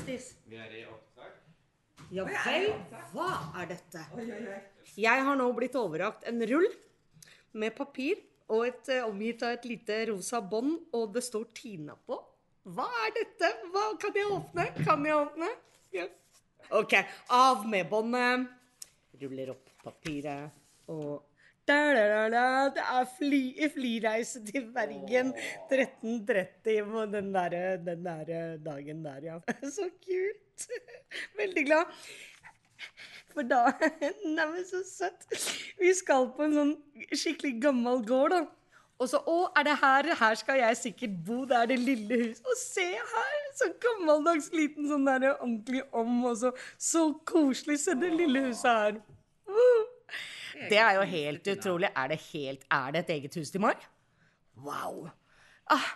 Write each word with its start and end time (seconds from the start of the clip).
Stis? 0.00 0.32
Vi 0.48 0.56
er 0.56 0.72
i 0.74 0.84
opptak. 0.88 1.36
Ja 2.10 2.24
vel, 2.26 2.70
hva 3.12 3.28
er 3.60 3.68
dette? 3.70 4.02
Jeg 4.98 5.24
har 5.26 5.36
nå 5.38 5.46
blitt 5.54 5.76
overrakt 5.78 6.24
en 6.26 6.40
rull 6.50 6.66
med 7.52 7.74
papir 7.76 8.18
og 8.50 8.66
et, 8.66 8.88
eh, 8.88 9.04
omgitt 9.06 9.42
av 9.46 9.54
et 9.54 9.64
lite 9.68 9.98
rosa 10.10 10.40
bånd, 10.40 10.80
og 10.92 11.12
det 11.14 11.22
står 11.22 11.46
Tina 11.54 11.94
på. 11.94 12.18
Hva 12.66 12.88
er 13.06 13.12
dette? 13.14 13.52
Hva, 13.70 13.84
kan 14.00 14.16
jeg 14.16 14.26
åpne? 14.26 14.66
Kan 14.84 15.04
jeg 15.06 15.14
åpne? 15.14 15.50
Yes. 15.94 16.10
OK, 16.70 16.94
av 17.30 17.66
med 17.68 17.88
båndet. 17.90 18.48
Ruller 19.20 19.50
opp 19.54 19.70
papiret 19.84 20.50
og. 20.88 21.22
Det 21.68 22.82
er 22.82 23.04
fly, 23.18 23.42
flyreise 23.74 24.40
til 24.46 24.70
Bergen 24.74 25.34
13.30 25.70 26.90
på 26.90 27.04
den 27.12 27.34
der, 27.34 28.56
dagen 28.64 29.04
der, 29.04 29.20
ja. 29.22 29.38
Så 29.76 29.90
kult. 30.04 30.68
Veldig 31.36 31.66
glad. 31.66 31.84
For 33.34 33.42
da 33.42 33.70
Neimen, 34.36 34.64
så 34.66 34.82
søtt. 34.86 35.26
Vi 35.78 35.92
skal 35.94 36.30
på 36.36 36.46
en 36.46 36.56
sånn 36.56 36.72
skikkelig 37.12 37.60
gammel 37.62 38.02
gård, 38.06 38.34
da. 38.34 38.40
Og 39.00 39.08
så 39.08 39.20
Å, 39.32 39.36
er 39.56 39.64
det 39.64 39.76
her? 39.80 40.08
Her 40.20 40.34
skal 40.36 40.58
jeg 40.60 40.76
sikkert 40.76 41.14
bo. 41.24 41.44
Det 41.48 41.56
er 41.56 41.70
det 41.70 41.78
lille 41.80 42.18
huset. 42.24 42.42
Og 42.44 42.58
se 42.60 42.88
her! 43.12 43.38
Så 43.56 43.70
gammeldags 43.80 44.50
liten 44.52 44.90
sånn 44.90 45.08
der 45.08 45.30
ordentlig 45.30 45.80
om, 45.96 46.18
og 46.28 46.36
så 46.42 46.52
så 46.76 47.06
koselig. 47.28 47.78
Se 47.84 47.96
det 47.96 48.12
lille 48.18 48.44
huset 48.50 48.68
her. 48.68 49.00
Uh. 49.48 49.89
Det 50.68 50.78
er 50.78 50.98
jo 50.98 51.06
helt 51.08 51.50
utrolig. 51.54 51.88
Er 51.96 52.12
det 52.12 52.20
helt 52.32 52.64
Er 52.70 52.92
det 52.92 53.04
et 53.04 53.10
eget 53.16 53.34
hus 53.40 53.50
til 53.50 53.62
Mai? 53.64 53.74
Wow. 54.60 55.08
Ah. 55.70 55.88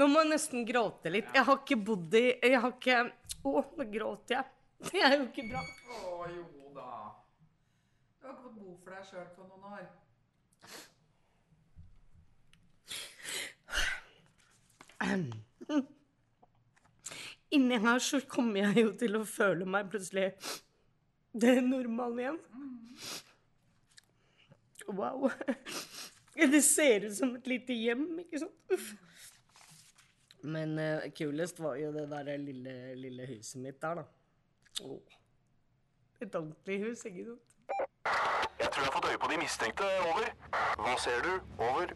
Nå 0.00 0.06
må 0.08 0.22
jeg 0.22 0.30
nesten 0.32 0.64
gråte 0.68 1.12
litt. 1.12 1.28
Jeg 1.34 1.44
har 1.44 1.58
ikke 1.60 1.76
bodd 1.76 2.14
i 2.16 2.26
Jeg 2.40 2.60
har 2.62 2.72
ikke 2.72 3.02
Å, 3.42 3.64
nå 3.76 3.84
gråter 3.90 4.38
jeg. 4.38 4.44
Det 4.88 5.00
er 5.02 5.16
jo 5.16 5.24
ikke 5.26 5.48
bra. 5.50 5.62
Å 5.62 6.28
jo 6.30 6.44
da. 6.76 6.92
Du 8.20 8.26
har 8.28 8.32
ikke 8.32 8.44
fått 8.44 8.56
bo 8.60 8.76
for 8.84 8.90
deg 8.94 9.02
sjøl 9.08 9.28
på 9.34 9.42
noen 9.48 9.64
år. 9.72 9.90
Inni 17.52 17.76
her 17.82 17.98
så 18.00 18.20
kommer 18.30 18.62
jeg 18.62 18.86
jo 18.86 18.92
til 18.96 19.18
å 19.18 19.24
føle 19.28 19.66
meg 19.68 19.90
plutselig 19.92 20.30
det 21.34 21.58
normale 21.66 22.22
igjen. 22.22 22.38
Wow. 24.88 25.30
Det 26.52 26.62
ser 26.64 27.04
ut 27.04 27.16
som 27.16 27.34
et 27.36 27.46
lite 27.46 27.74
hjem, 27.76 28.06
ikke 28.24 28.38
sant? 28.40 28.54
Uff. 28.72 28.92
Men 30.42 30.78
uh, 30.78 31.10
kulest 31.18 31.60
var 31.60 31.76
jo 31.76 31.92
det 31.92 32.08
der 32.10 32.36
lille, 32.40 32.94
lille 32.94 33.26
huset 33.26 33.60
mitt 33.62 33.82
der, 33.82 34.00
da. 34.00 34.04
Åh. 34.82 35.18
Et 36.22 36.34
ordentlig 36.34 36.78
hus, 36.86 37.04
ikke 37.04 37.24
sant? 37.24 37.52
Jeg 38.60 38.70
tror 38.70 38.82
jeg 38.82 38.90
har 38.92 38.96
fått 38.96 39.10
øye 39.10 39.18
på 39.18 39.30
de 39.32 39.38
mistenkte. 39.38 39.84
Over. 40.08 40.32
Hva 40.78 40.96
ser 41.04 41.22
du? 41.26 41.32
Over. 41.58 41.94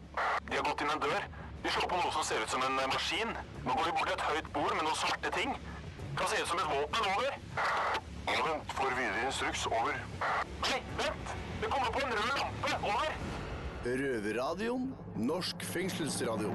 De 0.49 0.53
har 0.55 0.63
gått 0.69 0.81
inn 0.85 0.93
en 0.93 1.03
dør. 1.07 1.27
De 1.63 1.73
slår 1.73 1.89
på 1.89 1.99
noe 1.99 2.13
som 2.15 2.23
ser 2.27 2.43
ut 2.43 2.53
som 2.53 2.63
en 2.67 2.79
eh, 2.79 2.89
maskin. 2.93 3.33
Nå 3.65 3.75
går 3.77 3.89
de 3.89 3.95
bort 3.97 4.11
til 4.11 4.17
et 4.17 4.25
høyt 4.29 4.53
bord 4.57 4.75
med 4.75 4.83
noen 4.85 4.99
svarte 5.01 5.33
ting. 5.39 5.57
Kan 6.19 6.31
se 6.31 6.41
ut 6.43 6.51
som 6.51 6.61
et 6.61 6.71
våpen. 6.75 7.11
Over. 7.15 7.41
Ja, 8.27 8.39
vent. 8.51 8.79
Får 8.79 8.95
videre 8.99 9.25
instruks. 9.25 9.67
Over. 9.71 10.01
Nei, 10.67 10.81
vent! 11.01 11.46
Det 11.61 11.67
kommer 11.67 11.91
på 11.91 11.99
en 12.05 12.13
rød 12.13 12.37
lampe. 12.41 12.77
Over. 12.83 13.11
Røverradioen. 13.85 14.93
Norsk 15.15 15.63
fengselsradio. 15.63 16.53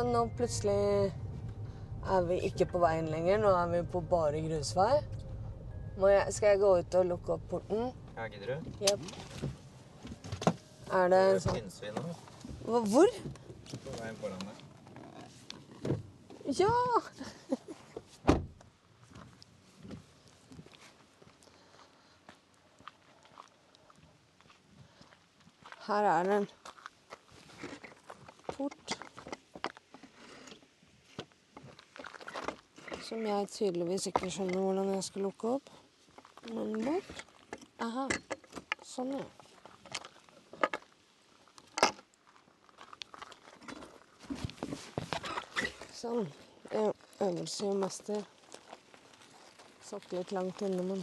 Så 0.00 0.04
nå 0.08 0.20
plutselig 0.32 1.12
er 2.08 2.22
vi 2.24 2.36
ikke 2.48 2.64
på 2.70 2.78
veien 2.80 3.10
lenger. 3.12 3.36
Nå 3.42 3.50
er 3.52 3.66
vi 3.68 3.80
på 3.92 4.00
bare 4.08 4.40
grusvei. 4.46 4.94
Må 6.00 6.08
jeg, 6.08 6.32
skal 6.32 6.54
jeg 6.54 6.60
gå 6.62 6.70
ut 6.78 6.94
og 7.00 7.04
lukke 7.10 7.34
opp 7.34 7.44
porten? 7.50 7.90
Ja, 8.16 8.24
gidder 8.32 8.54
du? 8.54 8.70
Yep. 8.80 9.02
Er 11.00 11.12
det 11.12 11.20
sånn 11.44 11.58
Pinnsvin 11.58 12.00
nå. 12.00 12.14
Hva- 12.64 12.80
Hvor? 12.94 13.12
På 13.74 13.98
veien 13.98 14.16
foran 14.22 14.40
deg. 14.48 14.56
Ja! 16.62 16.72
Her 25.86 26.04
er 26.10 26.22
det 26.22 26.36
en 26.36 26.48
port. 28.52 28.98
Som 33.10 33.24
jeg 33.26 33.48
tydeligvis 33.50 34.04
ikke 34.06 34.28
skjønner 34.30 34.60
hvordan 34.62 34.92
jeg 34.94 35.02
skal 35.02 35.24
lukke 35.26 35.48
opp. 35.56 35.70
Men 36.54 36.76
bort. 36.84 37.24
Aha. 37.82 38.04
Sånn, 38.86 39.10
ja. 39.18 39.24
Sånn. 45.90 46.30
Øvelse 46.70 47.64
gjør 47.66 47.82
mester. 47.82 48.22
Satt 49.90 50.14
litt 50.14 50.30
langt 50.30 50.62
inne, 50.62 50.86
men 50.92 51.02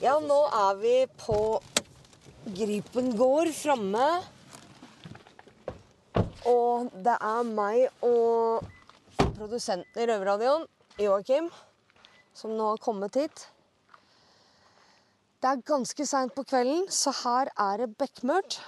Ja, 0.00 0.14
nå 0.18 0.36
er 0.70 0.76
vi 0.78 0.96
på 1.18 1.36
Gripen 2.54 3.14
gård 3.18 3.50
framme. 3.54 4.06
Og 6.46 6.90
det 7.04 7.16
er 7.16 7.48
meg 7.48 8.04
og 8.06 8.62
produsenten 9.18 10.00
i 10.00 10.06
Røverradioen, 10.08 10.66
Joakim, 11.00 11.48
som 12.36 12.54
nå 12.54 12.72
har 12.72 12.82
kommet 12.82 13.18
hit. 13.18 13.44
Det 15.40 15.50
er 15.50 15.64
ganske 15.66 16.06
seint 16.06 16.34
på 16.36 16.44
kvelden, 16.46 16.86
så 16.92 17.12
her 17.24 17.50
er 17.56 17.82
det 17.82 17.94
bekmørkt. 17.98 18.60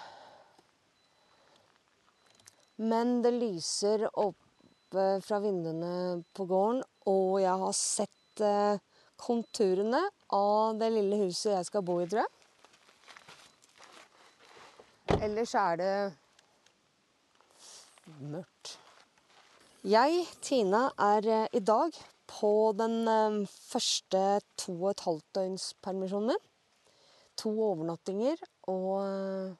Men 2.82 3.20
det 3.22 3.34
lyser 3.36 4.08
oppe 4.10 5.10
fra 5.22 5.42
vinduene 5.44 6.22
på 6.34 6.48
gården, 6.50 6.82
og 7.06 7.36
jeg 7.44 7.60
har 7.62 7.76
sett 7.78 8.42
eh, 8.42 8.80
konturene 9.22 10.02
av 10.34 10.78
det 10.80 10.90
lille 10.94 11.20
huset 11.24 11.52
jeg 11.54 11.68
skal 11.68 11.84
bo 11.86 12.00
i, 12.02 12.08
tror 12.10 12.24
jeg. 12.24 12.32
Ellers 15.22 15.54
er 15.54 15.78
det 15.78 15.94
mørkt. 18.32 18.76
Jeg, 19.82 20.24
Tina, 20.42 20.88
er 20.98 21.26
eh, 21.26 21.46
i 21.58 21.60
dag 21.62 21.94
på 22.30 22.52
den 22.78 23.08
eh, 23.10 23.38
første 23.50 24.22
to 24.58 24.76
og 24.76 24.92
et 24.92 25.04
halvt 25.06 25.26
døgns 25.38 25.64
permisjonen 25.82 26.32
min. 26.32 26.44
To 27.42 27.50
overnattinger 27.66 28.42
og 28.70 28.92
eh, 29.02 29.54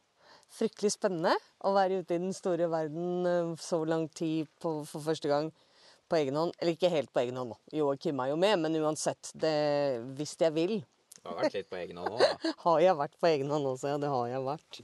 fryktelig 0.55 0.93
spennende 0.95 1.35
å 1.67 1.75
være 1.75 2.03
ute 2.03 2.15
i 2.15 2.23
den 2.23 2.35
store 2.37 2.69
verden 2.71 3.57
så 3.59 3.83
lang 3.89 4.07
tid 4.15 4.51
på, 4.63 4.83
for 4.87 5.03
første 5.03 5.31
gang 5.31 5.51
på 6.13 6.19
egen 6.21 6.37
hånd. 6.39 6.53
Eller 6.59 6.77
ikke 6.77 6.93
helt 6.93 7.13
på 7.13 7.23
egen 7.25 7.41
hånd. 7.41 7.55
Joakim 7.73 8.21
er 8.25 8.33
jo 8.33 8.41
med, 8.41 8.59
men 8.65 8.81
uansett, 8.83 9.33
det, 9.33 9.55
hvis 10.19 10.37
jeg 10.41 10.55
vil, 10.57 10.77
Du 11.23 11.31
har 11.31 11.39
vært 11.39 11.57
litt 11.57 11.71
på 11.71 11.79
egen 11.79 12.03
hånd 12.03 12.19
òg, 12.19 12.23
da. 12.23 12.53
har 12.67 12.85
jeg 12.85 13.01
vært 13.01 13.19
på 13.23 13.33
egen 13.33 13.51
hånd 13.55 13.73
også, 13.73 13.95
ja. 13.95 13.99
Det 14.03 14.13
har 14.13 14.31
jeg 14.33 14.47
vært, 14.47 14.81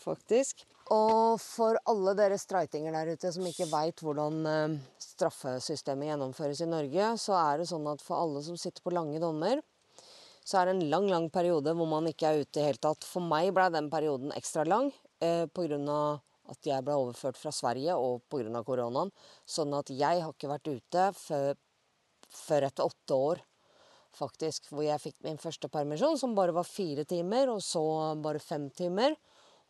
faktisk. 0.00 0.66
Og 0.90 1.38
for 1.38 1.78
alle 1.90 2.16
dere 2.18 2.38
streitinger 2.40 2.96
der 2.96 3.12
ute 3.14 3.30
som 3.30 3.44
ikke 3.46 3.68
veit 3.70 4.00
hvordan 4.02 4.38
eh, 4.50 4.78
straffesystemet 5.04 6.10
gjennomføres 6.10 6.64
i 6.64 6.70
Norge, 6.70 7.12
så 7.22 7.36
er 7.38 7.60
det 7.60 7.68
sånn 7.70 7.86
at 7.92 8.02
for 8.02 8.18
alle 8.18 8.42
som 8.42 8.58
sitter 8.58 8.82
på 8.82 8.94
lange 8.96 9.20
dommer, 9.22 9.60
så 10.42 10.58
er 10.58 10.66
det 10.66 10.74
en 10.74 10.90
lang, 10.90 11.06
lang 11.12 11.28
periode 11.30 11.76
hvor 11.76 11.86
man 11.86 12.08
ikke 12.10 12.26
er 12.26 12.42
ute 12.42 12.58
i 12.58 12.66
hele 12.66 12.82
tatt. 12.82 13.06
For 13.06 13.22
meg 13.22 13.52
ble 13.54 13.68
den 13.70 13.90
perioden 13.92 14.34
ekstra 14.34 14.64
lang 14.66 14.90
eh, 15.22 15.46
pga. 15.54 16.00
At 16.50 16.66
jeg 16.66 16.84
ble 16.86 16.96
overført 16.98 17.38
fra 17.38 17.52
Sverige 17.54 17.94
og 17.96 18.24
pga. 18.30 18.62
koronaen. 18.66 19.12
Sånn 19.46 19.74
at 19.76 19.90
jeg 19.90 20.22
har 20.24 20.32
ikke 20.32 20.50
vært 20.50 20.70
ute 20.70 21.06
før, 21.16 21.54
før 22.28 22.68
etter 22.70 22.90
åtte 22.90 23.14
år. 23.30 23.46
faktisk. 24.10 24.66
Hvor 24.74 24.82
jeg 24.82 24.98
fikk 24.98 25.20
min 25.22 25.38
første 25.38 25.68
permisjon, 25.70 26.18
som 26.18 26.34
bare 26.34 26.52
var 26.52 26.66
fire 26.66 27.04
timer, 27.04 27.48
og 27.48 27.62
så 27.62 27.82
bare 28.18 28.42
fem 28.42 28.68
timer. 28.70 29.14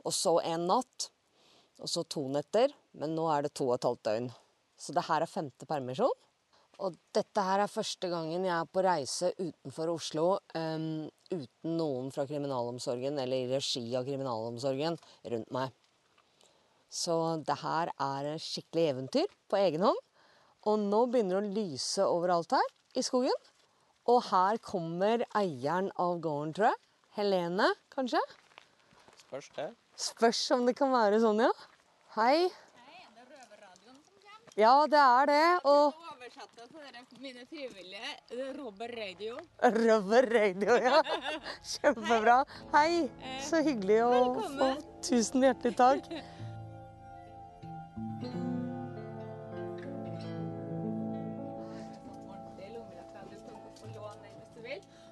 Og 0.04 0.14
så 0.16 0.38
en 0.40 0.66
natt. 0.66 1.10
Og 1.80 1.88
så 1.88 2.04
to 2.08 2.26
netter. 2.28 2.72
Men 2.96 3.14
nå 3.14 3.28
er 3.28 3.42
det 3.42 3.52
to 3.54 3.68
og 3.68 3.74
et 3.76 3.84
halvt 3.84 4.04
døgn. 4.08 4.30
Så 4.80 4.96
det 4.96 5.04
her 5.04 5.20
er 5.20 5.28
femte 5.28 5.68
permisjon. 5.68 6.16
Og 6.80 6.96
dette 7.12 7.42
her 7.44 7.60
er 7.60 7.68
første 7.68 8.08
gangen 8.08 8.46
jeg 8.46 8.54
er 8.54 8.68
på 8.72 8.84
reise 8.84 9.34
utenfor 9.36 9.92
Oslo 9.92 10.26
um, 10.56 11.10
uten 11.28 11.76
noen 11.76 12.08
fra 12.14 12.24
kriminalomsorgen 12.28 13.20
eller 13.20 13.44
i 13.44 13.50
regi 13.50 13.84
av 13.98 14.08
kriminalomsorgen 14.08 14.96
rundt 15.34 15.52
meg. 15.52 15.74
Så 16.90 17.14
det 17.46 17.56
her 17.62 17.92
er 17.94 18.32
et 18.32 18.42
skikkelig 18.42 18.86
eventyr 18.92 19.30
på 19.50 19.58
egen 19.60 19.86
hånd. 19.86 19.98
Og 20.68 20.80
nå 20.82 21.04
begynner 21.08 21.38
det 21.38 21.50
å 21.50 21.54
lyse 21.62 22.04
overalt 22.04 22.52
her 22.56 22.72
i 22.98 23.04
skogen. 23.06 23.36
Og 24.10 24.24
her 24.30 24.58
kommer 24.64 25.22
eieren 25.38 25.92
av 26.00 26.18
gården, 26.24 26.54
tror 26.56 26.72
jeg. 26.72 26.80
Helene, 27.18 27.68
kanskje? 27.94 28.20
Spørs 29.22 29.52
det. 29.56 29.68
Spørs 30.00 30.40
om 30.56 30.66
det 30.66 30.74
kan 30.78 30.90
være 30.92 31.20
sånn, 31.22 31.44
ja. 31.46 31.52
Hei. 32.16 32.50
Ja, 34.58 34.74
det 34.90 34.98
er 34.98 35.28
det. 35.30 35.44
Og 35.70 35.94
Oversatte 36.10 36.66
til 36.66 36.80
dere 36.82 37.04
mine 37.22 37.46
frivillige. 37.46 38.10
Det 38.32 38.42
er 38.48 38.58
Robert 38.58 38.96
Radio. 38.98 39.38
Røver 39.78 40.28
Radio, 40.34 40.76
ja. 40.82 41.00
Kjempebra. 41.72 42.40
Hei. 42.74 43.06
Så 43.46 43.62
hyggelig 43.66 44.02
å 44.08 44.12
få 44.58 44.74
Tusen 45.06 45.46
hjertelig 45.46 45.78
takk. 45.78 46.10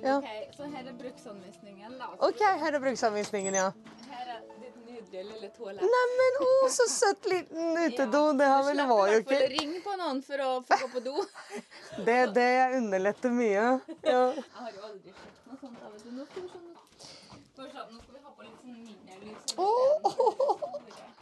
Ja. 0.03 0.17
Ok, 0.19 0.55
Så 0.57 0.63
her 0.73 0.87
er 0.87 0.93
bruksanvisningen. 0.99 1.99
da. 1.99 2.07
OK, 2.29 2.41
her 2.63 2.75
er 2.75 2.81
bruksanvisningen, 2.81 3.55
ja. 3.55 3.73
Her 4.11 4.27
er 4.35 4.41
ditt 4.61 4.77
nydelige 4.87 5.25
lille 5.33 5.49
toalett. 5.57 5.83
Neimen, 5.95 6.39
å, 6.47 6.51
så 6.71 6.87
søtt 6.93 7.27
liten 7.31 7.77
utedo. 7.87 8.23
Det 8.39 8.47
her 8.53 8.63
vel 8.69 8.83
var 8.93 9.13
jo 9.13 9.19
ikke 9.25 9.41
Ring 9.55 9.75
på 9.85 9.97
noen 10.01 10.23
for 10.23 10.45
å 10.45 10.51
få 10.69 10.79
gå 10.85 10.89
på 10.97 11.05
do. 11.09 11.17
Det, 12.07 12.19
det 12.37 12.49
underletter 12.79 13.31
mye. 13.35 13.67
Ja. 14.07 14.23
Jeg 14.39 14.45
har 14.61 14.71
jo 14.77 14.81
aldri 14.93 15.11
sett 15.13 15.47
noe 15.51 15.59
sånt. 15.61 15.79
da, 15.83 15.87
vet. 15.95 16.05
Nå 16.15 16.25
skal 16.31 16.43
vi 16.43 16.49
se 16.53 16.59
nå. 16.63 16.71
Skal 17.59 17.67
vi 17.67 18.23
ha 18.23 18.31
på 18.31 18.43
litt 18.47 18.59
sånn 18.63 18.75
mindre 18.79 19.15
lys. 19.25 19.43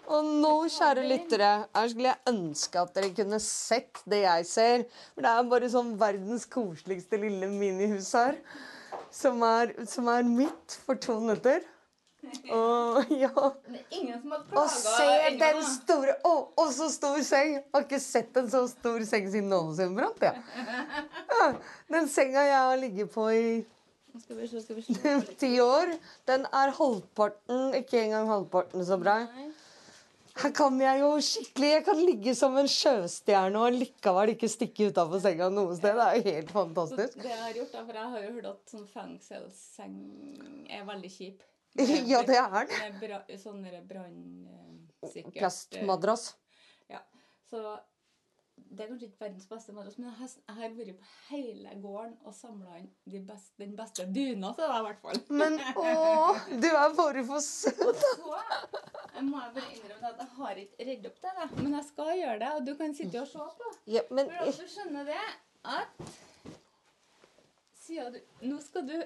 Og 0.06 0.26
nå, 0.43 0.53
kjære 0.70 1.05
lyttere, 1.08 1.53
her 1.75 1.88
skulle 1.91 2.12
jeg 2.12 2.32
ønske 2.32 2.82
at 2.82 2.93
dere 2.94 3.12
kunne 3.17 3.38
sett 3.43 4.03
det 4.06 4.23
jeg 4.23 4.47
ser. 4.49 4.85
For 5.14 5.26
det 5.26 5.32
er 5.32 5.49
bare 5.50 5.70
sånn 5.73 5.94
verdens 6.00 6.47
koseligste 6.50 7.19
lille 7.20 7.49
minihus 7.50 8.12
her. 8.19 8.38
Som 9.14 9.43
er, 9.47 9.73
som 9.91 10.11
er 10.12 10.26
mitt 10.29 10.76
for 10.87 10.99
to 11.00 11.19
minutter. 11.23 11.64
Og 12.50 13.11
ja 13.14 13.31
Og 13.31 14.70
se 14.73 15.11
den 15.38 15.61
store 15.62 16.17
Å, 16.26 16.32
og 16.59 16.73
så 16.75 16.88
stor 16.91 17.20
seng! 17.23 17.52
Jeg 17.55 17.62
Har 17.75 17.85
ikke 17.85 18.00
sett 18.02 18.41
en 18.41 18.49
så 18.50 18.64
stor 18.70 19.05
seng 19.06 19.29
siden 19.31 19.52
noensinne 19.52 19.94
brant, 19.94 20.25
jeg. 20.25 20.43
Ja. 21.31 21.47
Den 21.93 22.11
senga 22.11 22.43
jeg 22.49 22.59
har 22.59 22.82
ligget 22.82 23.12
på 23.14 23.29
i 23.31 23.47
skal 24.17 24.38
vi 24.41 24.47
se, 24.49 24.62
skal 24.64 24.79
vi 24.79 24.82
se. 24.82 25.14
ti 25.43 25.50
år, 25.61 25.91
den 26.29 26.47
er 26.49 26.70
halvparten, 26.79 27.75
ikke 27.76 28.00
engang 28.00 28.31
halvparten 28.31 28.87
så 28.88 28.97
bra. 29.00 29.19
Nei. 29.29 29.50
Her 30.37 30.53
kan 30.53 30.77
jeg 30.81 31.00
jo 31.00 31.11
skikkelig 31.25 31.69
Jeg 31.71 31.85
kan 31.87 32.00
ligge 32.05 32.35
som 32.37 32.56
en 32.61 32.69
sjøstjerne 32.69 33.61
og 33.62 33.77
likevel 33.77 34.35
ikke 34.35 34.50
stikke 34.53 34.91
utafor 34.91 35.23
senga 35.25 35.49
noe 35.53 35.77
sted. 35.79 35.97
Det 35.97 36.06
er 36.06 36.17
jo 36.19 36.35
helt 36.37 36.53
fantastisk. 36.53 37.19
det 37.23 37.33
jeg 37.33 37.43
har 37.43 37.55
gjort, 37.56 37.73
da, 37.73 37.85
for 37.88 38.00
jeg 38.00 38.12
har 38.15 38.25
jo 38.27 38.33
hørt 38.37 38.49
at 38.53 38.75
sånn 38.75 38.88
fengselsseng 38.93 39.99
er 40.69 40.88
veldig 40.88 41.12
kjip. 41.19 41.44
Ja, 42.11 42.23
det 42.25 42.37
er 42.41 42.53
den. 42.55 43.00
Med 43.03 43.33
sånne 43.41 43.83
brannsikkert 43.88 45.35
Plastmadrass. 45.37 46.31
Ja. 46.93 47.03
Så 47.50 47.61
det 48.76 48.84
er 48.84 48.90
kanskje 48.90 49.08
ikke 49.08 49.25
verdens 49.25 49.49
beste 49.50 49.73
madrass, 49.73 49.96
men 49.99 50.11
jeg 50.11 50.56
har, 50.58 50.75
vært 50.76 50.99
på 51.00 51.11
hele 51.31 51.75
gården 51.82 52.12
og 52.28 52.34
samla 52.37 52.76
inn 52.81 52.90
de 53.12 53.23
best, 53.28 53.52
den 53.61 53.73
beste 53.78 54.06
dyna 54.12 54.52
til 54.58 54.69
deg, 54.69 54.76
i 54.76 54.87
hvert 54.87 55.02
fall. 55.06 55.23
Men 55.40 55.58
å, 55.73 55.87
du 56.62 56.69
er 56.70 56.96
bare 56.99 57.25
for 57.31 57.44
søt. 57.44 58.05
Jeg 59.17 59.25
må 59.25 59.40
jeg 59.40 59.55
bare 59.56 59.73
innrømme 59.78 60.12
at 60.12 60.23
jeg 60.23 60.31
har 60.37 60.62
ikke 60.62 60.88
redd 60.90 61.11
opp 61.11 61.19
det, 61.25 61.34
da. 61.40 61.49
men 61.56 61.75
jeg 61.78 61.88
skal 61.88 62.12
gjøre 62.20 62.38
det, 62.44 62.52
og 62.58 62.69
du 62.69 62.73
kan 62.82 62.96
sitte 63.00 63.25
og 63.25 63.28
se 63.32 63.50
på. 63.61 63.75
Ja, 63.96 64.05
men 64.12 64.31
For 64.31 64.52
at 64.52 64.61
du 64.61 64.73
skjønner 64.76 65.08
det 65.08 65.23
at 65.76 66.06
siden 67.87 68.12
du 68.12 68.46
Nå 68.50 68.61
skal 68.61 68.87
du 68.88 68.96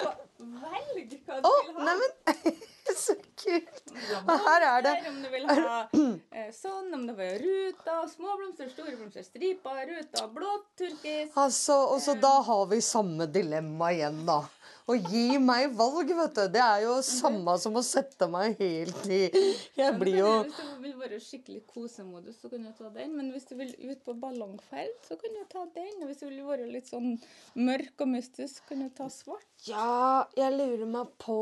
velge 0.64 1.18
hva 1.26 1.40
du 1.42 1.48
oh, 1.48 1.58
vil 1.66 1.76
ha. 1.76 1.88
neimen 1.88 2.62
Så 3.04 3.14
kult. 3.42 3.82
Du 3.88 3.94
vil 3.94 4.14
ha 4.14 4.22
Og 4.34 4.46
her 4.46 4.66
er 4.68 4.82
det- 4.86 4.94
Om 5.08 5.20
du 5.22 5.28
vil 5.32 5.46
ha 5.48 5.76
eh, 5.92 6.48
sånn, 6.54 6.92
om 6.94 7.06
det 7.08 7.16
var 7.18 7.38
ruter, 7.42 8.08
små 8.14 8.36
blomster, 8.38 8.68
store 8.72 8.96
blomster, 8.96 9.22
striper, 9.26 9.84
ruter, 9.90 10.26
blått, 10.34 10.66
turkis 10.78 11.36
Altså, 11.36 11.76
og 11.94 12.00
så 12.04 12.14
da 12.20 12.34
har 12.48 12.66
vi 12.70 12.80
samme 12.84 13.26
dilemma 13.32 13.92
igjen, 13.94 14.24
da. 14.28 14.42
Å 14.90 14.96
gi 14.98 15.38
meg 15.38 15.76
valg, 15.78 16.08
vet 16.18 16.34
du. 16.34 16.48
Det 16.56 16.60
er 16.60 16.80
jo 16.82 16.96
samme 17.06 17.54
som 17.62 17.76
å 17.78 17.82
sette 17.86 18.26
meg 18.30 18.56
helt 18.58 19.04
i 19.06 19.20
Jeg 19.78 19.94
blir 20.00 20.16
jo 20.18 20.32
Hvis 20.42 20.56
du 20.58 20.80
vil 20.82 20.96
være 20.98 21.20
skikkelig 21.22 21.60
kosemodus, 21.70 22.40
så 22.42 22.50
kan 22.50 22.66
du 22.66 22.72
ta 22.74 22.90
den. 22.90 23.14
Men 23.16 23.30
hvis 23.30 23.46
du 23.46 23.54
vil 23.60 23.70
ut 23.92 24.02
på 24.04 24.16
ballongferd, 24.18 24.90
så 25.06 25.14
kan 25.20 25.38
du 25.38 25.44
ta 25.52 25.62
den. 25.76 25.92
Og 26.02 26.10
hvis 26.10 26.18
du 26.24 26.26
vil 26.26 26.42
være 26.48 26.66
litt 26.72 26.90
sånn 26.90 27.14
mørk 27.54 28.02
og 28.02 28.10
mystisk, 28.16 28.64
kan 28.68 28.82
du 28.82 28.90
ta 28.98 29.06
svart. 29.12 29.46
Ja, 29.70 30.26
jeg 30.36 30.50
lurer 30.58 30.88
meg 30.90 31.14
på 31.22 31.38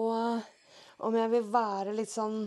om 1.07 1.17
jeg 1.17 1.31
vil 1.33 1.47
være 1.53 1.95
litt 1.97 2.13
sånn 2.13 2.43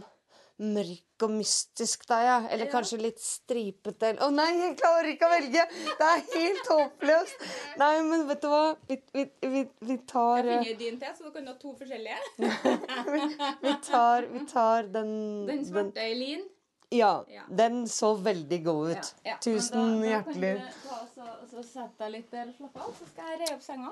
mørk 0.63 1.23
og 1.25 1.31
mystisk 1.33 2.03
da, 2.09 2.17
ja. 2.23 2.35
Eller 2.53 2.69
kanskje 2.71 2.99
litt 3.01 3.21
stripete. 3.21 4.13
Å 4.21 4.29
nei, 4.33 4.49
jeg 4.59 4.75
klarer 4.79 5.09
ikke 5.13 5.27
å 5.27 5.31
velge! 5.33 5.65
Det 5.97 6.09
er 6.09 6.23
helt 6.33 6.69
håpløst. 6.69 7.45
Nei, 7.81 7.93
men 8.07 8.25
vet 8.29 8.43
du 8.43 8.49
hva? 8.51 8.63
Vi, 8.89 8.99
vi, 9.15 9.25
vi, 9.55 9.63
vi 9.89 9.97
tar 10.09 10.45
Jeg 10.45 10.59
eh, 10.59 10.65
finner 10.67 10.81
din 10.83 10.99
til, 11.01 11.15
så 11.17 11.29
du 11.29 11.35
kan 11.35 11.49
ha 11.49 11.55
to 11.59 11.73
forskjellige. 11.79 12.19
Vi 13.63 13.73
tar, 13.85 14.25
vi 14.31 14.41
tar 14.49 14.87
den, 14.91 15.11
Den 15.47 15.63
svarte 15.65 16.03
i 16.09 16.15
lin. 16.17 16.43
Ja, 16.93 17.11
Ja. 17.31 17.43
den 17.49 17.87
så 17.89 18.13
veldig 18.15 18.59
god 18.65 18.91
ut. 18.91 19.13
ja. 19.25 19.37
Tusen 19.41 19.79
Men 19.79 20.01
da, 20.01 20.07
hjertelig. 20.11 20.53
Da 20.59 20.65
kan 20.65 20.73
du 20.73 21.15
ta, 21.15 21.29
og 21.41 21.47
så 21.49 21.63
sette 21.65 22.03
deg 22.03 22.11
litt 22.17 22.33
og 22.33 22.53
slappe 22.57 22.83
av, 22.85 22.91
så 22.99 23.07
skal 23.09 23.31
jeg 23.31 23.39
re 23.41 23.47
opp 23.55 23.63
senga. 23.65 23.91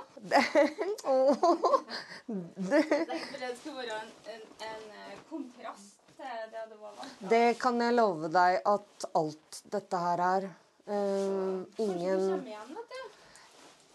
oh, 1.06 1.80
det, 2.27 2.83
det 3.41 3.51
skal 3.62 3.74
være 3.79 3.98
en, 4.01 4.12
en, 4.36 4.46
en 4.70 4.86
eh, 5.01 5.17
kontrast 5.29 5.98
til 6.22 6.43
det 6.53 6.65
du 6.70 6.75
var 6.77 6.91
vant 7.00 7.29
det 7.31 7.46
kan 7.62 7.81
jeg 7.81 7.96
love 7.98 8.29
deg 8.34 8.60
at 8.70 9.08
alt 9.17 9.62
dette 9.74 10.01
her 10.05 10.24
er. 10.27 10.50
Uh, 10.86 10.93
Kanskje 10.93 11.77
du 11.77 11.84
ingen 11.86 12.24
kommer 12.27 12.51
igjen, 12.51 12.77
vet 12.77 12.93
du. 12.93 13.01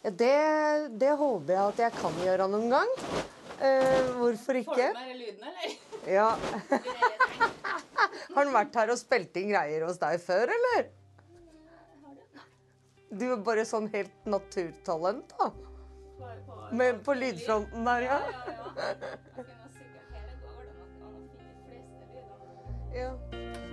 Ja, 0.06 0.10
det, 0.22 0.34
det 1.02 1.14
håper 1.18 1.52
jeg 1.54 1.62
at 1.62 1.82
jeg 1.86 1.96
kan 2.00 2.20
gjøre 2.24 2.46
noen 2.50 2.70
gang. 2.76 2.92
Uh, 3.56 4.12
hvorfor 4.20 4.60
Får 4.68 4.76
du 4.76 4.82
du 4.82 4.98
bare 4.98 5.16
lyden, 5.16 5.44
eller? 5.50 5.78
Ja. 6.06 6.28
Har 8.34 8.40
han 8.44 8.54
vært 8.54 8.78
her 8.78 8.92
og 8.94 9.00
spilt 9.00 9.36
inn 9.40 9.50
greier 9.52 9.86
hos 9.86 10.00
deg 10.02 10.20
før, 10.22 10.52
eller? 10.56 10.88
Du 13.16 13.28
er 13.32 13.44
bare 13.46 13.64
sånn 13.68 13.86
helt 13.92 14.26
naturtalent, 14.28 15.30
da. 15.38 15.50
Men 16.76 16.98
på 17.06 17.14
lydfronten 17.14 17.86
der, 17.86 18.08
ja. 18.08 18.18
Ja, 22.96 23.10
ja, 23.32 23.65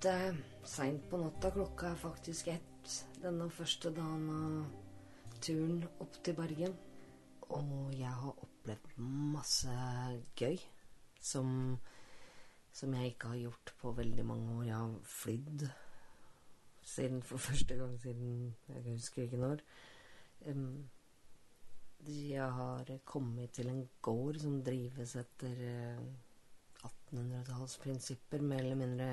blitt 0.00 0.12
eh, 0.12 0.34
seint 0.64 1.02
på 1.10 1.18
natta. 1.18 1.50
Klokka 1.50 1.90
er 1.90 1.96
faktisk 1.96 2.48
ett 2.48 2.92
denne 3.20 3.50
første 3.50 3.90
dagen 3.92 4.28
av 4.32 5.40
turen 5.44 5.82
opp 6.00 6.14
til 6.24 6.34
Bergen. 6.34 6.76
Og 7.50 7.92
jeg 7.92 8.08
har 8.08 8.38
opplevd 8.40 8.94
masse 9.34 9.74
gøy 10.38 10.56
som, 11.20 11.76
som 12.72 12.94
jeg 12.94 13.12
ikke 13.12 13.28
har 13.28 13.42
gjort 13.42 13.74
på 13.80 13.92
veldig 13.92 14.24
mange 14.24 14.54
år. 14.54 14.64
Jeg 14.64 14.76
har 14.76 14.94
flydd 15.04 15.66
siden 16.82 17.22
for 17.22 17.38
første 17.50 17.76
gang 17.76 17.98
siden 18.00 18.54
jeg 18.68 18.94
husker 18.94 19.22
ikke 19.22 19.36
når. 19.42 19.60
Um, 20.46 20.88
jeg 22.08 22.46
har 22.56 22.88
kommet 23.04 23.50
til 23.52 23.68
en 23.68 23.84
gård 24.00 24.40
som 24.40 24.62
drives 24.64 25.16
etter 25.20 25.60
eh, 25.60 26.00
1800-tallsprinsipper, 26.88 28.40
mer 28.40 28.64
eller 28.64 28.80
mindre. 28.80 29.10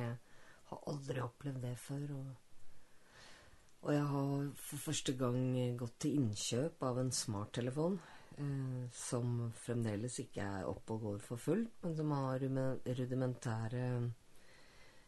Har 0.72 0.84
aldri 0.92 1.24
opplevd 1.24 1.64
det 1.64 1.76
før. 1.80 2.06
Og, 2.18 2.28
og 3.82 3.94
jeg 3.94 4.06
har 4.12 4.52
for 4.68 4.86
første 4.90 5.16
gang 5.18 5.42
gått 5.80 6.00
til 6.04 6.22
innkjøp 6.22 6.84
av 6.90 7.02
en 7.04 7.14
smarttelefon. 7.16 8.00
Eh, 8.38 8.86
som 8.94 9.48
fremdeles 9.58 10.20
ikke 10.22 10.44
er 10.46 10.68
oppe 10.70 10.94
og 10.94 11.02
går 11.08 11.24
for 11.26 11.42
fullt, 11.42 11.72
men 11.82 11.96
som 11.98 12.12
har 12.14 12.44
rudimentære 13.00 13.86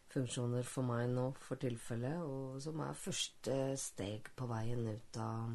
funksjoner 0.09 0.65
for 0.65 0.81
meg 0.87 1.11
nå 1.13 1.27
for 1.37 1.61
tilfellet, 1.61 2.23
og 2.25 2.57
som 2.63 2.81
er 2.81 2.97
første 2.97 3.77
steg 3.77 4.31
på 4.33 4.47
veien 4.49 4.87
ut 4.89 5.17
av 5.21 5.53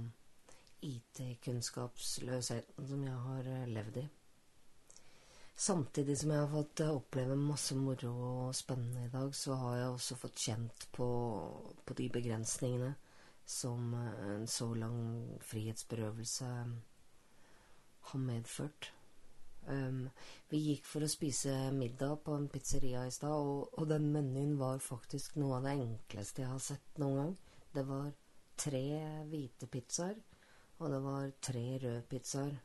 IT-kunnskapsløsheten 0.86 2.86
som 2.92 3.02
jeg 3.08 3.18
har 3.26 3.42
eh, 3.56 3.66
levd 3.74 3.98
i. 4.04 4.06
Samtidig 5.56 6.16
som 6.18 6.32
jeg 6.34 6.42
har 6.42 6.50
fått 6.50 6.80
eh, 6.82 6.90
oppleve 6.90 7.36
masse 7.38 7.76
moro 7.78 8.14
og 8.28 8.56
spennende 8.58 9.04
i 9.06 9.12
dag, 9.12 9.34
så 9.38 9.54
har 9.60 9.76
jeg 9.78 9.92
også 9.92 10.16
fått 10.18 10.40
kjent 10.48 10.88
på, 10.96 11.06
på 11.86 11.96
de 12.00 12.08
begrensningene 12.16 12.90
som 13.46 13.94
eh, 13.94 14.26
en 14.34 14.48
så 14.50 14.72
lang 14.74 14.98
frihetsberøvelse 15.46 16.50
har 18.10 18.20
medført. 18.20 18.90
Um, 19.64 20.10
vi 20.50 20.58
gikk 20.60 20.84
for 20.84 21.06
å 21.06 21.08
spise 21.08 21.54
middag 21.72 22.18
på 22.26 22.34
en 22.36 22.50
pizzeria 22.52 23.06
i 23.08 23.14
stad, 23.14 23.32
og, 23.32 23.78
og 23.78 23.88
den 23.88 24.10
menyen 24.12 24.58
var 24.60 24.82
faktisk 24.84 25.38
noe 25.40 25.56
av 25.56 25.68
det 25.68 25.78
enkleste 25.78 26.44
jeg 26.44 26.50
har 26.50 26.60
sett 26.60 27.00
noen 27.00 27.16
gang. 27.20 27.32
Det 27.72 27.86
var 27.88 28.10
tre 28.60 28.84
hvite 29.30 29.70
pizzaer, 29.70 30.18
og 30.82 30.92
det 30.92 31.00
var 31.06 31.32
tre 31.48 31.64
røde 31.78 32.04
pizzaer. 32.10 32.58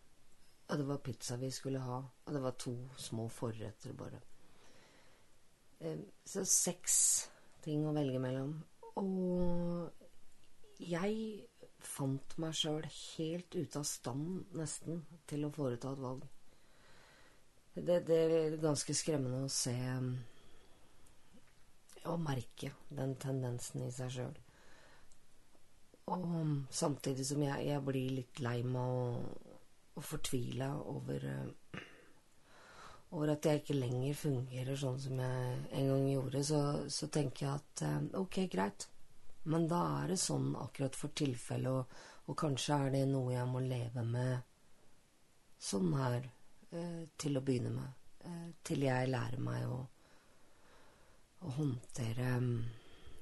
Og 0.70 0.78
det 0.78 0.86
var 0.86 1.02
pizza 1.02 1.38
vi 1.42 1.50
skulle 1.52 1.82
ha, 1.82 2.00
og 2.26 2.34
det 2.34 2.42
var 2.44 2.58
to 2.62 2.76
små 2.98 3.28
forretter, 3.34 3.94
bare. 3.98 4.20
Um, 5.80 6.04
så 6.26 6.44
seks 6.46 6.98
ting 7.66 7.88
å 7.88 7.94
velge 7.96 8.20
mellom. 8.22 8.54
Og 9.02 9.90
jeg 10.84 11.48
fant 11.84 12.36
meg 12.42 12.54
sjøl 12.56 12.86
helt 12.86 13.56
ute 13.56 13.82
av 13.82 13.88
stand, 13.88 14.44
nesten, 14.60 15.02
til 15.28 15.48
å 15.48 15.54
foreta 15.56 15.94
et 15.96 16.04
valg. 16.04 16.28
Det, 17.80 18.02
det 18.06 18.20
er 18.20 18.60
ganske 18.62 18.94
skremmende 18.98 19.46
å 19.48 19.52
se 19.54 19.76
og 22.10 22.22
merke 22.24 22.72
den 22.96 23.16
tendensen 23.20 23.84
i 23.86 23.92
seg 23.94 24.14
sjøl. 24.14 24.38
Og 26.10 26.26
samtidig 26.74 27.26
som 27.28 27.44
jeg, 27.44 27.68
jeg 27.70 27.86
blir 27.86 28.16
litt 28.18 28.42
lei 28.44 28.58
meg 28.66 28.96
og, 29.04 29.49
og 30.00 30.06
fortvila 30.08 30.70
over 30.88 31.26
eh, 31.28 31.82
over 33.10 33.32
at 33.34 33.46
jeg 33.46 33.62
ikke 33.62 33.78
lenger 33.78 34.18
fungerer 34.18 34.78
sånn 34.78 35.00
som 35.02 35.20
jeg 35.22 35.54
en 35.80 35.88
gang 35.90 36.08
gjorde, 36.12 36.44
så, 36.46 36.62
så 36.94 37.10
tenker 37.10 37.46
jeg 37.46 37.54
at 37.56 37.84
eh, 37.88 38.02
ok, 38.22 38.42
greit. 38.54 38.86
Men 39.50 39.66
da 39.72 39.80
er 40.02 40.14
det 40.14 40.20
sånn 40.22 40.52
akkurat 40.60 40.98
for 40.98 41.16
tilfellet, 41.18 41.72
og, 41.72 42.30
og 42.30 42.38
kanskje 42.38 42.78
er 42.78 42.94
det 42.94 43.06
noe 43.10 43.34
jeg 43.34 43.48
må 43.50 43.64
leve 43.66 44.04
med 44.06 44.46
sånn 45.70 45.90
her 45.98 46.28
eh, 46.70 47.08
til 47.18 47.40
å 47.40 47.46
begynne 47.46 47.74
med. 47.76 47.96
Til 48.68 48.84
jeg 48.84 49.10
lærer 49.10 49.42
meg 49.42 49.64
å, 49.72 49.80
å 51.48 51.54
håndtere 51.56 52.34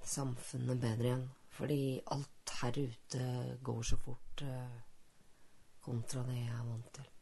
samfunnet 0.04 0.82
bedre 0.82 1.12
igjen. 1.12 1.28
Fordi 1.58 1.82
alt 2.14 2.54
her 2.60 2.80
ute 2.82 3.24
går 3.66 3.86
så 3.88 3.98
fort 4.02 4.44
eh, 4.46 4.87
kontra 5.88 6.26
det 6.28 6.42
jeg 6.42 6.52
er 6.54 6.66
vant 6.68 6.92
til. 7.00 7.14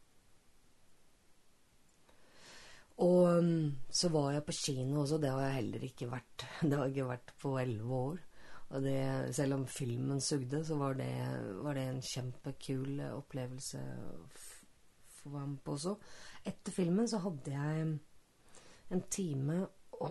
Og 3.04 3.44
mm, 3.44 3.72
så 3.92 4.08
var 4.08 4.30
jeg 4.32 4.44
på 4.46 4.54
kino 4.56 5.02
også, 5.02 5.18
det 5.20 5.30
har 5.30 5.42
jeg 5.44 5.58
heller 5.58 5.84
ikke 5.84 6.08
vært. 6.10 6.46
Det 6.62 6.72
har 6.72 6.86
jeg 6.86 6.96
ikke 6.96 7.10
vært 7.10 7.32
på 7.42 7.58
elleve 7.60 8.00
år. 8.10 8.22
Og 8.66 8.82
det, 8.82 9.34
selv 9.36 9.54
om 9.54 9.66
filmen 9.70 10.20
sugde, 10.20 10.64
så 10.64 10.74
var 10.76 10.96
det, 10.98 11.12
var 11.62 11.76
det 11.78 11.84
en 11.86 12.00
kjempekul 12.02 12.98
opplevelse 13.12 13.78
å 13.78 14.24
få 15.20 15.34
være 15.36 15.50
med 15.52 15.60
på 15.62 15.76
også. 15.76 15.92
Etter 16.50 16.74
filmen 16.74 17.06
så 17.10 17.20
hadde 17.22 17.52
jeg 17.52 17.84
en 18.96 19.04
time 19.10 19.60
å 20.02 20.10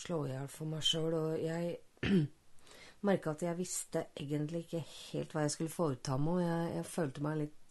slå 0.00 0.20
i 0.26 0.30
hjel 0.32 0.46
for 0.52 0.70
meg 0.70 0.86
sjøl, 0.86 1.16
og 1.16 1.42
jeg 1.42 1.74
merka 3.08 3.34
at 3.34 3.42
jeg 3.48 3.58
visste 3.58 4.06
egentlig 4.14 4.64
ikke 4.66 4.84
helt 4.86 5.34
hva 5.34 5.46
jeg 5.46 5.56
skulle 5.56 5.74
foreta 5.74 6.20
meg, 6.20 6.38
og 6.38 6.44
jeg, 6.44 6.70
jeg 6.76 6.88
følte 6.92 7.26
meg 7.26 7.40
litt 7.42 7.61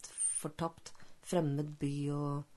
fortapt. 0.42 0.94
Fremmed 1.22 1.76
by 1.78 1.94
og 2.16 2.52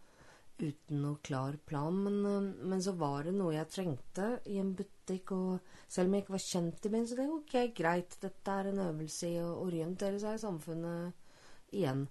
uten 0.56 1.02
noe 1.04 1.20
klar 1.24 1.58
plan, 1.68 1.96
men, 2.06 2.26
øh, 2.26 2.68
men 2.70 2.82
så 2.82 2.94
var 2.96 3.26
det 3.28 3.34
noe 3.36 3.56
jeg 3.56 3.72
trengte 3.72 4.28
i 4.48 4.60
en 4.62 4.72
butikk, 4.78 5.34
og 5.36 5.60
selv 5.92 6.08
om 6.08 6.16
jeg 6.16 6.24
ikke 6.24 6.36
var 6.38 6.46
kjent 6.46 6.86
i 6.86 6.92
byen, 6.94 7.08
så 7.08 7.18
tenkte 7.18 7.58
jeg 7.60 7.70
ok, 7.70 7.78
greit, 7.82 8.18
dette 8.22 8.60
er 8.60 8.70
en 8.72 8.84
øvelse 8.88 9.32
i 9.32 9.42
å 9.44 9.50
orientere 9.66 10.22
seg 10.22 10.38
i 10.38 10.44
samfunnet 10.46 11.76
igjen. 11.76 12.06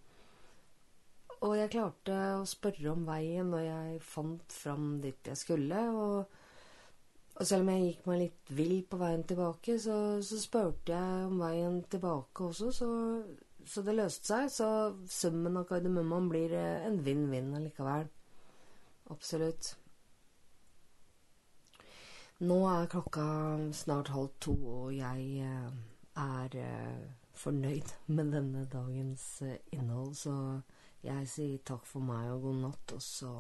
Og 1.44 1.56
jeg 1.58 1.72
klarte 1.72 2.18
å 2.38 2.44
spørre 2.48 2.92
om 2.92 3.04
veien, 3.08 3.52
og 3.52 3.64
jeg 3.64 4.00
fant 4.04 4.54
fram 4.54 4.98
dit 5.02 5.28
jeg 5.28 5.40
skulle, 5.40 5.80
og, 5.92 6.36
og 7.34 7.48
selv 7.48 7.64
om 7.64 7.72
jeg 7.72 7.88
gikk 7.88 8.06
meg 8.08 8.22
litt 8.22 8.54
vill 8.60 8.78
på 8.88 9.00
veien 9.00 9.24
tilbake, 9.28 9.78
så, 9.80 9.98
så 10.24 10.40
spurte 10.40 10.92
jeg 10.94 11.26
om 11.30 11.40
veien 11.40 11.80
tilbake 11.92 12.48
også, 12.48 12.70
så, 12.76 12.90
så 13.66 13.82
det 13.82 13.96
løste 13.96 14.28
seg. 14.28 14.50
Så 14.52 14.68
summen 15.10 15.56
av 15.60 15.66
kardemummaen 15.68 16.28
blir 16.32 16.54
eh, 16.56 16.84
en 16.86 17.00
vinn-vinn 17.04 17.54
allikevel. 17.56 18.08
Absolutt. 19.12 19.74
Nå 22.44 22.56
er 22.68 22.90
klokka 22.90 23.26
snart 23.76 24.10
halv 24.12 24.32
to, 24.42 24.54
og 24.54 24.94
jeg 24.96 25.44
eh, 25.46 25.76
er 26.20 26.56
eh, 26.60 27.04
fornøyd 27.34 27.94
med 28.06 28.34
denne 28.34 28.64
dagens 28.70 29.28
innhold, 29.74 30.14
så 30.18 30.34
jeg 31.04 31.28
sier 31.28 31.62
takk 31.66 31.86
for 31.88 32.04
meg 32.04 32.30
og 32.32 32.48
god 32.48 32.60
natt, 32.68 32.96
og 32.96 33.02
så 33.02 33.36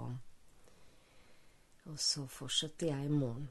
Og 1.84 1.98
så 2.00 2.22
fortsetter 2.32 2.86
jeg 2.86 3.04
i 3.04 3.12
morgen. 3.12 3.50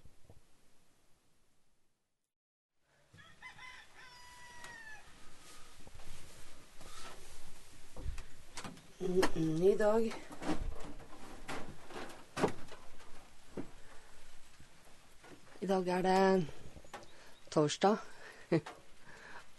Ny 9.03 9.75
dag. 9.75 10.05
I 15.59 15.67
dag 15.67 15.87
er 15.91 16.05
det 16.05 16.45
torsdag. 17.51 17.97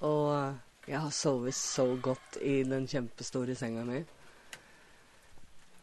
Og 0.09 0.55
jeg 0.89 0.97
har 0.97 1.13
sovet 1.13 1.57
så 1.59 1.85
godt 2.01 2.39
i 2.41 2.63
den 2.65 2.89
kjempestore 2.89 3.57
senga 3.59 3.85
mi. 3.85 3.99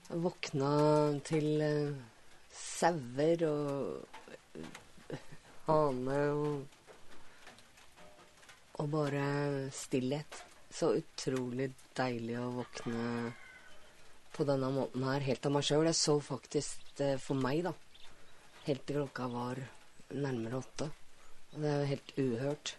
Jeg 0.07 0.23
våkna 0.25 0.71
til 1.29 1.61
eh, 1.61 2.01
sauer 2.49 3.45
og 3.45 4.87
hane 5.69 6.21
og 6.31 6.79
Og 8.81 8.89
bare 8.89 9.69
stillhet. 9.69 10.41
Så 10.73 10.95
utrolig 10.97 11.69
deilig 11.93 12.39
å 12.41 12.49
våkne 12.55 13.05
på 14.35 14.45
denne 14.47 14.69
måten 14.73 15.03
her, 15.05 15.23
helt 15.25 15.45
av 15.45 15.51
meg 15.55 15.65
sjøl. 15.67 15.87
Jeg 15.89 15.99
så 15.99 16.17
faktisk 16.23 17.03
for 17.23 17.35
meg, 17.39 17.63
da. 17.67 17.73
Helt 18.67 18.85
til 18.85 19.01
klokka 19.01 19.27
var 19.31 19.55
nærmere 20.13 20.61
åtte. 20.61 20.87
Og 21.51 21.63
det 21.63 21.71
er 21.71 21.81
jo 21.81 21.91
helt 21.91 22.09
uhørt. 22.17 22.75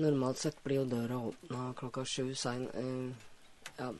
Normalt 0.00 0.38
sett 0.40 0.62
blir 0.64 0.80
jo 0.80 0.86
døra 0.88 1.16
åpna 1.28 1.74
klokka 1.76 2.04
sju 2.08 2.34
sein. 2.34 2.64
uh, 2.74 3.12
ja. 3.78 3.92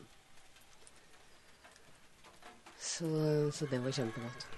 Så, 2.78 3.06
så 3.52 3.66
det 3.70 3.84
var 3.84 3.92
kjempegodt. 3.92 4.48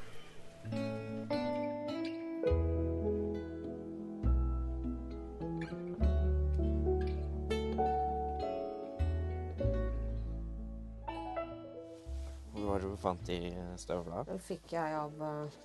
Fant 13.04 13.26
de 13.28 13.38
støvla? 13.80 14.25
Den 14.28 14.40
fikk 14.40 14.73
jeg 14.73 14.96
av 14.96 15.12
uh, 15.20 15.58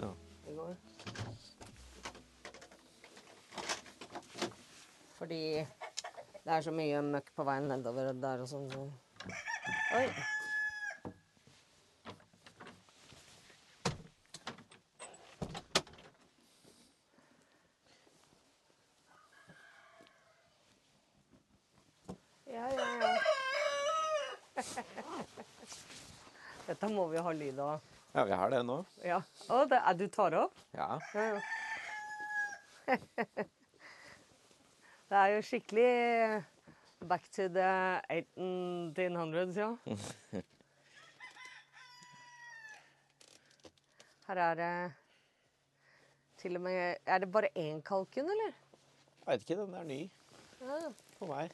Ja. 0.00 0.10
i 0.50 0.54
går. 0.56 0.74
Fordi 5.16 5.42
det 6.46 6.52
er 6.54 6.64
så 6.66 6.72
mye 6.74 7.02
møkk 7.02 7.30
på 7.36 7.46
veien 7.46 7.70
nedover 7.70 8.10
der 8.22 8.42
og 8.44 8.50
sånn. 8.50 8.66
Oi. 9.96 10.08
Ja, 22.46 22.68
ja, 22.72 22.90
ja. 23.00 23.14
Dette 26.66 26.88
må 26.90 27.05
vi 27.16 27.22
har 27.24 27.34
lyd 27.42 27.58
og 27.64 27.92
Ja, 28.16 28.22
vi 28.24 28.32
har 28.40 28.48
det 28.52 28.62
nå. 28.64 28.78
Ja. 29.04 29.18
Å, 29.52 29.62
det 29.68 29.76
er 29.84 29.94
du 30.00 30.06
tar 30.12 30.32
opp? 30.44 30.56
Ja. 30.76 30.96
Ja, 31.14 31.24
ja. 31.36 31.40
Det 35.06 35.14
er 35.20 35.28
jo 35.36 35.42
skikkelig 35.46 35.90
back 37.06 37.28
to 37.30 37.44
the 37.54 37.68
1800s, 38.10 39.54
ja. 39.60 39.68
Her 44.26 44.40
er 44.42 44.54
det 44.58 44.70
til 46.42 46.56
og 46.58 46.62
med 46.64 46.96
Er 47.06 47.18
det 47.22 47.28
bare 47.32 47.52
én 47.54 47.78
kalkun, 47.86 48.26
eller? 48.32 48.52
Jeg 49.26 49.26
vet 49.30 49.40
ikke, 49.46 49.60
den 49.62 49.74
er 49.74 49.84
ny 49.86 50.00
Ja. 50.60 50.80
for 51.18 51.26
meg. 51.30 51.50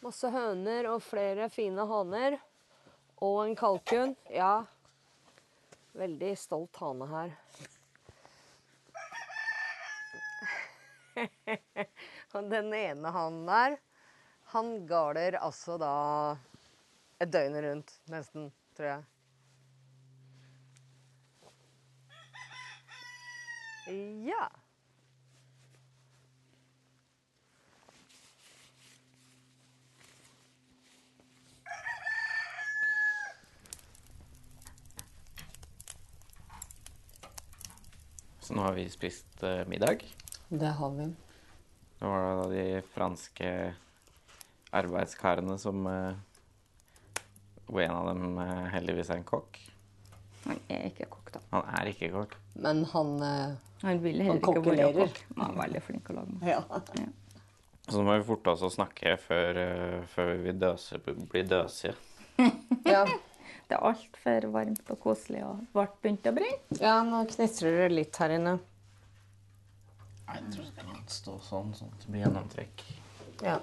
Masse 0.00 0.30
høner 0.32 0.86
og 0.94 1.02
flere 1.04 1.50
fine 1.52 1.84
haner. 1.88 2.38
Og 3.20 3.42
en 3.44 3.56
kalkun. 3.58 4.14
Ja. 4.32 4.64
Veldig 5.92 6.30
stolt 6.40 6.76
hane 6.80 7.08
her. 7.10 7.34
Og 12.34 12.46
den 12.48 12.72
ene 12.74 13.10
hanen 13.12 13.46
der, 13.48 13.76
han 14.54 14.86
galer 14.88 15.36
altså 15.42 15.76
da 15.82 15.94
et 17.20 17.32
døgn 17.34 17.58
rundt, 17.64 17.92
nesten, 18.08 18.48
tror 18.78 18.86
jeg. 18.94 19.04
Ja. 24.30 24.46
Så 38.50 38.56
nå 38.56 38.62
har 38.62 38.72
vi 38.74 38.88
spist 38.90 39.42
eh, 39.46 39.60
middag. 39.70 40.00
Det 40.48 40.66
har 40.66 40.90
vi. 40.90 41.04
Det 41.98 42.06
var 42.06 42.24
da 42.40 42.46
de 42.50 42.80
franske 42.82 43.50
arbeidskarene 44.74 45.54
som 45.58 45.86
eh, 45.86 46.16
Hvor 47.68 47.84
en 47.84 47.94
av 47.94 48.08
dem 48.08 48.40
eh, 48.42 48.64
heldigvis 48.74 49.12
er 49.14 49.20
en 49.20 49.28
kokk. 49.28 49.60
Han 50.48 50.58
er 50.66 50.88
ikke 50.88 51.06
kokk, 51.12 51.30
da. 51.36 51.44
Han 51.52 51.70
er 51.78 51.92
ikke 51.92 52.10
kokk. 52.16 52.34
Men 52.66 52.82
han 52.90 53.14
eh, 53.22 53.54
Han 53.84 54.02
vil 54.02 54.18
Han 54.26 54.42
ikke 54.42 54.66
være 54.66 54.90
kokk. 54.98 55.22
Han 55.36 55.46
er 55.46 55.62
veldig 55.62 55.86
flink 55.86 56.06
til 56.10 56.18
å 56.18 56.26
lage 56.26 56.58
mat. 56.66 56.92
Ja. 56.98 57.08
Så 57.86 58.00
nå 58.00 58.06
må 58.10 58.18
vi 58.18 58.28
forte 58.34 58.56
oss 58.56 58.66
å 58.66 58.74
snakke 58.80 59.14
før, 59.28 59.62
eh, 59.68 59.98
før 60.10 60.34
vi 60.42 60.58
døser, 60.58 61.06
blir 61.06 61.46
døsige. 61.54 61.94
ja. 62.96 63.06
Det 63.70 63.78
altfor 63.78 64.46
varmt 64.50 64.88
og 64.90 64.98
koselig 65.04 65.44
og 65.46 65.60
ble 65.74 65.84
begynt 66.02 66.24
å 66.26 66.32
brenne. 66.34 66.78
Ja, 66.82 66.96
nå 67.06 67.20
knitrer 67.30 67.76
det 67.84 67.90
litt 67.94 68.18
her 68.18 68.34
inne. 68.34 68.56
Jeg 70.30 70.42
tror 70.54 70.66
det 70.66 70.86
kan 70.88 71.04
stå 71.10 71.36
sånn, 71.42 71.70
sånn 71.78 71.92
at 71.94 72.02
det 72.04 72.10
blir 72.14 72.24
gjennomtrekk. 72.24 72.82
Ja. 73.46 73.56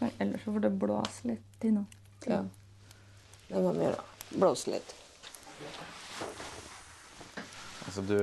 Men 0.00 0.14
Ellers 0.24 0.44
så 0.44 0.54
får 0.54 0.64
det 0.64 0.70
blåse 0.80 1.28
litt 1.34 1.68
i 1.68 1.72
nå. 1.76 1.84
ja. 2.28 2.40
Det 3.50 3.60
må 3.64 3.72
vi 3.74 3.82
gjøre. 3.82 4.02
Blåse 4.38 4.70
litt. 4.70 4.92
Altså, 7.86 8.04
du, 8.06 8.16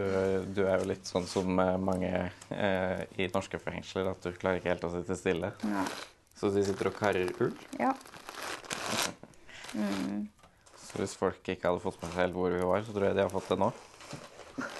du 0.55 0.61
er 0.63 0.77
jo 0.79 0.87
litt 0.93 1.09
sånn 1.09 1.25
som 1.27 1.59
eh, 1.59 1.73
mange 1.81 2.11
eh, 2.55 3.01
i 3.19 3.27
norske 3.33 3.59
fengsler, 3.59 4.07
at 4.13 4.23
du 4.23 4.31
klarer 4.39 4.61
ikke 4.61 4.71
helt 4.71 4.85
å 4.87 4.91
sitte 4.93 5.17
stille. 5.19 5.49
Ja. 5.67 5.83
Så 6.37 6.53
de 6.55 6.63
sitter 6.63 6.89
og 6.91 6.97
karrer 6.97 7.33
ull. 7.43 7.53
ja. 7.81 7.93
Mm. 9.77 10.21
Så 10.87 11.01
hvis 11.01 11.17
folk 11.19 11.49
ikke 11.51 11.67
hadde 11.67 11.83
fått 11.83 11.99
med 12.01 12.13
seg 12.13 12.23
helt 12.23 12.37
hvor 12.37 12.53
vi 12.53 12.63
var, 12.63 12.83
så 12.87 12.95
tror 12.95 13.09
jeg 13.09 13.17
de 13.17 13.25
har 13.25 13.33
fått 13.33 13.49
det 13.51 13.59
nå. 13.59 13.71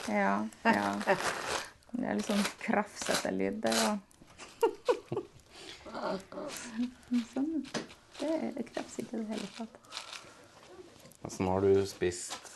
Ja. 0.08 0.36
ja. 0.64 0.92
Det 1.92 2.06
er 2.06 2.20
litt 2.20 2.30
sånn 2.30 2.46
krafsete 2.62 3.32
lyd 3.36 3.60
det 3.66 3.74
da. 3.76 3.98
Sånn. 7.34 7.64
Det 8.18 8.30
er 8.30 8.68
krafs 8.72 9.00
ikke 9.02 9.18
i 9.18 9.22
det 9.22 9.28
hele 9.34 9.50
tatt. 9.58 9.82
Altså, 11.26 11.42
nå 11.44 11.56
har 11.56 11.66
du 11.66 11.82
spist 11.90 12.54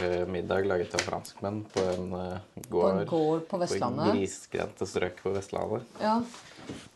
uh, 0.00 0.24
middag 0.30 0.68
laget 0.68 0.94
av 0.98 1.04
franskmenn 1.06 1.62
på 1.72 1.84
en 1.94 2.12
eh, 2.18 2.66
På 2.68 2.84
en 2.90 3.00
gård 3.08 3.46
på 3.50 3.60
Vestlandet. 3.62 4.10
På 4.10 4.18
grisgrendte 4.18 4.88
strøk 4.90 5.22
på 5.24 5.32
Vestlandet. 5.34 5.88
Ja, 6.02 6.18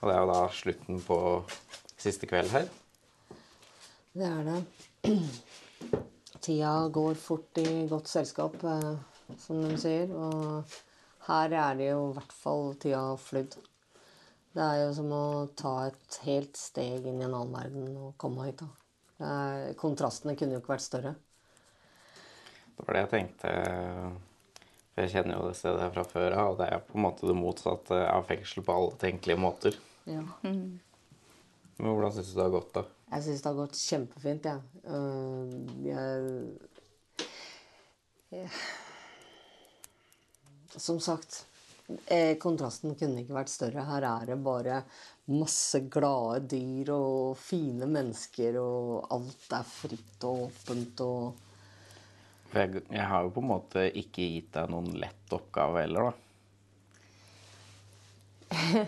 Og 0.00 0.04
det 0.04 0.14
er 0.14 0.20
jo 0.20 0.30
da 0.34 0.42
slutten 0.54 1.00
på 1.06 1.18
siste 1.98 2.28
kveld 2.30 2.52
her. 2.54 2.68
det 4.18 4.28
er 4.28 4.44
det. 4.52 4.60
Tida 6.40 6.88
går 6.94 7.14
fort 7.18 7.58
i 7.60 7.86
godt 7.90 8.08
selskap, 8.08 8.54
eh, 8.64 8.92
som 9.38 9.62
de 9.64 9.76
sier. 9.80 10.12
Og 10.14 10.78
her 11.28 11.52
er 11.52 11.78
det 11.78 11.90
jo 11.90 12.04
i 12.08 12.14
hvert 12.16 12.34
fall 12.34 12.74
tida 12.80 13.02
flydd. 13.20 13.58
Det 14.56 14.64
er 14.64 14.82
jo 14.82 14.92
som 14.96 15.10
å 15.12 15.24
ta 15.58 15.74
et 15.90 16.20
helt 16.24 16.56
steg 16.58 17.06
inn 17.06 17.20
i 17.20 17.26
en 17.26 17.34
annen 17.34 17.54
verden 17.54 17.90
og 17.96 18.14
komme 18.18 18.48
hit. 18.48 18.62
da. 18.62 18.70
Kontrastene 19.78 20.36
kunne 20.38 20.56
jo 20.56 20.62
ikke 20.62 20.72
vært 20.76 20.86
større. 20.86 21.14
Det 22.78 22.86
var 22.86 22.96
det 22.96 23.04
jeg 23.04 23.12
tenkte. 23.12 23.52
For 24.94 25.04
jeg 25.04 25.12
kjenner 25.14 25.36
jo 25.36 25.48
det 25.50 25.58
stedet 25.58 25.82
her 25.84 25.94
fra 25.94 26.04
før 26.10 26.34
av, 26.34 26.52
og 26.52 26.60
det 26.62 26.68
er 26.74 26.84
på 26.86 26.98
en 26.98 27.04
måte 27.04 27.28
det 27.28 27.36
motsatte 27.38 27.98
av 28.10 28.24
fengsel 28.26 28.64
på 28.66 28.74
alle 28.74 28.98
tenkelige 28.98 29.42
måter. 29.42 29.78
Ja. 30.10 30.24
Men 30.42 30.80
hvordan 31.78 32.14
syns 32.16 32.32
du 32.32 32.38
det 32.38 32.46
har 32.46 32.54
gått, 32.56 32.72
da? 32.74 32.86
Jeg 33.08 33.24
syns 33.24 33.42
det 33.42 33.48
har 33.48 33.56
gått 33.56 33.78
kjempefint, 33.80 34.44
ja. 34.48 34.58
Jeg, 35.88 36.08
Ja. 38.30 38.48
Som 40.76 41.00
sagt, 41.00 41.46
eh, 42.06 42.36
kontrasten 42.38 42.94
kunne 42.94 43.20
ikke 43.22 43.34
vært 43.38 43.48
større. 43.48 43.84
Her 43.88 44.02
er 44.04 44.26
det 44.28 44.44
bare 44.44 44.82
masse 45.32 45.80
glade 45.88 46.48
dyr 46.52 46.90
og 46.92 47.36
fine 47.40 47.86
mennesker, 47.88 48.58
og 48.60 49.06
alt 49.16 49.52
er 49.56 49.64
fritt 49.68 50.24
og 50.28 50.42
åpent 50.48 51.00
og 51.04 51.32
For 52.48 52.60
jeg, 52.62 52.82
jeg 52.88 53.04
har 53.04 53.22
jo 53.26 53.30
på 53.32 53.40
en 53.44 53.50
måte 53.50 53.82
ikke 54.00 54.24
gitt 54.24 54.54
deg 54.54 54.70
noen 54.72 54.94
lett 55.00 55.32
oppgave 55.36 55.82
heller, 55.84 56.02
da. 56.08 56.14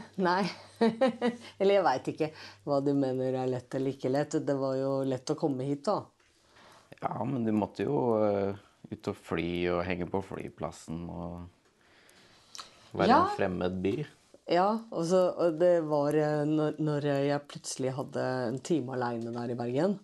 Nei. 0.28 0.44
Eller 1.60 1.74
jeg 1.76 1.84
veit 1.86 2.10
ikke 2.14 2.30
hva 2.68 2.80
du 2.84 2.92
mener 2.96 3.36
er 3.42 3.50
lett 3.52 3.74
eller 3.78 3.94
ikke 3.94 4.12
lett. 4.12 4.38
Det 4.46 4.56
var 4.58 4.76
jo 4.80 4.92
lett 5.08 5.32
å 5.32 5.38
komme 5.38 5.66
hit, 5.68 5.84
da. 5.88 6.00
Ja, 7.00 7.14
men 7.24 7.44
du 7.46 7.52
måtte 7.56 7.86
jo 7.86 8.00
eh, 8.24 8.58
ut 8.90 9.10
og 9.12 9.16
fly 9.16 9.50
og 9.72 9.84
henge 9.86 10.08
på 10.10 10.20
flyplassen 10.26 11.04
og 11.08 12.96
være 12.96 13.08
Ja. 13.08 13.20
en 13.22 13.36
fremmed 13.36 13.80
by. 13.84 13.94
Ja, 14.50 14.68
og, 14.90 15.04
så, 15.06 15.20
og 15.38 15.58
det 15.60 15.76
var 15.86 16.16
eh, 16.18 16.42
når, 16.48 16.80
når 16.82 17.06
jeg 17.12 17.44
plutselig 17.48 17.92
hadde 17.96 18.24
en 18.48 18.58
time 18.66 18.96
aleine 18.96 19.32
der 19.36 19.52
i 19.54 19.58
Bergen, 19.58 19.98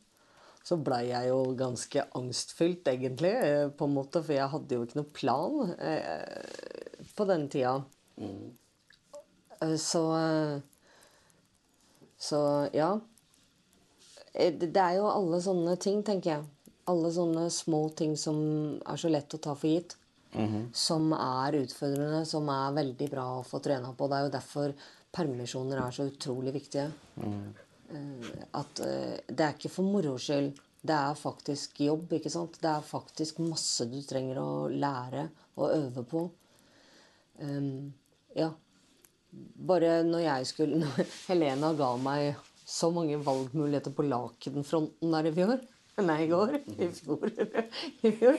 så 0.67 0.79
blei 0.83 1.09
jeg 1.11 1.29
jo 1.31 1.41
ganske 1.59 2.05
angstfylt, 2.19 2.87
egentlig, 2.91 3.33
eh, 3.43 3.67
på 3.71 3.87
en 3.87 3.97
måte, 3.97 4.23
for 4.23 4.35
jeg 4.35 4.51
hadde 4.55 4.79
jo 4.79 4.87
ikke 4.87 5.01
noe 5.01 5.13
plan 5.15 5.75
eh, 5.79 7.03
på 7.19 7.27
den 7.29 7.49
tida. 7.53 7.75
Eh, 8.23 8.47
Så 9.79 10.03
eh, 10.17 10.59
Så 12.19 12.41
ja. 12.77 12.91
Eh, 14.33 14.53
Det 14.53 14.83
er 14.83 14.99
jo 14.99 15.11
alle 15.11 15.41
sånne 15.43 15.77
ting, 15.81 16.03
tenker 16.03 16.37
jeg. 16.37 16.73
Alle 16.87 17.11
sånne 17.13 17.49
små 17.51 17.89
ting 17.99 18.17
som 18.17 18.37
er 18.87 19.01
så 19.01 19.11
lett 19.11 19.35
å 19.35 19.43
ta 19.43 19.55
for 19.55 19.71
gitt 19.71 19.97
som 20.73 21.13
er 21.13 21.57
utfordrende, 21.63 22.25
som 22.29 22.49
er 22.53 22.75
veldig 22.77 23.09
bra 23.11 23.25
å 23.39 23.45
få 23.47 23.61
trena 23.65 23.93
på. 23.97 24.09
Det 24.09 24.17
er 24.17 24.27
jo 24.27 24.35
derfor 24.35 24.75
permisjoner 25.17 25.81
er 25.81 25.95
så 25.97 26.07
utrolig 26.11 26.53
viktige. 26.57 26.91
Mm. 27.17 27.55
At 28.59 28.83
eh, 28.85 29.17
det 29.29 29.45
er 29.45 29.57
ikke 29.57 29.73
for 29.73 29.89
moro 29.89 30.17
skyld. 30.21 30.59
Det 30.87 30.95
er 30.95 31.19
faktisk 31.19 31.81
jobb, 31.83 32.13
ikke 32.19 32.31
sant. 32.31 32.59
Det 32.63 32.71
er 32.71 32.85
faktisk 32.85 33.41
masse 33.43 33.89
du 33.91 33.99
trenger 34.07 34.43
å 34.43 34.51
lære 34.71 35.27
og 35.57 35.73
øve 35.73 36.05
på. 36.07 36.27
Um, 37.41 37.95
ja. 38.37 38.51
Bare 39.69 40.01
når 40.07 40.23
jeg 40.25 40.51
skulle 40.53 40.79
Når 40.83 41.09
Helena 41.29 41.73
ga 41.77 41.95
meg 42.01 42.37
så 42.67 42.91
mange 42.91 43.19
valgmuligheter 43.23 43.93
på 43.95 44.07
lakenfronten 44.09 45.13
der 45.15 45.29
i 45.31 45.35
fjor 45.35 45.59
Nei, 46.05 46.27
i 46.27 46.29
går. 46.29 46.59
I 46.77 46.91
fjor. 46.93 47.23
I 48.05 48.11
fjor. 48.19 48.35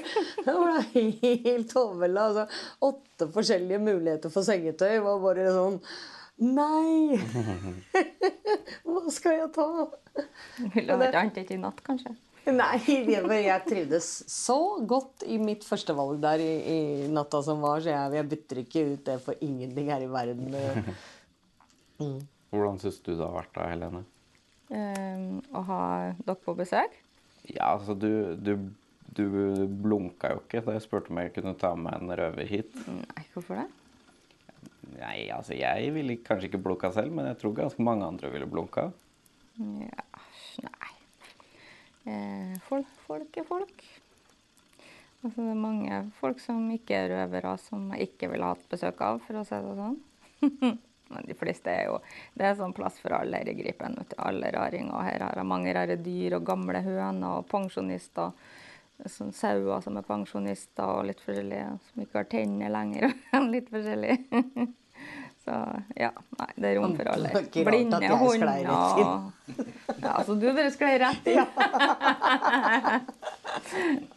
Det 0.46 0.54
var 0.54 0.76
helt 0.94 1.72
overvelda. 1.80 2.26
Altså, 2.28 2.44
åtte 2.86 3.28
forskjellige 3.34 3.80
muligheter 3.82 4.30
for 4.30 4.46
sengetøy 4.46 5.00
var 5.02 5.24
bare 5.24 5.48
sånn 5.56 5.80
Nei! 6.38 7.18
Hva 8.86 9.02
skal 9.10 9.40
jeg 9.40 9.50
ta? 9.56 9.66
Ville 10.76 11.00
ha 11.00 11.08
et 11.08 11.18
annet 11.18 11.56
i 11.56 11.58
natt, 11.58 11.82
kanskje. 11.88 12.14
Nei, 12.62 12.78
jeg, 13.12 13.62
trivdes 13.68 14.08
så 14.32 14.58
godt 14.88 15.26
i 15.28 15.38
mitt 15.42 15.66
første 15.68 15.96
valg 15.98 16.22
der 16.24 16.44
i, 16.44 16.52
i 16.72 16.80
natta 17.12 17.42
som 17.44 17.64
var, 17.64 17.82
så 17.84 17.92
jeg, 17.92 18.14
jeg 18.20 18.30
bytter 18.34 18.62
ikke 18.64 18.84
ut 18.94 19.06
det 19.10 19.18
for 19.26 19.44
ingenting 19.44 19.92
her 19.92 20.06
i 20.06 20.12
verden. 20.12 20.56
Hvordan 22.54 22.80
syns 22.80 23.02
du 23.04 23.12
det 23.12 23.24
har 23.24 23.36
vært 23.36 23.56
da, 23.58 23.68
Helene? 23.74 24.04
Um, 24.68 25.40
å 25.56 25.64
ha 25.68 25.82
dere 26.20 26.40
på 26.44 26.56
besøk. 26.58 26.96
Ja, 27.48 27.74
altså 27.74 27.96
du, 27.96 28.36
du, 28.44 28.58
Du 29.16 29.24
blunka 29.68 30.34
jo 30.34 30.42
ikke 30.44 30.62
da 30.66 30.76
jeg 30.76 30.84
spurte 30.84 31.12
om 31.14 31.20
jeg 31.22 31.32
kunne 31.36 31.56
ta 31.60 31.72
med 31.80 31.96
en 31.96 32.16
røver 32.20 32.48
hit. 32.48 32.76
Nei, 32.88 33.24
hvorfor 33.34 33.64
det? 33.64 33.68
Nei, 34.98 35.28
altså 35.36 35.56
jeg 35.58 35.92
ville 35.96 36.20
kanskje 36.24 36.52
ikke 36.52 36.62
blunka 36.64 36.92
selv, 36.96 37.12
men 37.16 37.28
jeg 37.32 37.40
tror 37.42 37.56
ganske 37.58 37.84
mange 37.84 38.08
andre 38.08 38.32
ville 38.32 38.48
blunka. 38.50 38.90
Ja. 39.58 39.92
Eh, 39.92 40.17
folk, 42.68 42.92
folk 43.06 43.40
er 43.40 43.48
folk. 43.48 43.86
Altså, 45.24 45.42
det 45.42 45.52
er 45.52 45.60
mange 45.60 46.02
folk 46.20 46.40
som 46.40 46.68
ikke 46.72 46.96
er 46.96 47.10
røvere, 47.12 47.56
som 47.60 47.90
jeg 47.96 48.12
ikke 48.12 48.30
ville 48.32 48.52
hatt 48.52 48.68
besøk 48.72 49.02
av, 49.04 49.18
for 49.26 49.40
å 49.40 49.46
si 49.48 49.58
det 49.66 49.74
sånn. 49.80 49.98
Men 51.08 51.24
de 51.24 51.36
fleste 51.40 51.72
er 51.72 51.86
jo 51.88 52.00
Det 52.36 52.46
er 52.46 52.58
sånn 52.60 52.76
plass 52.76 52.98
for 53.00 53.16
alle 53.16 53.40
her 53.40 53.50
i 53.50 53.56
Gripen. 53.58 53.96
Alle 54.20 54.52
raringer. 54.54 54.96
Her 55.08 55.24
har 55.24 55.40
jeg 55.40 55.50
mange 55.50 55.74
rare 55.76 55.96
dyr 56.04 56.38
og 56.38 56.48
gamle 56.48 56.82
høner 56.84 57.40
og 57.40 57.48
pensjonister. 57.52 58.36
Sånn 59.08 59.34
sauer 59.36 59.84
som 59.86 59.98
er 60.00 60.06
pensjonister 60.08 60.90
og 60.90 61.06
litt 61.08 61.22
forskjellige, 61.24 61.78
som 61.88 62.04
ikke 62.04 62.22
har 62.22 62.30
tenner 62.32 62.74
lenger. 62.74 63.14
litt 63.54 63.72
forskjellig. 63.74 64.20
Så 65.48 65.58
ja, 65.96 66.10
nei, 66.42 66.50
det 66.60 66.70
er 66.70 66.74
rom 66.76 66.92
for 66.98 67.08
alle. 67.08 67.30
Blinde 67.56 68.02
hunder 68.04 68.66
og 68.68 68.98
Ja, 70.02 70.10
altså 70.12 70.36
du 70.36 70.50
bare 70.50 70.72
sklei 70.76 70.98
rett 71.00 71.30
inn. 71.32 71.46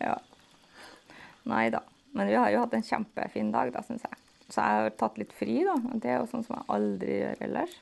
ja. 0.09 0.17
Nei 1.53 1.69
da. 1.71 1.85
Men 2.19 2.27
vi 2.27 2.35
har 2.35 2.51
jo 2.51 2.65
hatt 2.65 2.75
en 2.75 2.83
kjempefin 2.83 3.53
dag, 3.55 3.71
da, 3.71 3.85
syns 3.87 4.03
jeg. 4.09 4.19
Så 4.51 4.59
jeg 4.59 4.81
har 4.83 4.97
tatt 4.99 5.21
litt 5.23 5.31
fri, 5.39 5.61
da. 5.69 5.77
og 5.79 6.01
Det 6.03 6.11
er 6.11 6.19
jo 6.19 6.27
sånn 6.33 6.43
som 6.49 6.57
jeg 6.59 6.67
aldri 6.75 7.21
gjør 7.21 7.45
ellers. 7.47 7.77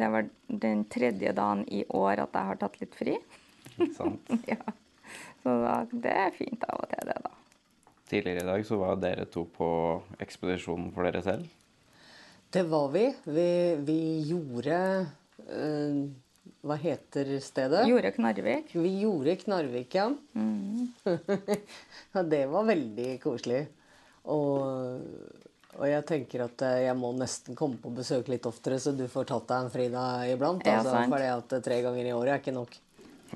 Det 0.00 0.08
var 0.16 0.26
den 0.66 0.82
tredje 0.90 1.34
dagen 1.36 1.62
i 1.70 1.84
år 1.94 2.24
at 2.24 2.34
jeg 2.34 2.50
har 2.50 2.58
tatt 2.64 2.80
litt 2.82 2.98
fri. 2.98 3.14
Sant? 3.94 4.34
ja. 4.50 4.58
Så 5.44 5.54
da, 5.62 5.76
det 5.92 6.16
er 6.26 6.34
fint 6.34 6.66
av 6.66 6.82
og 6.82 6.90
til, 6.90 7.06
det, 7.06 7.20
da. 7.22 7.32
Tidligere 8.10 8.42
i 8.42 8.50
dag 8.50 8.66
så 8.66 8.80
var 8.82 8.98
dere 8.98 9.28
to 9.30 9.46
på 9.54 9.70
ekspedisjon 10.26 10.90
for 10.96 11.06
dere 11.06 11.22
selv. 11.22 11.46
Det 12.56 12.62
var 12.62 12.88
vi. 12.88 13.14
Vi, 13.24 13.76
vi 13.84 14.20
gjorde 14.24 14.76
eh, 15.52 15.96
Hva 16.64 16.76
heter 16.80 17.34
stedet? 17.44 17.82
Gjorde 17.84 18.14
Knarvik. 18.16 18.70
Vi 18.72 18.92
gjorde 19.02 19.34
Knarvik, 19.36 19.94
ja. 19.94 20.06
ja. 21.04 22.22
Det 22.32 22.46
var 22.48 22.64
veldig 22.64 23.10
koselig. 23.20 23.60
Og, 24.32 25.02
og 25.76 25.84
jeg 25.84 26.06
tenker 26.08 26.46
at 26.46 26.64
eh, 26.64 26.78
jeg 26.86 26.96
må 26.96 27.10
nesten 27.18 27.58
komme 27.60 27.76
på 27.82 27.92
besøk 27.98 28.32
litt 28.32 28.48
oftere, 28.48 28.80
så 28.80 28.94
du 28.96 29.04
får 29.04 29.28
tatt 29.34 29.52
deg 29.52 29.66
en 29.66 29.70
fridag 29.76 30.32
iblant. 30.32 30.64
Ja, 30.64 30.80
altså, 30.80 30.96
fordi 31.12 31.28
at 31.34 31.54
tre 31.68 31.82
ganger 31.84 32.08
i 32.08 32.16
året 32.16 32.38
er 32.38 32.40
ikke 32.40 32.56
nok. 32.56 32.80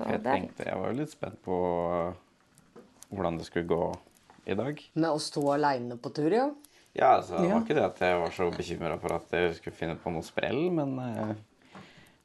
Jeg 0.01 0.25
tenkte, 0.25 0.65
jeg 0.65 0.81
var 0.81 0.89
jo 0.89 0.97
litt 1.03 1.13
spent 1.13 1.37
på 1.45 1.61
hvordan 3.13 3.37
det 3.37 3.45
skulle 3.51 3.69
gå 3.69 3.85
i 4.49 4.57
dag. 4.57 4.81
Med 4.97 5.09
oss 5.11 5.29
to 5.37 5.45
aleine 5.53 6.01
på 6.01 6.09
tur, 6.09 6.33
ja. 6.33 6.49
Ja, 6.93 7.13
altså, 7.17 7.37
det 7.39 7.47
var 7.53 7.61
ikke 7.63 7.75
det 7.77 7.85
at 7.85 8.01
jeg 8.03 8.19
var 8.19 8.33
så 8.35 8.49
bekymra 8.51 8.97
for 8.99 9.15
at 9.15 9.31
jeg 9.31 9.53
skulle 9.55 9.77
finne 9.77 9.95
på 9.95 10.11
noe 10.11 10.25
sprell, 10.27 10.65
men 10.75 10.97
uh, 10.99 11.31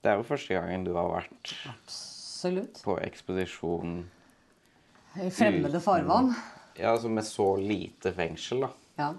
det 0.03 0.11
er 0.11 0.19
jo 0.19 0.27
første 0.27 0.57
gangen 0.57 0.83
du 0.87 0.91
har 0.97 1.07
vært 1.13 1.53
Absolutt. 1.71 2.81
på 2.83 2.97
ekspedisjon 3.07 4.01
I 5.23 5.31
fremmede 5.31 5.79
farvann. 5.85 6.33
ja, 6.79 6.91
altså 6.97 7.09
med 7.09 7.25
så 7.29 7.53
lite 7.61 8.11
fengsel, 8.17 8.67
da. 8.67 8.73
Ja. 8.99 9.13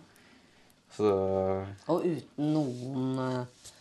Så 0.97 1.13
Og 1.87 2.03
uten 2.03 2.51
noen 2.53 3.17
uh, 3.19 3.71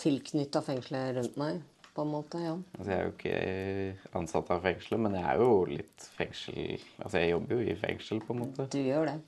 tilknytta 0.00 0.60
fengselet 0.64 1.16
rundt 1.16 1.40
meg, 1.40 1.64
på 1.96 2.04
en 2.04 2.12
måte. 2.12 2.38
ja. 2.44 2.52
altså, 2.76 2.90
jeg 2.92 2.98
er 2.98 3.08
jo 3.08 3.16
ikke 3.16 4.20
ansatt 4.20 4.52
av 4.54 4.60
fengselet, 4.68 5.02
men 5.08 5.16
jeg 5.18 5.24
er 5.32 5.40
jo 5.40 5.50
litt 5.72 6.06
fengsel 6.20 6.60
Altså, 7.00 7.16
jeg 7.18 7.32
jobber 7.32 7.56
jo 7.56 7.64
i 7.72 7.80
fengsel, 7.80 8.20
på 8.28 8.36
en 8.36 8.44
måte. 8.44 8.68
Du 8.76 8.78
gjør 8.78 9.08
det. 9.14 9.18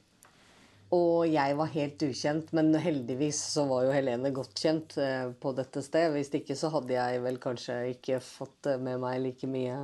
Og 0.91 1.29
jeg 1.31 1.55
var 1.55 1.69
helt 1.71 2.03
ukjent, 2.03 2.49
men 2.57 2.73
heldigvis 2.83 3.39
så 3.53 3.63
var 3.71 3.85
jo 3.87 3.93
Helene 3.95 4.33
godt 4.35 4.59
kjent 4.59 4.97
eh, 4.99 5.29
på 5.39 5.53
dette 5.55 5.85
sted. 5.87 6.11
Hvis 6.17 6.33
ikke 6.35 6.57
så 6.59 6.73
hadde 6.75 6.97
jeg 6.97 7.21
vel 7.23 7.39
kanskje 7.43 7.77
ikke 7.93 8.19
fått 8.25 8.67
eh, 8.73 8.81
med 8.83 8.99
meg 9.03 9.21
like 9.23 9.51
mye. 9.51 9.77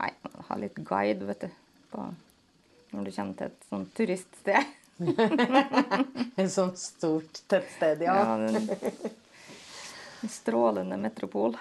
nei, 0.00 0.10
ha 0.48 0.58
litt 0.58 0.80
guide, 0.82 1.28
vet 1.28 1.46
du. 1.46 1.54
På, 1.92 2.08
når 2.90 3.06
du 3.06 3.12
kommer 3.14 3.38
til 3.38 3.52
et 3.52 3.70
sånt 3.70 3.94
turiststed. 3.94 4.76
Et 6.40 6.50
sånt 6.52 6.76
stort 6.76 7.38
tettsted, 7.48 8.02
ja. 8.04 8.18
Ja, 8.20 8.34
en, 8.36 8.66
en 10.20 10.32
strålende 10.32 10.98
metropol. 11.00 11.56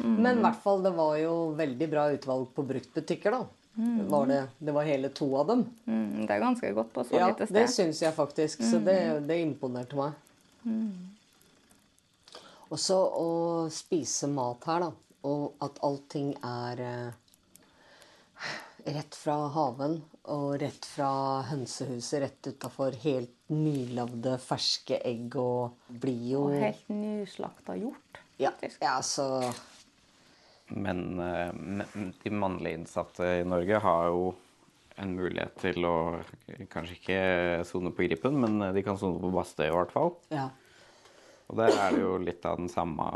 Men 0.00 0.40
i 0.40 0.42
hvert 0.42 0.58
fall, 0.64 0.82
det 0.82 0.90
var 0.96 1.14
jo 1.20 1.34
veldig 1.58 1.88
bra 1.92 2.08
utvalg 2.14 2.48
på 2.56 2.64
bruktbutikker, 2.66 3.36
da. 3.36 3.59
Var 4.10 4.26
det, 4.26 4.40
det 4.58 4.72
var 4.76 4.84
hele 4.84 5.08
to 5.14 5.28
av 5.40 5.46
dem. 5.50 5.62
Mm, 5.86 6.26
det 6.26 6.34
er 6.34 6.40
ganske 6.42 6.72
godt 6.76 6.92
på 6.92 7.04
så 7.08 7.16
Ja, 7.18 7.28
lite 7.30 7.46
det 7.46 7.66
sted. 7.68 7.70
syns 7.76 8.02
jeg 8.02 8.14
faktisk. 8.16 8.62
Så 8.70 8.80
det, 8.84 8.96
det 9.28 9.38
imponerte 9.44 9.96
meg. 9.96 10.12
Og 12.70 12.78
så 12.78 12.98
å 13.18 13.30
spise 13.72 14.28
mat 14.30 14.66
her, 14.70 14.84
da. 14.86 14.90
Og 15.28 15.56
at 15.64 15.80
allting 15.84 16.30
er 16.46 16.80
eh, 16.80 17.10
rett 18.94 19.16
fra 19.18 19.34
haven 19.52 19.98
og 20.32 20.54
rett 20.62 20.86
fra 20.88 21.10
hønsehuset 21.50 22.22
rett 22.22 22.50
utafor. 22.52 22.94
Helt 23.02 23.34
nylagde, 23.50 24.36
ferske 24.40 25.00
egg 25.04 25.34
og 25.40 25.74
blir 26.00 26.22
jo 26.36 26.44
Og 26.48 26.54
helt 26.62 26.88
nyslakta 26.94 27.76
hjort. 27.80 28.22
ja, 28.40 28.52
faktisk. 28.54 28.78
ja, 28.80 28.94
så 29.02 29.26
Men 30.76 31.18
eh, 31.20 31.50
men 31.54 32.14
de 32.22 32.30
mannlige 32.30 32.78
innsatte 32.78 33.26
i 33.40 33.44
Norge 33.48 33.80
har 33.82 34.08
jo 34.10 34.30
en 35.00 35.14
mulighet 35.16 35.56
til 35.62 35.86
å 35.88 35.96
kanskje 36.72 36.96
ikke 36.98 37.20
sone 37.68 37.92
på 37.96 38.04
Gripen, 38.04 38.36
men 38.42 38.74
de 38.74 38.82
kan 38.84 38.98
sone 39.00 39.20
på 39.22 39.30
Bastøy 39.32 39.70
i 39.70 39.74
hvert 39.74 39.94
fall. 39.94 40.12
Ja. 40.34 40.50
Og 41.48 41.56
der 41.58 41.72
er 41.72 41.94
det 41.94 42.02
jo 42.02 42.14
litt 42.20 42.44
av 42.46 42.60
den 42.60 42.68
samme 42.70 43.06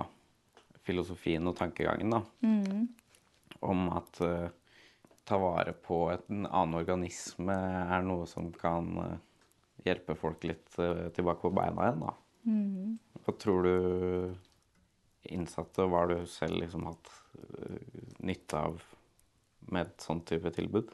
filosofien 0.85 1.47
og 1.49 1.57
tankegangen, 1.59 2.15
da. 2.17 2.23
Om 3.65 3.85
at 3.95 4.21
uh, 4.25 4.49
ta 5.29 5.39
vare 5.41 5.73
på 5.77 6.07
en 6.13 6.49
annen 6.49 6.79
organisme 6.81 7.55
er 7.55 8.03
noe 8.05 8.27
som 8.29 8.51
kan 8.59 8.91
uh, 8.99 9.15
hjelpe 9.87 10.17
folk 10.19 10.45
litt 10.49 10.75
uh, 10.81 11.07
tilbake 11.15 11.45
på 11.45 11.53
beina 11.55 11.87
igjen, 11.91 12.05
da. 12.05 12.17
Hva 13.25 13.37
tror 13.41 13.69
du 13.69 13.77
innsatte 15.33 15.87
hva 15.89 16.03
har 16.03 16.11
du 16.11 16.27
selv 16.29 16.59
liksom 16.61 16.85
hatt 16.91 17.13
nytte 18.31 18.59
av 18.59 18.83
med 19.73 19.87
et 19.87 20.07
sånt 20.07 20.27
type 20.31 20.51
tilbud? 20.57 20.93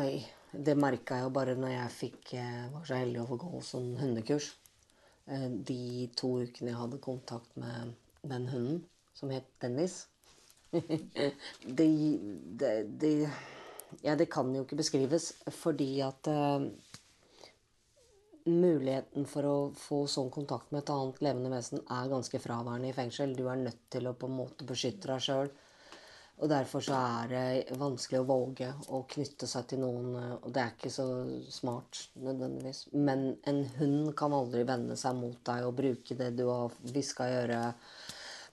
Oi, 0.00 0.18
det 0.66 0.74
merka 0.78 1.16
jeg 1.18 1.26
jo 1.26 1.32
bare 1.36 1.54
når 1.58 1.72
jeg 1.74 1.92
fikk, 1.98 2.32
eh, 2.40 2.64
var 2.74 2.84
så 2.88 2.98
heldig 2.98 3.20
å 3.22 3.26
få 3.30 3.38
gå 3.44 3.60
som 3.68 3.86
hundekurs. 4.00 4.48
Eh, 5.26 5.48
De 5.70 5.78
to 6.20 6.30
ukene 6.44 6.72
jeg 6.72 6.80
hadde 6.80 7.00
kontakt 7.08 7.56
med 7.56 7.94
den 8.34 8.48
hunden, 8.52 8.80
som 9.14 9.30
het 9.30 9.48
Dennis. 9.62 9.96
det, 10.72 11.88
det, 12.62 12.72
det 13.00 13.12
Ja, 14.02 14.16
det 14.18 14.26
kan 14.30 14.50
jo 14.56 14.64
ikke 14.64 14.76
beskrives, 14.80 15.32
fordi 15.54 16.00
at 16.02 16.26
eh, 16.30 16.66
Muligheten 18.44 19.24
for 19.24 19.46
å 19.48 19.56
få 19.78 20.02
sånn 20.10 20.28
kontakt 20.32 20.72
med 20.72 20.82
et 20.82 20.90
annet 20.92 21.20
levende 21.24 21.52
vesen 21.54 21.80
er 21.80 22.10
ganske 22.12 22.40
fraværende 22.42 22.90
i 22.90 22.96
fengsel. 22.96 23.32
Du 23.36 23.46
er 23.48 23.62
nødt 23.62 23.86
til 23.94 24.10
å 24.10 24.16
på 24.18 24.28
en 24.28 24.36
måte 24.36 24.66
beskytte 24.68 25.08
deg 25.08 25.22
sjøl. 25.24 25.52
Og 26.42 26.50
derfor 26.50 26.82
så 26.82 26.96
er 26.98 27.30
det 27.30 27.76
vanskelig 27.78 28.20
å 28.20 28.26
våge 28.26 28.68
å 28.92 29.04
knytte 29.08 29.46
seg 29.46 29.68
til 29.70 29.80
noen, 29.84 30.08
og 30.42 30.48
det 30.52 30.60
er 30.60 30.72
ikke 30.74 30.90
så 30.90 31.06
smart 31.54 32.00
nødvendigvis. 32.18 32.88
Men 32.92 33.28
en 33.48 33.62
hund 33.78 34.10
kan 34.18 34.34
aldri 34.34 34.64
vende 34.66 34.98
seg 34.98 35.14
mot 35.20 35.38
deg 35.46 35.64
og 35.68 35.76
bruke 35.78 36.18
det 36.18 36.32
du 36.36 36.48
har 36.50 36.74
hviska 36.90 37.28
i 37.30 37.36
gjøre 37.36 37.60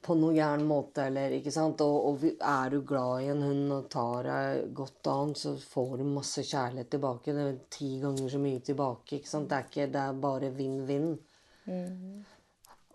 på 0.02 0.16
noen 0.18 0.36
gæren 0.36 0.66
måte, 0.68 1.06
eller 1.08 1.36
ikke 1.38 1.54
sant. 1.54 1.82
Og, 1.86 2.08
og 2.10 2.26
er 2.26 2.74
du 2.74 2.82
glad 2.88 3.24
i 3.24 3.32
en 3.34 3.44
hund 3.46 3.76
og 3.76 3.90
tar 3.94 4.28
deg 4.28 4.74
godt 4.78 5.10
av 5.12 5.24
den, 5.26 5.34
så 5.38 5.56
får 5.62 5.98
du 6.00 6.06
masse 6.10 6.44
kjærlighet 6.48 6.92
tilbake. 6.96 7.36
Det 7.38 7.48
er 7.48 7.60
ti 7.78 7.92
ganger 8.02 8.30
så 8.34 8.42
mye 8.42 8.62
tilbake, 8.72 9.20
ikke 9.20 9.32
sant. 9.32 9.50
Det 9.52 9.60
er, 9.60 9.68
ikke, 9.70 9.90
det 9.94 10.06
er 10.06 10.22
bare 10.28 10.54
vinn-vinn. 10.58 11.12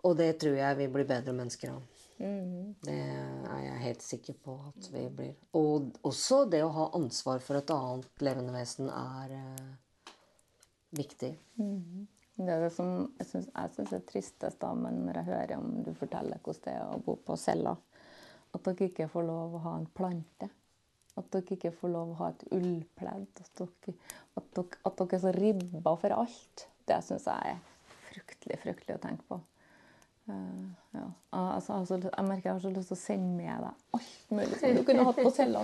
Og 0.07 0.17
det 0.19 0.33
tror 0.41 0.57
jeg 0.59 0.79
vi 0.81 0.89
blir 0.93 1.07
bedre 1.09 1.35
mennesker 1.35 1.73
av. 1.73 1.85
Det 2.17 2.93
er 2.97 3.59
jeg 3.61 3.81
helt 3.83 4.01
sikker 4.01 4.37
på 4.43 4.55
at 4.67 4.87
vi 4.93 5.03
blir. 5.13 5.33
Og 5.59 5.99
også 6.07 6.43
det 6.49 6.63
å 6.65 6.73
ha 6.73 6.87
ansvar 6.97 7.41
for 7.45 7.59
et 7.59 7.73
annet 7.73 8.23
levende 8.25 8.55
vesen 8.55 8.89
er 8.89 9.35
eh, 9.37 10.13
viktig. 10.97 11.33
Det 12.37 12.53
er 12.53 12.61
det 12.61 12.73
som 12.75 12.91
jeg 13.17 13.29
syns 13.31 13.93
er 13.97 14.05
tristest 14.05 14.59
da, 14.61 14.69
men 14.77 15.01
når 15.07 15.21
jeg 15.21 15.29
hører 15.31 15.55
om 15.57 15.71
du 15.85 15.89
forteller 15.97 16.37
hvordan 16.43 16.63
det 16.67 16.75
er 16.75 16.93
å 16.93 17.01
bo 17.01 17.17
på 17.25 17.37
cella. 17.41 17.73
At 18.53 18.63
dere 18.67 18.89
ikke 18.91 19.09
får 19.11 19.25
lov 19.25 19.57
å 19.57 19.63
ha 19.65 19.73
en 19.79 19.89
plante. 19.97 20.49
At 21.17 21.31
dere 21.33 21.57
ikke 21.57 21.73
får 21.73 21.93
lov 21.95 22.13
å 22.13 22.19
ha 22.21 22.29
et 22.33 22.45
ullpledd. 22.53 23.41
At 23.41 23.63
dere, 23.63 23.95
at 24.37 24.51
dere, 24.53 24.81
at 24.85 25.01
dere 25.01 25.17
er 25.17 25.23
så 25.25 25.33
ribba 25.33 25.95
for 25.97 26.17
alt. 26.19 26.67
Det 26.87 27.01
syns 27.07 27.25
jeg 27.27 27.55
er 27.55 27.65
fryktelig, 28.11 28.59
fryktelig 28.63 28.99
å 28.99 29.03
tenke 29.03 29.27
på. 29.33 29.41
Uh, 30.27 30.69
ja. 30.91 31.05
altså, 31.31 31.73
altså, 31.73 31.97
jeg 32.03 32.27
merker 32.27 32.49
jeg 32.49 32.57
har 32.57 32.63
så 32.65 32.71
lyst 32.73 32.89
til 32.91 32.97
å 32.97 32.99
sende 32.99 33.29
med 33.37 33.61
deg 33.63 33.95
alt 33.95 34.33
mulig 34.35 34.57
som 34.59 34.73
du 34.75 34.81
kunne 34.89 35.05
hatt 35.07 35.21
på 35.23 35.31
cella. 35.31 35.61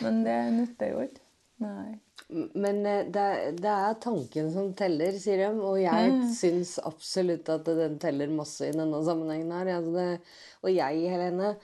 Men 0.00 0.22
det 0.24 0.38
nytter 0.56 0.94
jo 0.94 1.02
ikke. 1.04 1.26
Nei. 1.60 1.98
Men 2.30 2.86
eh, 2.86 3.06
det, 3.12 3.26
det 3.58 3.72
er 3.72 3.98
tanken 4.02 4.50
som 4.54 4.72
teller, 4.78 5.16
sier 5.18 5.42
de. 5.44 5.50
Og 5.66 5.80
jeg 5.82 6.14
syns 6.36 6.76
absolutt 6.86 7.50
at 7.52 7.66
den 7.66 7.98
teller 8.02 8.32
masse 8.32 8.68
i 8.68 8.76
denne 8.76 9.02
sammenhengen 9.06 9.52
her. 9.56 9.72
Altså 9.78 9.94
det, 9.96 10.08
og 10.62 10.72
jeg, 10.74 11.04
Helene, 11.12 11.54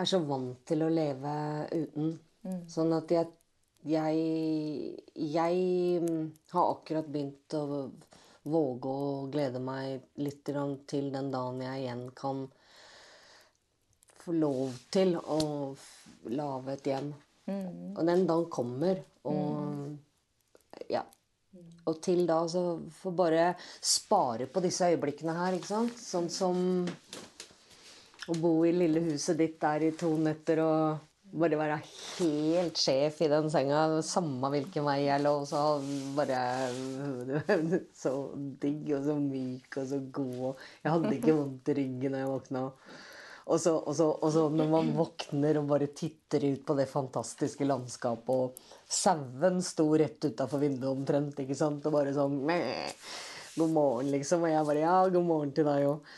er 0.00 0.08
så 0.08 0.20
vant 0.26 0.64
til 0.68 0.84
å 0.84 0.90
leve 0.92 1.36
uten. 1.72 2.16
Sånn 2.70 2.90
at 2.96 3.12
jeg, 3.14 3.28
jeg 3.86 4.22
Jeg 5.14 6.00
mm, 6.02 6.24
har 6.54 6.72
akkurat 6.72 7.06
begynt 7.06 7.54
å 7.54 7.90
våge 8.42 8.90
å 8.90 9.26
glede 9.30 9.60
meg 9.62 10.02
litt 10.18 10.42
til 10.90 11.12
den 11.14 11.30
dagen 11.30 11.62
jeg 11.62 11.84
igjen 11.84 12.08
kan 12.18 12.46
få 14.22 14.34
lov 14.34 14.74
til 14.94 15.16
å 15.18 15.38
lage 16.30 16.74
et 16.76 16.90
hjem. 16.90 17.12
Og 17.50 18.02
den 18.06 18.26
dagen 18.28 18.48
kommer. 18.52 19.02
Og 19.28 20.88
ja. 20.92 21.02
Og 21.90 21.98
til 22.04 22.24
da 22.28 22.38
så 22.48 22.62
får 23.02 23.14
bare 23.18 23.46
spare 23.82 24.46
på 24.46 24.62
disse 24.64 24.92
øyeblikkene 24.92 25.34
her, 25.36 25.56
ikke 25.58 25.72
sant? 25.72 25.98
Sånn 25.98 26.28
som 26.32 26.60
å 28.30 28.36
bo 28.38 28.52
i 28.64 28.74
lille 28.74 29.02
huset 29.08 29.40
ditt 29.40 29.58
der 29.60 29.88
i 29.88 29.94
to 29.98 30.12
netter 30.22 30.62
og 30.62 31.08
bare 31.32 31.58
være 31.58 31.78
helt 31.82 32.78
sjef 32.78 33.22
i 33.24 33.30
den 33.32 33.48
senga. 33.50 33.84
Samme 34.06 34.52
hvilken 34.52 34.86
vei 34.86 34.98
jeg 35.06 35.24
lå, 35.24 35.34
så 35.48 35.80
bare 36.16 36.42
Så 38.02 38.12
digg 38.62 38.92
og 38.98 39.08
så 39.08 39.16
myk 39.18 39.80
og 39.80 39.88
så 39.90 40.02
god. 40.20 40.62
Jeg 40.84 40.94
hadde 40.94 41.16
ikke 41.16 41.38
vondt 41.40 41.72
i 41.72 41.78
ryggen 41.80 42.14
da 42.14 42.22
jeg 42.22 42.32
våkna. 42.34 42.66
Og 43.50 43.58
så, 43.58 43.72
og, 43.74 43.94
så, 43.98 44.06
og 44.22 44.30
så 44.34 44.44
når 44.54 44.68
man 44.70 44.92
våkner 44.94 45.58
og 45.58 45.70
bare 45.72 45.88
titter 45.96 46.44
ut 46.52 46.62
på 46.66 46.76
det 46.78 46.86
fantastiske 46.90 47.66
landskapet, 47.66 48.30
og 48.30 48.60
sauen 48.86 49.58
sto 49.66 49.88
rett 49.98 50.28
utafor 50.30 50.62
vinduet 50.62 50.92
omtrent, 50.92 51.42
ikke 51.42 51.58
sant, 51.58 51.86
og 51.88 51.96
bare 51.96 52.14
sånn 52.14 52.38
meh, 52.46 52.92
God 53.56 53.74
morgen, 53.74 54.12
liksom. 54.14 54.46
Og 54.46 54.54
jeg 54.54 54.68
bare 54.68 54.84
Ja, 54.84 54.94
god 55.12 55.26
morgen 55.28 55.52
til 55.56 55.66
deg 55.68 55.88
òg. 55.90 56.14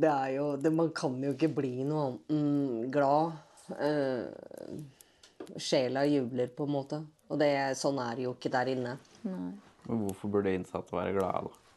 Det 0.00 0.08
er 0.08 0.32
jo 0.38 0.46
det, 0.56 0.72
Man 0.72 0.90
kan 0.96 1.18
jo 1.22 1.34
ikke 1.34 1.50
bli 1.60 1.84
noe 1.84 2.06
annet 2.06 2.34
enn 2.34 2.90
glad. 2.94 3.36
Eh, 3.76 5.58
sjela 5.60 6.06
jubler, 6.08 6.50
på 6.54 6.66
en 6.66 6.74
måte. 6.74 7.00
Og 7.30 7.38
det, 7.38 7.52
sånn 7.78 8.00
er 8.02 8.16
det 8.16 8.26
jo 8.26 8.34
ikke 8.34 8.52
der 8.54 8.70
inne. 8.72 8.96
Nei. 9.26 9.50
Men 9.86 10.04
hvorfor 10.04 10.30
burde 10.32 10.52
innsatte 10.54 10.94
være 10.94 11.16
glade, 11.16 11.50
da? 11.50 11.69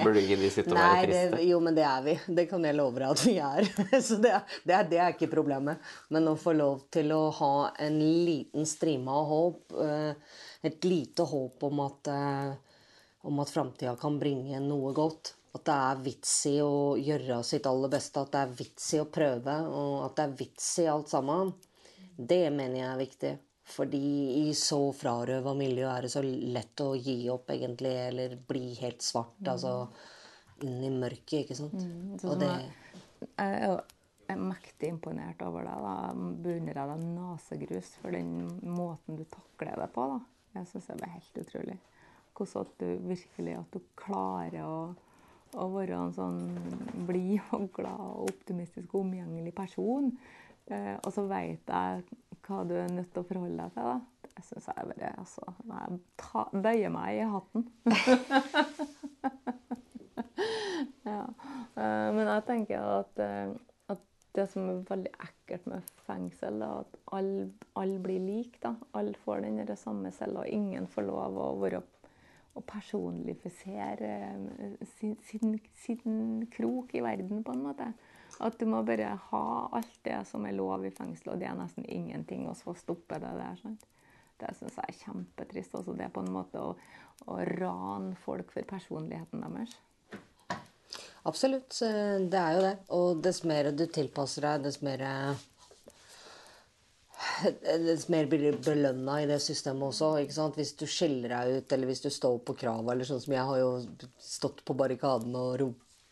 Burde 0.00 0.20
ikke 0.22 0.36
de 0.40 0.48
sitte 0.52 0.72
og 0.74 0.78
være 0.78 1.06
det, 1.32 1.42
jo, 1.48 1.58
men 1.64 1.74
det 1.76 1.84
er 1.88 2.02
vi. 2.04 2.14
Det 2.36 2.44
kan 2.50 2.64
jeg 2.66 2.76
love 2.76 3.00
deg 3.00 3.08
at 3.14 3.22
vi 3.26 3.34
er. 3.40 3.68
Så 4.06 4.18
det, 4.22 4.32
er- 4.36 4.56
det, 4.68 4.74
er, 4.76 4.88
det 4.90 5.00
er 5.00 5.14
ikke 5.14 5.30
problemet. 5.32 5.80
Men 6.12 6.28
å 6.30 6.36
få 6.40 6.54
lov 6.56 6.82
til 6.92 7.12
å 7.16 7.22
ha 7.40 7.52
en 7.86 7.98
liten 8.26 8.68
strime 8.68 9.12
av 9.16 9.28
håp, 9.30 9.76
eh, 9.84 10.38
et 10.70 10.84
lite 10.88 11.26
håp 11.30 11.66
om 11.70 11.82
at, 11.86 12.12
eh, 12.12 12.52
om 13.30 13.40
at 13.44 13.52
framtida 13.52 13.96
kan 14.00 14.18
bringe 14.20 14.60
noe 14.64 14.92
godt. 14.96 15.34
At 15.56 15.64
det 15.66 15.74
er 15.74 16.02
vits 16.04 16.34
i 16.46 16.56
å 16.62 16.94
gjøre 17.00 17.40
sitt 17.44 17.64
aller 17.66 17.90
beste, 17.90 18.22
at 18.22 18.30
det 18.36 18.42
er 18.44 18.52
vits 18.60 18.92
i 18.94 19.00
å 19.02 19.08
prøve, 19.10 19.56
og 19.66 19.94
at 20.06 20.20
det 20.20 20.26
er 20.28 20.36
vits 20.44 20.68
i 20.84 20.86
alt 20.92 21.10
sammen. 21.10 21.50
Det 22.16 22.44
mener 22.54 22.76
jeg 22.84 22.90
er 22.92 23.00
viktig. 23.00 23.32
Fordi 23.70 24.48
i 24.48 24.54
så 24.58 24.80
frarøva 24.96 25.52
miljø 25.54 25.86
er 25.86 26.06
det 26.06 26.12
så 26.12 26.22
lett 26.24 26.82
å 26.82 26.92
gi 26.98 27.22
opp, 27.30 27.52
egentlig, 27.54 27.92
eller 28.08 28.34
bli 28.48 28.72
helt 28.80 29.04
svart. 29.04 29.38
Altså 29.46 29.74
inn 30.66 30.82
i 30.84 30.90
mørket, 30.92 31.44
ikke 31.44 31.58
sant. 31.58 31.76
sånn 32.20 32.32
Og 32.32 32.40
det 32.42 32.50
Jeg 33.20 33.54
er 33.54 33.66
jo 33.68 33.78
mektig 34.40 34.90
imponert 34.94 35.42
over 35.42 35.66
deg. 35.66 35.84
da. 35.84 35.94
Jeg 36.08 36.34
Beundrer 36.44 36.80
deg 36.92 37.04
nasegrus 37.14 37.94
for 38.00 38.14
den 38.14 38.34
måten 38.62 39.18
du 39.18 39.24
takler 39.24 39.78
det 39.80 39.90
på. 39.94 40.06
da. 40.14 40.20
Jeg 40.58 40.70
syns 40.70 40.90
det 40.90 40.98
er 41.06 41.14
helt 41.14 41.40
utrolig. 41.44 41.78
Hvordan 42.34 42.66
at 42.66 42.74
du 42.80 43.08
virkelig 43.08 43.56
at 43.58 43.74
du 43.74 43.80
klarer 44.00 44.62
å, 44.64 44.76
å 45.60 45.66
være 45.74 45.98
en 45.98 46.14
sånn 46.16 46.38
blid 47.08 47.42
og 47.56 47.68
glad 47.76 48.00
og 48.00 48.30
optimistisk 48.30 48.94
og 48.94 49.04
omgjengelig 49.04 49.54
person. 49.54 50.12
Eh, 50.70 50.94
og 50.96 51.10
så 51.12 51.26
veit 51.28 51.68
jeg 51.68 52.04
hva 52.50 52.64
du 52.66 52.74
er 52.76 52.90
nødt 52.92 53.12
til 53.14 53.22
å 53.22 53.28
forholde 53.28 53.56
deg 53.62 53.70
til. 53.76 53.84
da. 53.86 53.98
Det 54.30 54.44
syns 54.46 54.68
jeg 54.70 54.88
bare 54.92 55.08
altså, 55.20 55.42
Jeg 55.70 55.98
ta, 56.20 56.44
bøyer 56.54 56.92
meg 56.94 57.20
i 57.20 57.30
hatten. 57.34 57.66
Ja. 61.04 61.24
Eh, 61.76 62.08
Men 62.14 62.26
jeg 62.26 62.46
tenker 62.48 62.86
at, 63.00 63.20
eh, 63.24 63.52
at 63.92 64.02
det 64.36 64.46
som 64.52 64.68
er 64.68 64.82
veldig 64.88 65.12
ekkelt 65.26 65.66
med 65.70 65.94
fengsel, 66.06 66.60
er 66.62 66.82
at 66.84 66.98
alle 67.16 67.48
all 67.78 67.96
blir 68.02 68.20
like. 68.24 68.74
Alle 68.94 69.14
får 69.24 69.44
den 69.46 69.76
samme 69.76 70.12
cella, 70.14 70.44
og 70.44 70.48
ingen 70.48 70.86
får 70.90 71.08
lov 71.08 71.38
å 71.40 71.48
være 71.62 71.82
å 72.58 72.62
personifisere 72.66 74.12
eh, 74.36 74.86
sin, 74.98 75.16
sin, 75.26 75.58
sin 75.74 76.46
krok 76.52 76.94
i 76.94 77.04
verden, 77.04 77.44
på 77.46 77.54
en 77.54 77.66
måte. 77.68 77.92
At 78.40 78.56
du 78.58 78.64
må 78.70 78.80
bare 78.88 79.12
ha 79.30 79.42
alt 79.76 79.98
det 80.06 80.16
som 80.30 80.46
er 80.48 80.56
lov 80.56 80.86
i 80.88 80.92
fengsel, 80.94 81.34
og 81.34 81.42
det 81.42 81.48
er 81.50 81.58
nesten 81.58 81.84
ingenting, 81.84 82.46
og 82.48 82.56
så 82.56 82.72
stoppe 82.78 83.18
det 83.20 83.34
der. 83.36 83.58
sant? 83.60 83.84
Det 84.40 84.54
syns 84.56 84.78
jeg 84.80 84.88
er 84.88 84.98
kjempetrist. 85.02 85.74
Altså 85.76 85.92
det 85.98 86.08
på 86.14 86.22
en 86.24 86.32
måte 86.32 86.62
å, 86.64 86.72
å 87.28 87.36
rane 87.60 88.16
folk 88.24 88.52
for 88.54 88.64
personligheten 88.70 89.44
deres. 89.44 89.76
Absolutt. 91.28 91.76
eh, 91.84 92.16
Det 92.32 92.40
er 92.40 92.56
jo 92.56 92.64
det. 92.64 92.74
Og 92.96 93.22
dess 93.22 93.42
mer 93.44 93.70
du 93.76 93.84
tilpasser 93.86 94.46
deg, 94.48 94.64
dess 94.64 94.80
mer 94.82 95.04
eh, 95.04 95.46
Dess 97.84 98.06
mer 98.12 98.26
blir 98.28 98.52
du 98.52 98.58
belønna 98.64 99.18
i 99.22 99.28
det 99.28 99.38
systemet 99.44 99.90
også. 99.90 100.14
ikke 100.22 100.36
sant? 100.36 100.56
Hvis 100.56 100.72
du 100.80 100.86
skiller 100.88 101.32
deg 101.34 101.60
ut, 101.60 101.72
eller 101.72 101.88
hvis 101.92 102.02
du 102.04 102.08
står 102.12 102.40
på 102.44 102.56
krava, 102.64 102.92
eller 102.94 103.08
sånn 103.08 103.20
som 103.20 103.36
jeg 103.36 103.44
har 103.50 103.60
jo 103.60 103.70
stått 104.20 104.64
på 104.64 104.76
barrikaden 104.76 105.36
og 105.36 105.60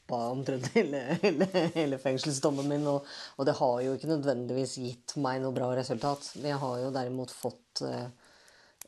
ropa 0.09 0.31
omtrent 0.31 0.67
hele, 0.75 1.19
hele, 1.23 1.49
hele 1.75 1.99
fengselsdommen 1.99 2.69
min, 2.69 2.87
og, 2.87 3.07
og 3.37 3.47
det 3.47 3.57
har 3.59 3.81
jo 3.83 3.95
ikke 3.95 4.09
nødvendigvis 4.09 4.79
gitt 4.79 5.17
meg 5.17 5.43
noe 5.43 5.53
bra 5.53 5.75
resultat. 5.77 6.33
Men 6.37 6.53
jeg 6.53 6.61
har 6.63 6.79
jo 6.83 6.93
derimot 6.95 7.31
fått 7.31 7.83
uh, 7.83 8.09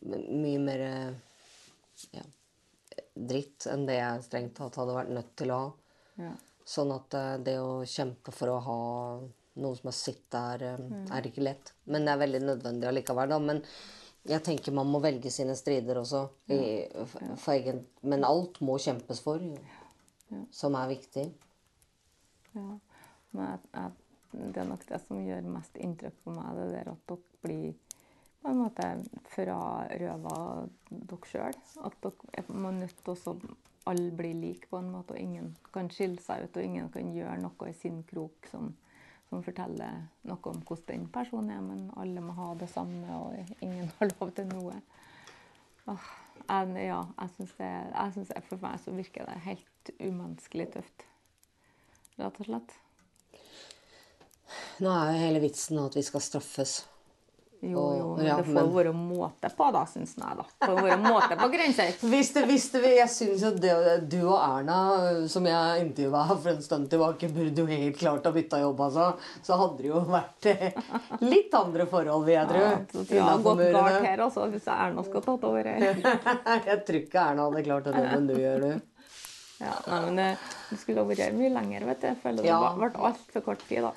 mye 0.04 0.58
mer 0.58 0.86
uh, 0.86 1.10
ja, 2.12 2.24
dritt 3.14 3.66
enn 3.70 3.86
det 3.86 4.00
jeg 4.00 4.24
strengt 4.28 4.56
tatt 4.56 4.80
hadde 4.80 4.96
vært 4.96 5.12
nødt 5.14 5.36
til 5.36 5.52
å 5.52 5.60
ha. 5.60 5.68
Ja. 6.20 6.32
Sånn 6.70 6.92
at 6.94 7.14
uh, 7.18 7.36
det 7.42 7.58
å 7.60 7.84
kjempe 7.84 8.32
for 8.32 8.52
å 8.52 8.60
ha 8.64 8.80
noe 9.60 9.76
som 9.76 9.90
har 9.90 9.96
sitt 9.96 10.28
der, 10.32 10.62
eh, 10.62 10.84
er 11.12 11.26
ikke 11.26 11.42
lett. 11.42 11.72
Men 11.90 12.06
det 12.06 12.12
er 12.12 12.20
veldig 12.20 12.40
nødvendig 12.46 12.86
allikevel, 12.88 13.28
da. 13.28 13.38
Men 13.42 13.58
jeg 14.30 14.44
tenker 14.46 14.72
man 14.72 14.88
må 14.88 15.00
velge 15.02 15.28
sine 15.34 15.56
strider 15.58 15.98
også. 16.00 16.22
I, 16.54 16.86
for, 17.10 17.34
for 17.34 17.56
egen, 17.56 17.82
men 18.06 18.24
alt 18.24 18.60
må 18.64 18.78
kjempes 18.80 19.20
for, 19.24 19.42
som 20.54 20.76
er 20.78 20.90
viktig. 20.90 21.26
Ja. 22.54 22.66
Men 23.30 23.46
jeg, 23.46 23.62
jeg, 23.74 23.92
det 24.54 24.62
er 24.62 24.68
nok 24.68 24.84
det 24.88 25.00
som 25.06 25.22
gjør 25.26 25.48
mest 25.54 25.78
inntrykk 25.78 26.20
på 26.24 26.34
meg, 26.34 26.52
det 26.58 26.68
der 26.74 26.92
at 26.92 27.08
dere 27.10 27.42
blir 27.44 27.72
på 28.40 28.48
en 28.48 28.62
måte 28.62 28.86
frarøva 29.34 30.36
dere 30.90 31.28
sjøl. 31.28 31.58
At 31.86 31.98
dere 32.04 32.30
er 32.38 32.52
man 32.54 32.78
er 32.78 32.86
nødt 32.86 33.04
til 33.04 33.16
å 33.16 33.36
alle 33.88 34.10
blir 34.10 34.34
like 34.34 34.68
på 34.68 34.76
en 34.76 34.90
måte, 34.92 35.14
og 35.14 35.20
ingen 35.20 35.54
kan 35.72 35.88
skille 35.92 36.20
seg 36.22 36.44
ut, 36.44 36.56
og 36.56 36.64
ingen 36.64 36.90
kan 36.92 37.12
gjøre 37.14 37.40
noe 37.40 37.70
i 37.70 37.76
sin 37.76 38.02
krok 38.08 38.48
som, 38.50 38.68
som 39.30 39.44
forteller 39.44 40.02
noe 40.28 40.52
om 40.52 40.60
hvordan 40.66 40.88
den 40.90 41.06
personen 41.12 41.54
er, 41.54 41.62
men 41.64 41.86
alle 42.00 42.24
må 42.24 42.36
ha 42.36 42.52
det 42.60 42.68
samme, 42.70 43.08
og 43.16 43.54
ingen 43.64 43.90
har 43.98 44.12
lov 44.12 44.34
til 44.36 44.50
noe. 44.52 44.76
Åh, 45.90 46.10
jeg, 46.50 46.86
ja, 46.90 47.00
jeg 47.20 47.32
syns 47.36 47.56
synes 48.14 48.28
det 48.34 48.44
For 48.48 48.62
meg 48.64 48.78
så 48.82 48.94
virker 48.94 49.28
det 49.28 49.40
helt 49.46 49.92
umenneskelig 49.98 50.70
tøft. 50.76 51.06
Rett 52.20 52.40
og 52.42 52.48
slett. 52.48 52.76
Nå 54.82 54.90
er 54.90 55.12
jo 55.12 55.20
hele 55.20 55.42
vitsen 55.44 55.78
at 55.80 55.96
vi 55.96 56.02
skal 56.04 56.24
straffes. 56.24 56.80
Jo, 57.60 57.82
jo, 57.92 58.04
men 58.16 58.24
ja, 58.24 58.36
det 58.38 58.46
får 58.46 58.54
men- 58.56 58.70
være 58.72 58.92
måte 58.96 59.48
på, 59.56 59.66
da, 59.74 59.82
syns 59.84 60.14
jeg. 60.16 60.36
da. 60.38 60.44
Det 60.60 60.68
får 60.70 60.78
være 60.86 60.96
måte 61.02 61.36
på 61.36 61.48
grenser. 61.52 61.90
Hvis 62.12 62.30
det, 62.32 62.44
hvis 62.48 62.64
det, 62.72 62.80
jeg 62.96 63.10
syns 63.12 63.42
at 63.50 63.58
det, 63.60 63.74
du 64.08 64.16
og 64.22 64.38
Erna, 64.40 64.78
som 65.28 65.44
jeg 65.44 65.82
intervjua 65.84 66.22
for 66.30 66.48
en 66.54 66.62
stund 66.64 66.88
tilbake, 66.88 67.28
burde 67.36 67.60
jo 67.60 67.66
helt 67.68 67.98
klart 68.00 68.24
ha 68.24 68.32
bytta 68.32 68.62
jobb, 68.62 68.80
altså. 68.86 69.10
Så 69.44 69.58
hadde 69.60 69.76
det 69.82 69.90
jo 69.90 70.00
vært 70.08 70.48
eh, 70.54 70.80
litt 71.20 71.52
andre 71.60 71.84
forhold, 71.92 72.24
vil 72.24 72.38
jeg 72.38 72.48
tro. 72.48 72.64
Ja, 72.64 72.72
det 72.80 72.96
hadde 72.96 73.20
innenfor 73.20 73.60
gått 73.60 73.76
galt 73.76 74.08
her 74.08 74.24
også, 74.30 74.48
hvis 74.56 74.70
Erna 74.72 75.04
skulle 75.04 75.26
tatt 75.28 75.44
over 75.52 75.68
her. 75.74 76.04
jeg 76.72 76.80
tror 76.88 77.00
ikke 77.04 77.26
Erna 77.28 77.48
hadde 77.50 77.66
klart 77.68 77.90
den 77.90 78.00
jobben 78.00 78.30
du 78.32 78.38
gjør, 78.40 78.64
du. 78.70 78.86
Ja, 79.60 79.74
nei, 79.92 79.98
men 80.06 80.16
det, 80.16 80.28
det 80.70 80.78
skulle 80.80 81.04
vært 81.04 81.34
mye 81.36 81.52
lenger, 81.52 81.84
vet 81.92 82.00
du. 82.00 82.06
Jeg 82.14 82.22
føler 82.22 82.40
det 82.40 82.48
Ja. 82.48 82.60
ble 82.80 82.88
altfor 82.96 83.44
kort 83.50 83.68
tid, 83.68 83.84
da. 83.84 83.92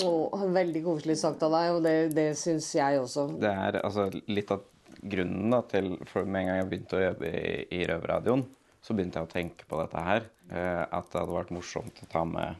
Og 0.00 0.32
veldig 0.54 0.80
koselig 0.86 1.18
sagt 1.20 1.42
av 1.44 1.52
deg, 1.52 1.70
og 1.76 1.82
det, 1.84 1.96
det 2.16 2.30
syns 2.40 2.70
jeg 2.74 3.00
også. 3.02 3.26
Det 3.42 3.50
er 3.50 3.82
altså 3.82 4.06
litt 4.32 4.52
av 4.54 4.64
grunnen 5.02 5.52
da, 5.52 5.60
til 5.68 5.94
For 6.08 6.24
med 6.24 6.44
en 6.44 6.48
gang 6.48 6.60
jeg 6.62 6.68
begynte 6.70 6.98
å 6.98 7.02
jobbe 7.02 7.28
i, 7.28 7.54
i 7.76 7.82
Røverradioen, 7.90 8.46
så 8.82 8.96
begynte 8.96 9.20
jeg 9.20 9.28
å 9.28 9.32
tenke 9.32 9.68
på 9.68 9.80
dette 9.82 10.04
her. 10.06 10.28
Eh, 10.50 10.84
at 10.84 11.10
det 11.12 11.20
hadde 11.20 11.36
vært 11.36 11.52
morsomt 11.54 12.00
å 12.02 12.08
ta 12.12 12.24
med 12.28 12.56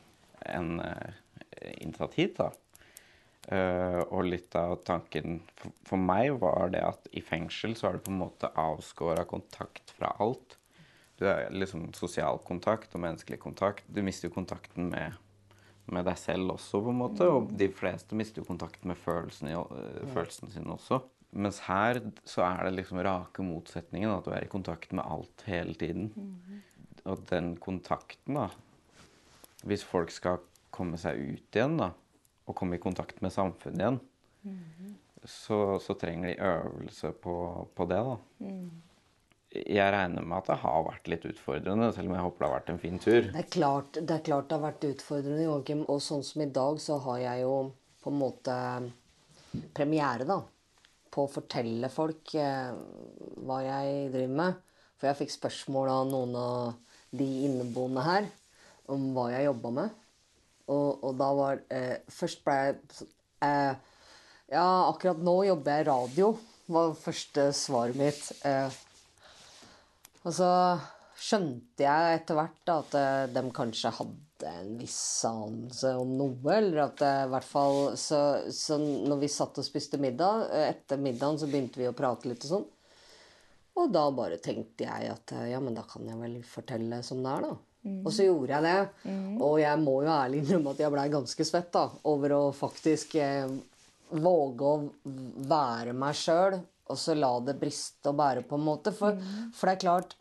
en 0.52 0.76
eh, 0.84 1.72
innsatt 1.80 2.18
hit. 2.20 2.36
da. 2.38 2.50
Eh, 3.48 4.00
og 4.04 4.28
litt 4.28 4.54
av 4.54 4.76
tanken 4.86 5.40
for, 5.58 5.74
for 5.88 5.98
meg 5.98 6.36
var 6.42 6.70
det 6.74 6.82
at 6.86 7.08
i 7.16 7.24
fengsel 7.26 7.74
så 7.78 7.88
er 7.88 7.96
du 7.96 8.04
på 8.06 8.12
en 8.12 8.20
måte 8.22 8.52
avskåra 8.60 9.24
kontakt 9.28 9.90
fra 9.96 10.12
alt. 10.22 10.58
Du 11.18 11.26
er 11.30 11.50
liksom 11.54 11.88
sosial 11.94 12.40
kontakt 12.46 12.94
og 12.94 13.02
menneskelig 13.02 13.40
kontakt. 13.42 13.86
Du 13.86 14.02
mister 14.02 14.28
jo 14.28 14.36
kontakten 14.36 14.88
med, 14.92 15.18
med 15.90 16.04
deg 16.06 16.16
selv 16.18 16.50
også, 16.54 16.82
på 16.84 16.90
en 16.92 16.98
måte. 17.00 17.26
Og 17.28 17.50
de 17.58 17.68
fleste 17.68 18.14
mister 18.14 18.42
jo 18.42 18.46
kontakten 18.46 18.86
med 18.92 18.96
følelsene, 18.96 19.50
i- 19.50 20.06
følelsene 20.14 20.50
sine 20.52 20.76
også. 20.76 21.00
Mens 21.34 21.58
her 21.66 22.00
så 22.28 22.42
er 22.44 22.64
det 22.68 22.74
liksom 22.76 22.98
rake 23.02 23.42
motsetningen. 23.42 24.10
At 24.18 24.24
du 24.24 24.30
er 24.30 24.44
i 24.44 24.48
kontakt 24.52 24.92
med 24.92 25.04
alt 25.04 25.42
hele 25.46 25.74
tiden. 25.74 26.12
Og 27.04 27.24
den 27.30 27.56
kontakten, 27.56 28.34
da 28.34 28.48
Hvis 29.64 29.84
folk 29.84 30.10
skal 30.10 30.38
komme 30.70 30.96
seg 30.98 31.16
ut 31.18 31.54
igjen, 31.54 31.76
da, 31.78 31.90
og 32.48 32.54
komme 32.56 32.74
i 32.74 32.78
kontakt 32.82 33.20
med 33.22 33.30
samfunnet 33.30 33.78
igjen, 33.78 34.00
så, 35.24 35.78
så 35.80 35.94
trenger 35.94 36.32
de 36.32 36.40
øvelse 36.42 37.12
på, 37.22 37.68
på 37.76 37.84
det, 37.88 38.00
da. 38.02 38.16
Jeg 39.52 39.92
regner 39.92 40.24
med 40.24 40.38
at 40.38 40.48
det 40.48 40.58
har 40.62 40.84
vært 40.86 41.08
litt 41.12 41.24
utfordrende, 41.28 41.90
selv 41.92 42.08
om 42.08 42.16
jeg 42.16 42.24
håper 42.24 42.40
det 42.40 42.48
har 42.48 42.54
vært 42.56 42.72
en 42.72 42.80
fin 42.80 42.98
tur. 43.02 43.26
Det 43.28 43.42
er 43.42 43.50
klart 43.52 43.98
det, 43.98 44.14
er 44.14 44.24
klart 44.24 44.48
det 44.48 44.56
har 44.56 44.64
vært 44.64 44.86
utfordrende, 44.88 45.44
Joakim. 45.44 45.84
Og 45.92 46.00
sånn 46.00 46.24
som 46.24 46.44
i 46.44 46.48
dag, 46.48 46.80
så 46.80 46.96
har 47.04 47.18
jeg 47.20 47.44
jo 47.44 47.56
på 48.02 48.12
en 48.12 48.20
måte 48.22 48.56
premiere, 49.76 50.26
da. 50.28 50.40
På 51.12 51.26
å 51.26 51.32
fortelle 51.32 51.90
folk 51.92 52.32
eh, 52.40 52.70
hva 53.44 53.58
jeg 53.66 54.06
driver 54.14 54.38
med. 54.38 54.62
For 54.96 55.10
jeg 55.10 55.20
fikk 55.20 55.34
spørsmål 55.34 55.90
av 55.92 56.06
noen 56.08 56.38
av 56.38 56.94
de 57.12 57.26
inneboende 57.48 58.04
her 58.06 58.30
om 58.92 59.10
hva 59.16 59.26
jeg 59.34 59.48
jobba 59.50 59.72
med. 59.82 59.98
Og, 60.72 61.02
og 61.02 61.18
da 61.18 61.28
var 61.36 61.60
eh, 61.74 61.96
Først 62.12 62.44
ble 62.46 62.54
jeg 62.54 62.76
eh, 63.42 63.74
Ja, 64.52 64.64
akkurat 64.86 65.20
nå 65.20 65.34
jobber 65.48 65.80
jeg 65.80 65.88
radio, 65.88 66.28
var 66.72 66.94
første 66.96 67.48
svaret 67.56 67.98
mitt. 67.98 68.22
Eh, 68.46 68.80
og 70.22 70.34
så 70.36 70.50
skjønte 71.22 71.84
jeg 71.84 72.18
etter 72.18 72.38
hvert 72.38 72.70
at 72.72 72.94
eh, 72.98 73.24
de 73.32 73.42
kanskje 73.54 73.92
hadde 73.98 74.52
en 74.52 74.76
viss 74.78 75.24
anelse 75.28 75.92
om 75.98 76.14
noe. 76.18 76.54
Eller 76.54 76.84
at 76.86 77.00
det, 77.02 77.12
i 77.26 77.32
hvert 77.32 77.46
fall 77.46 77.80
så, 78.00 78.20
så 78.50 78.78
når 78.80 79.20
vi 79.22 79.30
satt 79.30 79.60
og 79.62 79.66
spiste 79.66 80.00
middag, 80.02 80.46
eh, 80.50 80.68
etter 80.72 81.02
middagen 81.02 81.40
så 81.40 81.50
begynte 81.50 81.82
vi 81.82 81.90
å 81.90 81.96
prate 81.96 82.30
litt 82.30 82.46
og 82.48 82.54
sånn. 82.56 82.70
Og 83.82 83.92
da 83.92 84.04
bare 84.12 84.40
tenkte 84.42 84.84
jeg 84.84 85.12
at 85.12 85.34
eh, 85.36 85.50
ja, 85.52 85.60
men 85.62 85.76
da 85.76 85.84
kan 85.88 86.06
jeg 86.08 86.18
vel 86.20 86.40
fortelle 86.46 87.02
som 87.06 87.22
det 87.24 87.36
er, 87.36 87.46
da. 87.50 87.54
Og 88.06 88.12
så 88.14 88.28
gjorde 88.28 88.54
jeg 88.54 88.62
det. 88.62 89.10
Og 89.42 89.56
jeg 89.58 89.78
må 89.82 89.96
jo 90.04 90.10
ærlig 90.14 90.42
innrømme 90.42 90.74
at 90.74 90.82
jeg 90.84 90.94
blei 90.94 91.06
ganske 91.10 91.46
svett 91.48 91.72
da, 91.74 91.88
over 92.06 92.34
å 92.36 92.42
faktisk 92.54 93.16
eh, 93.18 93.48
våge 94.22 94.68
å 94.68 94.74
være 95.50 95.94
meg 95.96 96.14
sjøl, 96.18 96.60
og 96.92 97.00
så 97.00 97.16
la 97.16 97.32
det 97.44 97.56
briste 97.60 98.12
og 98.12 98.18
bære, 98.20 98.44
på 98.48 98.58
en 98.58 98.66
måte. 98.66 98.92
For, 98.96 99.16
for 99.56 99.70
det 99.70 99.76
er 99.76 99.84
klart 99.86 100.18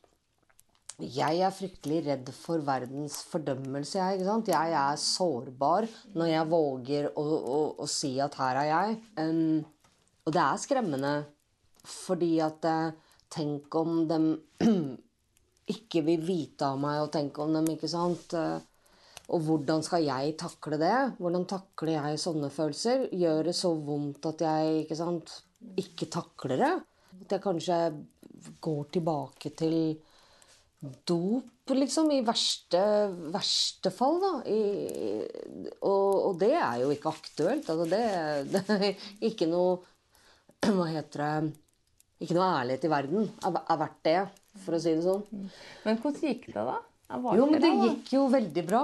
jeg 1.02 1.40
er 1.42 1.54
fryktelig 1.56 2.02
redd 2.06 2.28
for 2.36 2.62
verdens 2.66 3.22
fordømmelse. 3.32 3.98
Jeg, 3.98 4.20
ikke 4.20 4.28
sant? 4.28 4.52
jeg 4.54 4.74
er 4.78 5.00
sårbar 5.02 5.88
når 6.14 6.28
jeg 6.30 6.50
våger 6.52 7.08
å, 7.18 7.24
å, 7.26 7.62
å 7.82 7.88
si 7.90 8.12
at 8.22 8.38
her 8.38 8.60
er 8.62 8.68
jeg. 8.70 9.00
Um, 9.18 9.64
og 10.28 10.36
det 10.36 10.44
er 10.44 10.60
skremmende, 10.62 11.14
fordi 11.90 12.36
at 12.46 12.68
eh, 12.70 12.92
Tenk 13.32 13.76
om 13.80 14.02
de 14.10 14.18
ikke 15.76 16.02
vil 16.04 16.26
vite 16.28 16.68
av 16.68 16.80
meg, 16.82 16.98
og 17.00 17.14
tenk 17.14 17.38
om 17.40 17.54
dem, 17.56 17.70
ikke 17.78 17.90
sant 17.92 18.36
Eh, 18.36 18.60
Og 19.32 19.46
hvordan 19.48 19.80
skal 19.80 20.04
jeg 20.04 20.34
takle 20.36 20.76
det? 20.76 21.16
Hvordan 21.22 21.46
takler 21.48 21.94
jeg 21.94 22.20
sånne 22.20 22.50
følelser? 22.52 23.06
Gjør 23.16 23.48
det 23.48 23.54
så 23.56 23.70
vondt 23.88 24.26
at 24.28 24.42
jeg 24.44 24.82
ikke 24.82 24.98
sant, 25.00 25.32
ikke 25.82 26.10
takler 26.12 26.60
det? 26.62 26.72
At 27.22 27.36
jeg 27.36 27.44
kanskje 27.44 27.78
går 28.64 28.88
tilbake 28.96 29.52
til 29.58 29.78
dop, 31.06 31.72
liksom, 31.72 32.10
i 32.12 32.22
verste, 32.26 32.82
verste 33.32 33.92
fall, 33.94 34.18
da. 34.22 34.32
I, 34.50 34.60
og, 35.86 36.32
og 36.32 36.40
det 36.42 36.54
er 36.58 36.82
jo 36.82 36.92
ikke 36.94 37.14
aktuelt. 37.14 37.70
Altså, 37.70 37.86
det, 37.92 38.04
det 38.54 38.78
er 38.78 39.08
ikke 39.32 39.50
noe 39.52 39.80
Hva 40.78 40.86
heter 40.92 41.24
det 41.24 41.54
Ikke 42.22 42.36
noe 42.38 42.50
ærlighet 42.60 42.84
i 42.86 42.90
verden 42.92 43.24
er, 43.26 43.56
er 43.62 43.80
verdt 43.82 44.02
det, 44.06 44.18
for 44.62 44.78
å 44.78 44.82
si 44.82 44.94
det 44.94 45.06
sånn. 45.06 45.24
Men 45.86 46.02
hvordan 46.02 46.28
gikk 46.28 46.50
det, 46.52 46.66
da? 46.68 46.80
Jo, 47.12 47.48
men 47.50 47.60
det 47.60 47.72
gikk 47.76 48.12
jo 48.14 48.28
veldig 48.32 48.64
bra. 48.68 48.84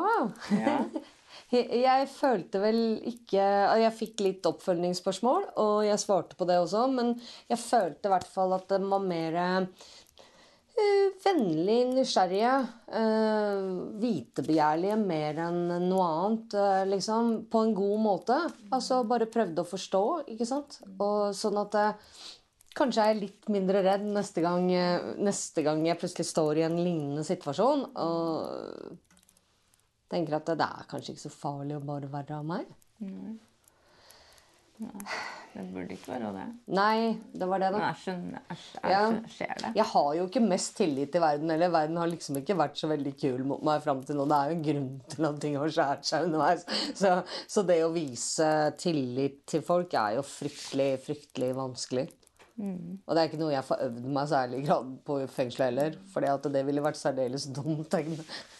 Ja. 0.51 0.79
Jeg 1.51 2.07
følte 2.11 2.59
vel 2.59 2.81
ikke 3.07 3.43
Jeg 3.81 3.93
fikk 3.95 4.23
litt 4.25 4.49
oppfølgingsspørsmål, 4.49 5.51
og 5.63 5.77
jeg 5.87 6.01
svarte 6.01 6.35
på 6.39 6.47
det 6.49 6.59
også, 6.59 6.87
men 6.91 7.13
jeg 7.47 7.61
følte 7.61 8.09
i 8.09 8.13
hvert 8.13 8.27
fall 8.31 8.55
at 8.57 8.67
det 8.73 8.81
var 8.83 9.03
mer 9.03 9.37
eh, 9.39 9.69
vennlig 11.23 11.79
nysgjerrige. 11.93 12.55
eh, 12.99 13.69
vitebegjærlige 14.03 14.97
mer 15.01 15.43
enn 15.47 15.61
noe 15.87 16.07
annet, 16.07 16.53
eh, 16.53 16.83
liksom. 16.93 17.47
På 17.51 17.63
en 17.63 17.73
god 17.77 17.99
måte. 18.03 18.39
Altså 18.71 19.03
bare 19.07 19.31
prøvde 19.31 19.63
å 19.63 19.71
forstå, 19.71 20.03
ikke 20.35 20.49
sant. 20.49 20.81
Og 20.99 21.33
sånn 21.35 21.63
at 21.63 21.79
Kanskje 22.77 23.01
jeg 23.01 23.09
er 23.09 23.17
litt 23.17 23.47
mindre 23.49 23.79
redd 23.81 24.03
neste 24.05 24.37
gang, 24.43 24.67
neste 25.17 25.63
gang 25.65 25.79
jeg 25.81 25.97
plutselig 25.97 26.27
står 26.29 26.59
i 26.59 26.65
en 26.67 26.75
lignende 26.77 27.23
situasjon. 27.25 27.87
Og 27.97 28.99
tenker 30.11 30.39
at 30.39 30.53
det 30.53 30.67
er 30.67 30.87
kanskje 30.89 31.15
ikke 31.15 31.27
så 31.27 31.33
farlig 31.33 31.77
å 31.77 31.83
bare 31.83 32.11
være 32.11 32.39
av 32.39 32.47
meg. 32.47 32.69
Det 35.57 35.63
burde 35.73 35.95
ikke 35.95 36.11
være 36.11 36.29
det. 36.35 36.43
Nei, 36.77 36.97
det 37.33 37.45
var 37.49 37.61
det, 37.63 37.69
da. 37.73 37.87
Jeg, 38.05 38.17
jeg, 38.53 38.91
jeg 38.91 39.31
ser 39.33 39.53
det. 39.63 39.71
Jeg 39.79 39.85
har 39.89 40.09
jo 40.19 40.27
ikke 40.27 40.43
mest 40.45 40.75
tillit 40.77 41.11
til 41.15 41.23
verden 41.23 41.49
heller. 41.49 41.71
Verden 41.73 41.97
har 41.97 42.11
liksom 42.11 42.37
ikke 42.41 42.57
vært 42.59 42.77
så 42.77 42.89
veldig 42.91 43.13
kul 43.17 43.41
mot 43.49 43.63
meg 43.65 43.81
fram 43.85 44.03
til 44.05 44.19
nå. 44.19 44.27
Det 44.29 44.37
er 44.37 44.51
jo 44.51 44.57
en 44.57 44.67
grunn 44.67 44.91
til 45.15 45.29
at 45.31 45.41
ting 45.41 45.57
har 45.57 45.73
skåret 45.73 46.11
seg 46.11 46.27
underveis. 46.27 46.67
Så, 46.99 47.15
så 47.49 47.65
det 47.65 47.79
å 47.87 47.89
vise 47.95 48.51
tillit 48.77 49.41
til 49.49 49.65
folk 49.65 49.97
er 49.97 50.19
jo 50.19 50.27
fryktelig, 50.29 50.91
fryktelig 51.07 51.51
vanskelig. 51.57 52.05
Og 52.57 53.11
det 53.13 53.21
er 53.21 53.27
ikke 53.29 53.37
noe 53.37 53.53
jeg 53.53 53.65
får 53.67 53.81
øvd 53.85 54.05
meg 54.15 54.29
særlig 54.31 54.59
grad 54.65 54.93
på 55.05 55.17
i 55.21 55.27
fengselet 55.29 55.67
heller. 55.67 55.97
For 56.09 56.49
det 56.53 56.63
ville 56.65 56.81
vært 56.81 56.97
særdeles 56.97 57.45
dumt, 57.53 57.93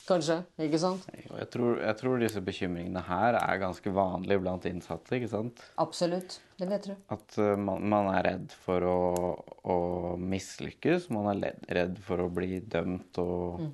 kanskje. 0.08 0.38
Ikke 0.62 0.82
sant? 0.82 1.08
Jeg 1.16 1.50
tror, 1.54 1.80
jeg 1.82 1.98
tror 2.02 2.22
disse 2.22 2.44
bekymringene 2.46 3.02
her 3.08 3.40
er 3.40 3.64
ganske 3.64 3.94
vanlige 3.96 4.44
blant 4.44 4.70
innsatte. 4.70 5.18
ikke 5.18 5.32
sant? 5.32 5.64
Absolutt. 5.82 6.38
Det 6.58 6.70
vet 6.70 6.88
du. 6.92 6.94
At 7.14 7.40
eh, 7.42 7.56
man, 7.58 7.84
man 7.90 8.12
er 8.14 8.24
redd 8.32 8.54
for 8.66 8.86
å, 8.86 9.02
å 9.66 9.80
mislykkes. 10.22 11.10
Man 11.14 11.32
er 11.34 11.58
redd 11.80 11.98
for 12.06 12.22
å 12.22 12.32
bli 12.34 12.62
dømt 12.70 13.18
og, 13.24 13.66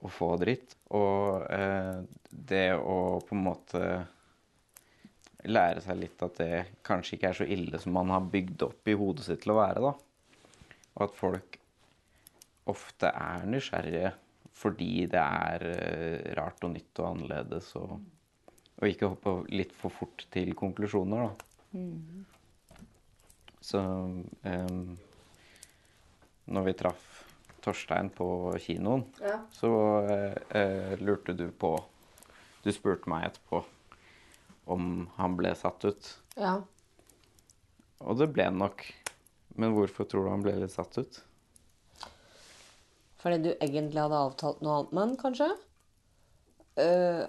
og 0.00 0.12
få 0.16 0.32
dritt. 0.40 0.78
Og 0.96 1.44
eh, 1.52 2.04
det 2.30 2.68
å 2.76 3.18
på 3.20 3.36
en 3.36 3.48
måte 3.52 3.86
lære 5.44 5.82
seg 5.84 6.00
litt 6.00 6.22
at 6.24 6.38
det 6.40 6.64
kanskje 6.86 7.16
ikke 7.16 7.30
er 7.30 7.38
så 7.38 7.46
ille 7.56 7.80
som 7.82 7.94
man 7.96 8.12
har 8.14 8.28
bygd 8.32 8.64
opp 8.66 8.88
i 8.88 8.96
hodet 8.98 9.26
sitt 9.26 9.42
til 9.44 9.54
å 9.54 9.60
være. 9.60 9.82
da. 9.84 9.92
Og 10.96 11.02
at 11.06 11.16
folk 11.18 11.58
ofte 12.72 13.10
er 13.10 13.46
nysgjerrige 13.50 14.12
fordi 14.56 15.04
det 15.12 15.20
er 15.20 15.64
eh, 15.68 16.30
rart 16.38 16.64
og 16.64 16.72
nytt 16.72 17.02
og 17.02 17.10
annerledes. 17.10 17.68
Og, 17.76 17.98
og 18.80 18.88
ikke 18.88 19.10
hoppe 19.12 19.34
litt 19.52 19.74
for 19.76 19.92
fort 19.92 20.24
til 20.32 20.54
konklusjoner, 20.56 21.26
da. 21.26 21.82
Så 23.66 23.82
em, 24.48 24.96
når 26.48 26.66
vi 26.68 26.74
traff 26.78 27.12
Torstein 27.60 28.08
på 28.14 28.26
kinoen, 28.62 29.04
så 29.52 29.70
eh, 30.06 30.36
eh, 30.56 30.96
lurte 31.02 31.34
du 31.36 31.50
på 31.50 31.74
Du 32.64 32.72
spurte 32.74 33.10
meg 33.10 33.28
etterpå 33.28 33.60
om 34.66 35.06
han 35.16 35.36
ble 35.38 35.54
satt 35.58 35.86
ut. 35.86 36.08
Ja. 36.34 36.58
Og 38.04 38.18
det 38.20 38.28
ble 38.34 38.48
han 38.50 38.58
nok. 38.60 38.84
Men 39.56 39.72
hvorfor 39.76 40.08
tror 40.08 40.26
du 40.26 40.32
han 40.34 40.44
ble 40.44 40.56
litt 40.60 40.74
satt 40.74 40.98
ut? 41.00 41.20
Fordi 43.22 43.38
du 43.42 43.52
egentlig 43.54 44.02
hadde 44.02 44.18
avtalt 44.28 44.60
noe 44.62 44.80
annet 44.80 44.92
med 44.92 45.02
han, 45.02 45.14
kanskje? 45.22 45.48
Uh, 46.76 47.24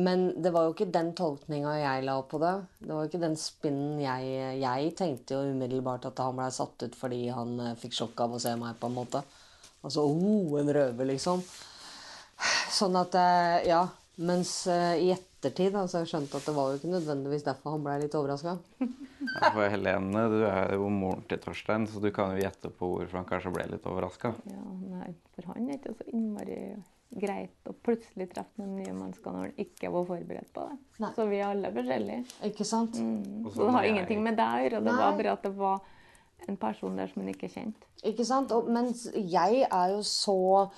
men 0.00 0.30
det 0.40 0.48
var 0.54 0.64
jo 0.64 0.72
ikke 0.72 0.88
den 0.88 1.10
tolkninga 1.18 1.74
jeg 1.76 2.06
la 2.08 2.16
på 2.24 2.40
det. 2.40 2.54
Det 2.80 2.88
var 2.88 3.04
jo 3.04 3.10
ikke 3.10 3.20
den 3.26 3.36
spinnen 3.36 4.00
jeg 4.00 4.56
Jeg 4.62 4.94
tenkte 4.96 5.36
jo 5.36 5.52
umiddelbart 5.52 6.08
at 6.08 6.22
han 6.24 6.38
blei 6.38 6.48
satt 6.54 6.86
ut 6.86 6.96
fordi 6.96 7.26
han 7.28 7.52
eh, 7.60 7.76
fikk 7.80 7.98
sjokk 7.98 8.22
av 8.24 8.36
å 8.36 8.40
se 8.40 8.54
meg, 8.56 8.78
på 8.80 8.88
en 8.88 8.96
måte. 8.96 9.22
Altså 9.84 10.04
oh, 10.08 10.56
en 10.60 10.72
røver, 10.72 11.10
liksom. 11.12 11.44
Sånn 12.72 12.98
at 13.02 13.20
eh, 13.20 13.68
Ja. 13.72 13.84
Mens 14.16 14.62
i 14.64 15.10
ettertid 15.46 15.72
da, 15.76 15.84
så 15.88 15.98
har 15.98 16.04
jeg 16.04 16.10
skjønt 16.14 16.34
at 16.38 16.46
det 16.48 16.54
var 16.56 16.70
jo 16.72 16.78
ikke 16.80 16.90
nødvendigvis 16.92 17.44
derfor 17.46 17.76
han 17.76 17.84
blei 17.86 17.96
litt 18.02 18.14
overraska. 18.18 18.56
Ja, 18.80 19.50
for 19.54 19.68
Helene, 19.72 20.24
du 20.32 20.36
er 20.46 20.74
jo 20.76 20.88
moren 20.92 21.22
til 21.30 21.38
Torstein, 21.42 21.86
så 21.90 22.02
du 22.02 22.10
kan 22.14 22.34
jo 22.36 22.42
gjette 22.44 22.70
på 22.74 22.90
hvorfor 22.92 23.20
han 23.20 23.28
kanskje 23.28 23.52
ble 23.54 23.64
litt 23.72 23.86
overraska. 23.88 24.34
Ja, 24.50 24.66
nei, 24.96 25.08
for 25.34 25.52
han 25.54 25.70
er 25.70 25.78
ikke 25.80 25.94
så 25.98 26.06
innmari 26.12 26.58
greit 27.16 27.70
å 27.70 27.72
plutselig 27.86 28.26
treffe 28.34 28.58
noen 28.60 28.76
nye 28.80 28.92
mennesker 28.92 29.32
når 29.32 29.44
en 29.52 29.60
ikke 29.62 29.90
var 29.94 30.08
forberedt 30.08 30.50
på 30.52 30.64
det. 30.68 30.78
Nei. 31.04 31.10
Så 31.16 31.26
vi 31.30 31.38
er 31.38 31.48
alle 31.52 31.70
forskjellige. 31.72 32.24
Ikke 32.50 32.66
sant? 32.66 32.98
Mm. 32.98 33.46
Så 33.54 33.60
det 33.62 33.72
har 33.76 33.84
jeg- 33.86 33.94
ingenting 33.94 34.22
med 34.26 34.36
deg 34.36 34.46
å 34.46 34.64
gjøre. 34.66 34.82
Det 34.84 34.92
Nei. 34.92 34.96
var 35.04 35.16
bare 35.22 35.32
at 35.32 35.42
det 35.46 35.52
var 35.56 35.80
en 36.48 36.56
person 36.56 36.96
der 36.96 37.06
som 37.08 37.22
en 37.22 37.28
ikke 37.32 37.48
kjente. 37.48 37.86
Ikke 38.04 38.24
sant? 38.26 38.52
Og, 38.52 38.66
mens 38.68 39.06
jeg 39.14 39.62
er 39.70 39.88
jo 39.94 40.02
så 40.02 40.70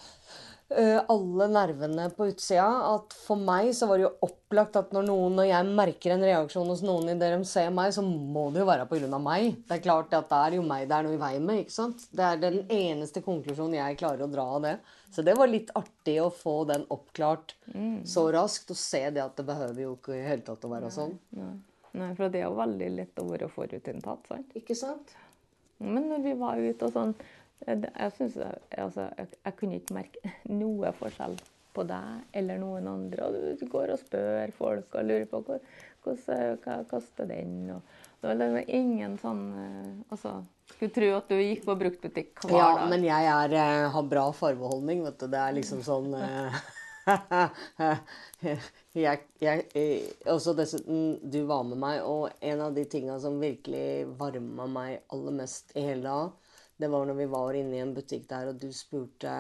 alle 0.69 1.47
nervene 1.49 2.11
på 2.13 2.27
utsida 2.29 2.67
at 2.95 3.15
for 3.17 3.41
meg 3.41 3.71
så 3.77 3.87
var 3.89 3.97
det 3.97 4.05
jo 4.05 4.11
opplagt 4.27 4.77
at 4.77 4.91
når 4.93 5.07
noen, 5.07 5.37
når 5.39 5.47
jeg 5.49 5.69
merker 5.79 6.13
en 6.13 6.25
reaksjon 6.29 6.69
hos 6.69 6.83
noen 6.85 7.09
idet 7.15 7.31
de 7.33 7.49
ser 7.49 7.71
meg, 7.73 7.95
så 7.97 8.05
må 8.05 8.51
det 8.53 8.61
jo 8.61 8.69
være 8.69 8.85
av 8.85 9.23
meg. 9.25 9.55
Det 9.65 9.79
er 9.79 9.85
klart 9.87 10.13
at 10.13 10.29
det 10.29 10.41
er 10.43 10.57
jo 10.59 10.67
meg 10.69 10.85
det 10.91 10.99
er 10.99 11.07
noe 11.09 11.17
i 11.17 11.23
veien 11.23 11.47
med, 11.49 11.63
ikke 11.65 11.73
sant? 11.73 12.05
Det 12.13 12.27
er 12.27 12.43
den 12.43 12.59
eneste 12.69 13.23
konklusjonen 13.25 13.79
jeg 13.81 13.97
klarer 14.03 14.27
å 14.27 14.31
dra 14.33 14.45
av 14.59 14.63
det. 14.67 14.75
Så 15.09 15.25
det 15.25 15.39
var 15.39 15.49
litt 15.49 15.73
artig 15.79 16.19
å 16.21 16.29
få 16.29 16.59
den 16.69 16.85
oppklart 16.93 17.55
så 18.05 18.27
raskt, 18.35 18.69
og 18.71 18.77
se 18.77 19.07
det 19.09 19.25
at 19.25 19.37
det 19.41 19.47
behøver 19.49 19.83
jo 19.87 19.97
ikke 19.97 20.19
i 20.19 20.27
hele 20.27 20.45
tatt 20.45 20.69
å 20.69 20.73
være 20.75 20.93
sånn. 20.93 21.17
Nei. 21.39 21.55
Nei, 21.97 22.13
for 22.15 22.29
det 22.29 22.43
er 22.43 22.51
jo 22.51 22.59
veldig 22.61 22.91
lett 22.93 23.21
å 23.23 23.25
være 23.31 23.49
forutinntatt. 23.49 24.29
sant? 24.29 24.53
Ikke 24.55 24.77
sant? 24.77 25.17
Men 25.81 26.11
når 26.11 26.23
vi 26.27 26.33
var 26.39 26.61
ute 26.61 26.85
og 26.85 26.93
sånn 26.93 27.15
eh, 27.15 27.25
det- 27.25 27.48
Jeg 27.67 28.13
synes 28.17 28.37
altså, 28.79 29.09
jeg, 29.19 29.29
jeg 29.45 29.57
kunne 29.59 29.79
ikke 29.81 29.95
merke 29.97 30.33
noe 30.61 30.93
forskjell 30.97 31.35
på 31.75 31.85
deg 31.89 32.39
eller 32.39 32.59
noen 32.63 32.87
andre. 32.89 33.27
Og 33.29 33.59
du, 33.61 33.67
går 33.71 33.93
og 33.95 33.99
spør 34.01 34.53
folk 34.57 34.95
og 34.99 35.05
lurer 35.09 35.27
på 35.31 35.43
hvor- 35.47 35.65
hvordan, 36.05 36.57
hva 36.65 36.77
koster 36.89 37.27
den. 37.29 37.57
Og, 37.75 37.83
det 38.23 38.31
var 38.31 38.39
liksom 38.41 38.71
ingen 38.75 39.19
sånn 39.21 39.43
eh, 39.63 39.91
altså, 40.15 40.33
Skulle 40.73 40.95
tro 40.95 41.11
at 41.19 41.29
du 41.31 41.37
gikk 41.39 41.63
på 41.67 41.77
bruktbutikk 41.79 42.43
hver 42.47 42.57
Ja, 42.57 42.71
dag. 42.79 42.89
men 42.91 43.05
jeg 43.07 43.29
er, 43.31 43.55
eh, 43.59 43.85
har 43.95 44.03
bra 44.11 44.25
farveholdning, 44.35 45.05
vet 45.05 45.19
du. 45.21 45.27
Det 45.33 45.39
er 45.43 45.55
liksom 45.59 45.83
sånn 45.87 46.15
eh, 46.19 46.59
jeg, 48.99 49.21
jeg, 49.41 49.63
Også 50.29 50.55
dessuten, 50.59 51.19
du 51.31 51.41
var 51.49 51.63
med 51.69 51.79
meg, 51.81 52.03
og 52.05 52.31
en 52.45 52.61
av 52.67 52.75
de 52.77 52.85
tinga 52.91 53.19
som 53.23 53.39
virkelig 53.41 54.07
varma 54.19 54.67
meg 54.71 54.99
aller 55.15 55.37
mest 55.43 55.73
i 55.79 55.85
hele 55.89 56.05
dag, 56.09 56.35
det 56.79 56.91
var 56.91 57.09
når 57.09 57.19
vi 57.19 57.27
var 57.31 57.59
inne 57.59 57.79
i 57.79 57.83
en 57.83 57.95
butikk 57.97 58.29
der, 58.31 58.53
og 58.53 58.61
du 58.63 58.71
spurte 58.75 59.35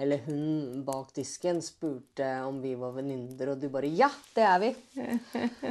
eller 0.00 0.22
hun 0.24 0.80
bak 0.86 1.10
disken 1.12 1.58
spurte 1.60 2.24
om 2.46 2.62
vi 2.62 2.72
var 2.80 2.94
venninner, 2.96 3.52
og 3.52 3.60
du 3.60 3.68
bare 3.68 3.90
'Ja, 3.92 4.08
det 4.34 4.42
er 4.42 4.58
vi'. 4.62 4.76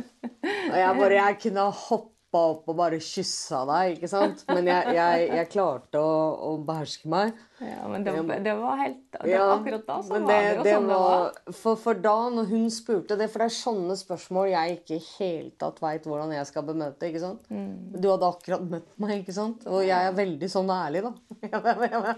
Og 0.72 0.78
jeg 0.78 0.96
bare 1.00 1.14
Jeg 1.14 1.38
kunne 1.42 1.66
ha 1.66 1.70
hoppa 1.70 2.19
opp 2.38 2.68
og 2.70 2.76
bare 2.78 3.00
kyssa 3.02 3.64
deg, 3.70 3.96
ikke 3.98 4.10
sant? 4.12 4.44
Men 4.52 4.68
jeg, 4.70 4.94
jeg, 4.98 5.30
jeg 5.40 5.50
klarte 5.54 5.98
å, 6.02 6.12
å 6.50 6.52
beherske 6.68 7.10
meg. 7.10 7.34
Ja, 7.60 7.88
men 7.92 8.06
det, 8.06 8.14
var- 8.16 8.40
det 8.46 8.54
var 8.56 8.78
helt 8.80 9.00
det, 9.18 9.32
Ja, 9.34 9.46
Akkurat 9.58 9.82
da 9.88 9.98
så 10.00 10.14
men 10.14 10.24
var 10.30 10.30
det 10.38 10.52
jo 10.56 10.62
sånn 10.78 10.86
det 10.88 11.00
var. 11.02 11.40
For, 11.60 11.76
for 11.82 11.98
da, 12.00 12.14
når 12.32 12.46
hun 12.54 12.70
spurte 12.72 13.18
det 13.20 13.26
For 13.34 13.44
det 13.44 13.50
er 13.50 13.56
sånne 13.58 13.98
spørsmål 14.00 14.48
jeg 14.54 14.78
ikke 14.78 14.96
i 14.96 15.02
hele 15.18 15.52
tatt 15.60 15.82
veit 15.84 16.08
hvordan 16.08 16.32
jeg 16.38 16.48
skal 16.48 16.64
bemøte. 16.70 17.10
ikke 17.10 17.20
sant? 17.26 17.50
Mm. 17.52 18.00
Du 18.00 18.08
hadde 18.14 18.30
akkurat 18.32 18.64
møtt 18.64 18.94
meg, 19.04 19.18
ikke 19.26 19.36
sant? 19.36 19.68
Og 19.68 19.84
jeg 19.84 20.08
er 20.08 20.16
veldig 20.22 20.50
sånn 20.54 20.72
ærlig, 20.72 21.04
da. 21.10 21.14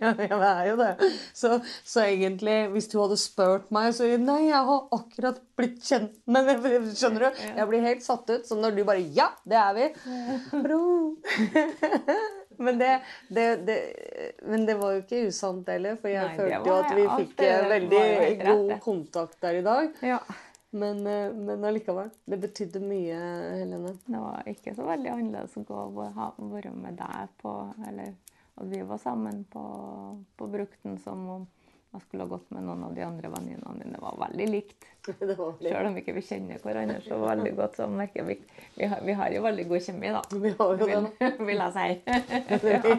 Jeg, 0.00 0.16
jeg 0.30 0.36
er 0.40 0.62
jo 0.70 0.76
det. 0.80 0.90
Så, 1.36 1.58
så 1.84 2.00
egentlig, 2.06 2.54
hvis 2.72 2.86
du 2.88 2.94
hadde 3.02 3.18
spurt 3.20 3.66
meg, 3.74 3.90
så 3.92 4.06
Nei, 4.20 4.46
jeg 4.48 4.62
har 4.64 4.86
akkurat 4.96 5.42
blitt 5.60 5.82
kjent 5.84 6.14
med. 6.30 6.48
Skjønner 6.96 7.26
du? 7.26 7.42
Jeg 7.58 7.66
blir 7.68 7.84
helt 7.84 8.04
satt 8.06 8.30
ut. 8.32 8.46
Som 8.48 8.62
når 8.64 8.78
du 8.78 8.80
bare 8.88 9.02
Ja, 9.12 9.26
det 9.44 9.58
er 9.60 9.72
vi. 9.76 9.86
Men 12.60 12.76
det, 12.78 13.00
det, 13.28 13.56
det, 13.64 13.76
men 14.44 14.66
det 14.68 14.74
var 14.76 14.92
jo 14.92 14.98
ikke 15.00 15.22
usant 15.30 15.64
heller, 15.72 15.94
for 15.96 16.10
jeg 16.12 16.26
Nei, 16.26 16.34
følte 16.36 16.68
jo 16.68 16.74
at 16.76 16.90
vi 16.92 17.04
fikk 17.22 17.38
veldig 17.70 18.00
god 18.42 18.72
kontakt 18.84 19.38
der 19.40 19.54
i 19.62 19.64
dag. 19.64 19.94
Ja. 20.04 20.18
Men, 20.76 21.00
eh, 21.08 21.32
men 21.34 21.64
allikevel. 21.66 22.10
Det 22.28 22.36
betydde 22.42 22.82
mye, 22.84 23.16
Helene. 23.62 23.94
Det 24.04 24.20
var 24.20 24.44
ikke 24.52 24.74
så 24.76 24.84
veldig 24.86 25.08
annerledes 25.14 25.56
å 25.56 25.64
gå 25.70 25.78
og 25.86 26.02
ha- 26.18 26.34
være 26.52 26.72
med 26.76 27.00
deg 27.00 27.32
på 27.40 27.54
Eller 27.88 28.12
at 28.60 28.68
vi 28.68 28.82
var 28.92 29.00
sammen 29.00 29.40
på, 29.50 29.64
på 30.36 30.50
Brukten 30.52 30.98
som 31.00 31.24
om 31.38 31.48
jeg 31.90 32.02
skulle 32.04 32.22
ha 32.22 32.30
gått 32.30 32.50
med 32.54 32.62
noen 32.62 32.84
av 32.86 32.92
de 32.94 33.02
andre 33.02 33.28
venninnene 33.32 33.72
mine. 33.74 33.92
Det 33.96 34.00
var 34.02 34.18
veldig 34.20 34.44
likt. 34.50 34.84
Det 35.20 35.34
Selv 35.36 35.88
om 35.88 35.96
ikke 35.98 36.12
vi 36.14 36.22
kjenner 36.22 36.60
hverandre 36.62 37.00
så 37.02 37.16
veldig 37.22 37.52
godt, 37.58 37.78
så 37.80 37.86
merker 37.90 38.26
vi 38.28 38.36
vi 38.76 38.86
har, 38.92 39.00
vi 39.06 39.14
har 39.18 39.32
jo 39.34 39.40
veldig 39.42 39.64
god 39.72 39.82
kjemi, 39.88 40.12
da. 40.14 40.20
Vi 40.44 40.52
har 40.58 40.70
jo 40.70 40.86
det, 40.86 41.00
Vil, 41.40 41.46
vil 41.48 41.62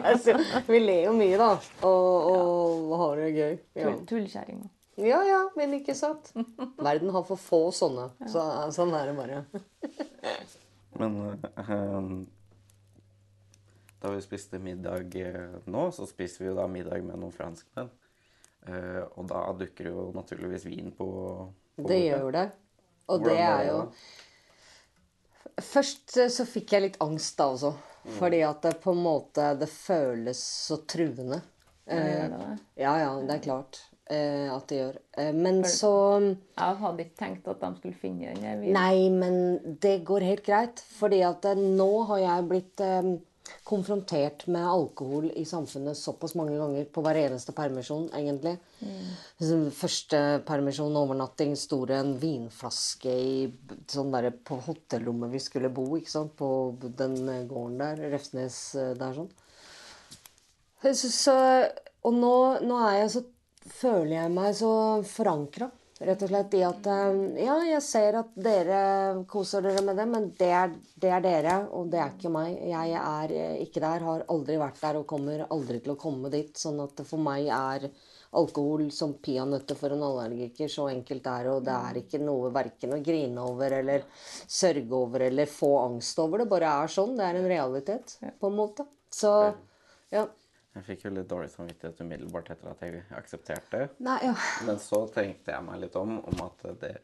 jeg 0.04 0.18
si. 0.26 0.34
Vi 0.68 0.80
ler 0.82 1.06
jo 1.06 1.14
mye, 1.16 1.38
da. 1.40 1.48
Og, 1.88 2.28
og 2.34 2.92
har 3.04 3.22
det 3.22 3.30
gøy. 3.36 3.56
Ja. 3.78 3.86
Tull- 3.88 4.04
Tullkjerringa. 4.12 4.68
ja 5.00 5.22
ja, 5.24 5.40
men 5.56 5.72
ikke 5.78 5.94
sant? 5.96 6.32
Verden 6.82 7.10
har 7.16 7.24
for 7.24 7.40
få 7.40 7.62
sånne. 7.74 8.10
Så, 8.28 8.44
sånn 8.76 8.92
er 8.98 9.08
det 9.08 9.16
bare. 9.16 9.40
Men 11.00 11.16
eh, 11.32 12.12
da 14.02 14.10
vi 14.12 14.20
spiste 14.24 14.58
middag 14.60 15.14
eh, 15.22 15.56
nå, 15.70 15.88
så 15.96 16.04
spiser 16.10 16.44
vi 16.44 16.50
jo 16.50 16.56
da 16.58 16.66
middag 16.68 17.00
med 17.06 17.16
noen 17.22 17.32
franskmenn. 17.34 17.88
Eh, 18.68 19.02
og 19.18 19.26
da 19.30 19.44
dukker 19.58 19.88
jo 19.90 20.10
naturligvis 20.14 20.66
vin 20.70 20.92
på, 20.94 21.06
på 21.76 21.82
Det 21.82 21.86
bordet. 21.86 22.02
gjør 22.06 22.32
det. 22.36 22.44
Og 23.08 23.18
Hvordan 23.18 23.32
det 23.32 23.46
er 23.46 23.64
jo? 23.70 23.78
Først 25.62 26.16
eh, 26.22 26.30
så 26.32 26.46
fikk 26.48 26.72
jeg 26.76 26.84
litt 26.86 27.00
angst 27.04 27.38
da 27.40 27.48
også. 27.52 27.72
Fordi 28.18 28.40
at 28.42 28.64
det 28.64 28.72
på 28.82 28.90
en 28.96 29.02
måte 29.04 29.52
Det 29.60 29.68
føles 29.70 30.38
så 30.66 30.80
truende. 30.90 31.38
Eh, 31.86 32.30
ja, 32.78 32.94
ja, 32.98 33.10
det 33.22 33.36
er 33.36 33.42
klart 33.44 33.78
eh, 34.10 34.48
at 34.50 34.66
det 34.70 34.78
gjør. 34.80 34.96
Men 35.36 35.60
så 35.68 35.92
Jeg 36.22 36.78
hadde 36.82 37.04
ikke 37.04 37.18
tenkt 37.20 37.50
at 37.50 37.60
de 37.62 37.70
skulle 37.78 37.98
finne 37.98 38.32
den. 38.38 38.64
Nei, 38.74 39.08
men 39.10 39.76
det 39.82 40.00
går 40.08 40.26
helt 40.26 40.44
greit. 40.46 40.82
Fordi 40.98 41.20
at 41.26 41.46
nå 41.58 41.90
har 42.10 42.22
jeg 42.24 42.48
blitt 42.50 42.82
konfrontert 43.64 44.46
med 44.46 44.66
alkohol 44.68 45.28
i 45.36 45.44
samfunnet 45.48 45.98
såpass 45.98 46.34
mange 46.38 46.56
ganger 46.58 46.86
på 46.92 47.02
hver 47.04 47.18
eneste 47.24 47.54
permisjon, 47.56 48.08
egentlig. 48.16 48.56
Mm. 48.80 49.68
Første 49.76 50.20
permisjon, 50.46 50.96
overnatting, 50.98 51.54
sto 51.58 51.82
det 51.88 51.98
en 52.00 52.14
vinflaske 52.22 53.12
i 53.12 53.36
sånn 53.90 54.12
der, 54.14 54.30
på 54.32 54.58
hotellrommet 54.66 55.32
vi 55.32 55.42
skulle 55.42 55.72
bo, 55.74 55.86
ikke 55.98 56.14
sant? 56.14 56.34
på 56.38 56.48
den 56.98 57.18
eh, 57.28 57.44
gården 57.48 57.78
der, 57.82 58.02
Refsnes 58.14 58.58
eh, 58.78 58.94
der 58.98 59.14
sånn. 59.18 59.30
Så, 60.82 61.36
og 62.02 62.16
nå, 62.18 62.34
nå 62.66 62.80
er 62.88 62.96
jeg 63.04 63.12
så 63.14 63.22
føler 63.70 64.16
jeg 64.16 64.34
meg 64.34 64.56
så 64.58 64.72
forankra. 65.06 65.70
Rett 66.02 66.22
og 66.24 66.30
slett 66.32 66.54
i 66.58 66.62
at 66.66 66.86
eh, 66.90 67.18
ja, 67.44 67.56
jeg 67.68 67.82
ser 67.86 68.16
at 68.18 68.30
dere 68.42 68.78
koser 69.30 69.62
dere 69.62 69.84
med 69.86 69.98
det, 70.00 70.06
men 70.10 70.24
det 70.38 70.48
er, 70.58 70.72
det 70.98 71.12
er 71.14 71.22
dere, 71.22 71.58
og 71.70 71.92
det 71.92 72.00
er 72.02 72.16
ikke 72.16 72.32
meg. 72.32 72.56
Jeg 72.72 72.96
er 72.98 73.34
eh, 73.36 73.60
ikke 73.62 73.82
der, 73.84 74.06
har 74.08 74.24
aldri 74.32 74.56
vært 74.58 74.80
der 74.82 74.98
og 74.98 75.06
kommer 75.12 75.44
aldri 75.46 75.78
til 75.84 75.94
å 75.94 76.00
komme 76.00 76.32
dit. 76.32 76.50
Sånn 76.58 76.80
at 76.82 77.04
for 77.06 77.22
meg 77.22 77.46
er 77.54 77.86
alkohol 78.38 78.88
som 78.94 79.14
peanøtter 79.22 79.78
for 79.78 79.94
en 79.94 80.02
allergiker. 80.08 80.70
Så 80.72 80.88
enkelt 80.90 81.28
er 81.30 81.46
det, 81.46 81.54
og 81.54 81.66
det 81.68 81.78
er 81.78 82.02
ikke 82.02 82.22
noe 82.24 82.50
verken 82.54 82.96
å 82.96 83.02
grine 83.04 83.46
over 83.46 83.78
eller 83.78 84.06
sørge 84.42 84.98
over 84.98 85.28
eller 85.28 85.50
få 85.50 85.74
angst 85.84 86.18
over. 86.24 86.42
Det 86.42 86.50
bare 86.50 86.76
er 86.82 86.94
sånn. 86.98 87.14
Det 87.18 87.28
er 87.28 87.40
en 87.40 87.50
realitet, 87.54 88.16
på 88.40 88.50
en 88.50 88.58
måte. 88.58 88.88
Så 89.12 89.32
ja. 90.12 90.26
Jeg 90.72 90.84
fikk 90.86 91.02
jo 91.04 91.10
litt 91.12 91.28
dårlig 91.28 91.50
samvittighet 91.52 91.98
umiddelbart 92.00 92.48
etter 92.54 92.70
at 92.70 92.84
jeg 92.84 93.02
aksepterte. 93.18 93.82
Nei, 94.04 94.18
ja. 94.24 94.36
Men 94.64 94.78
så 94.80 95.02
tenkte 95.12 95.52
jeg 95.52 95.66
meg 95.66 95.82
litt 95.82 95.98
om, 96.00 96.16
om 96.24 96.40
at 96.46 96.64
det, 96.80 96.94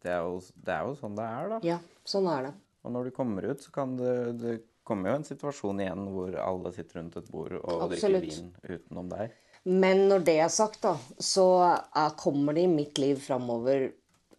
det, 0.00 0.10
er 0.10 0.24
jo, 0.26 0.40
det 0.58 0.74
er 0.74 0.88
jo 0.88 0.96
sånn 0.98 1.14
det 1.18 1.28
er, 1.28 1.52
da. 1.52 1.60
ja, 1.68 1.78
sånn 2.08 2.26
er 2.32 2.48
det. 2.48 2.56
Og 2.82 2.94
når 2.96 3.06
du 3.06 3.14
kommer 3.14 3.46
ut, 3.46 3.62
så 3.62 3.70
kan 3.74 3.94
det, 4.00 4.16
det 4.40 4.56
kommer 4.88 5.12
jo 5.12 5.20
en 5.20 5.28
situasjon 5.28 5.84
igjen 5.84 6.08
hvor 6.10 6.34
alle 6.42 6.74
sitter 6.74 6.98
rundt 6.98 7.20
et 7.20 7.30
bord 7.30 7.54
og 7.60 7.86
Absolutt. 7.86 8.26
drikker 8.26 8.26
vin 8.26 8.80
utenom 8.80 9.12
deg. 9.12 9.38
Men 9.70 10.06
når 10.08 10.24
det 10.24 10.36
er 10.40 10.52
sagt, 10.52 10.80
da, 10.82 10.94
så 11.20 11.46
er, 11.68 12.14
kommer 12.18 12.56
det 12.56 12.64
i 12.64 12.72
mitt 12.72 12.98
liv 12.98 13.20
framover 13.20 13.90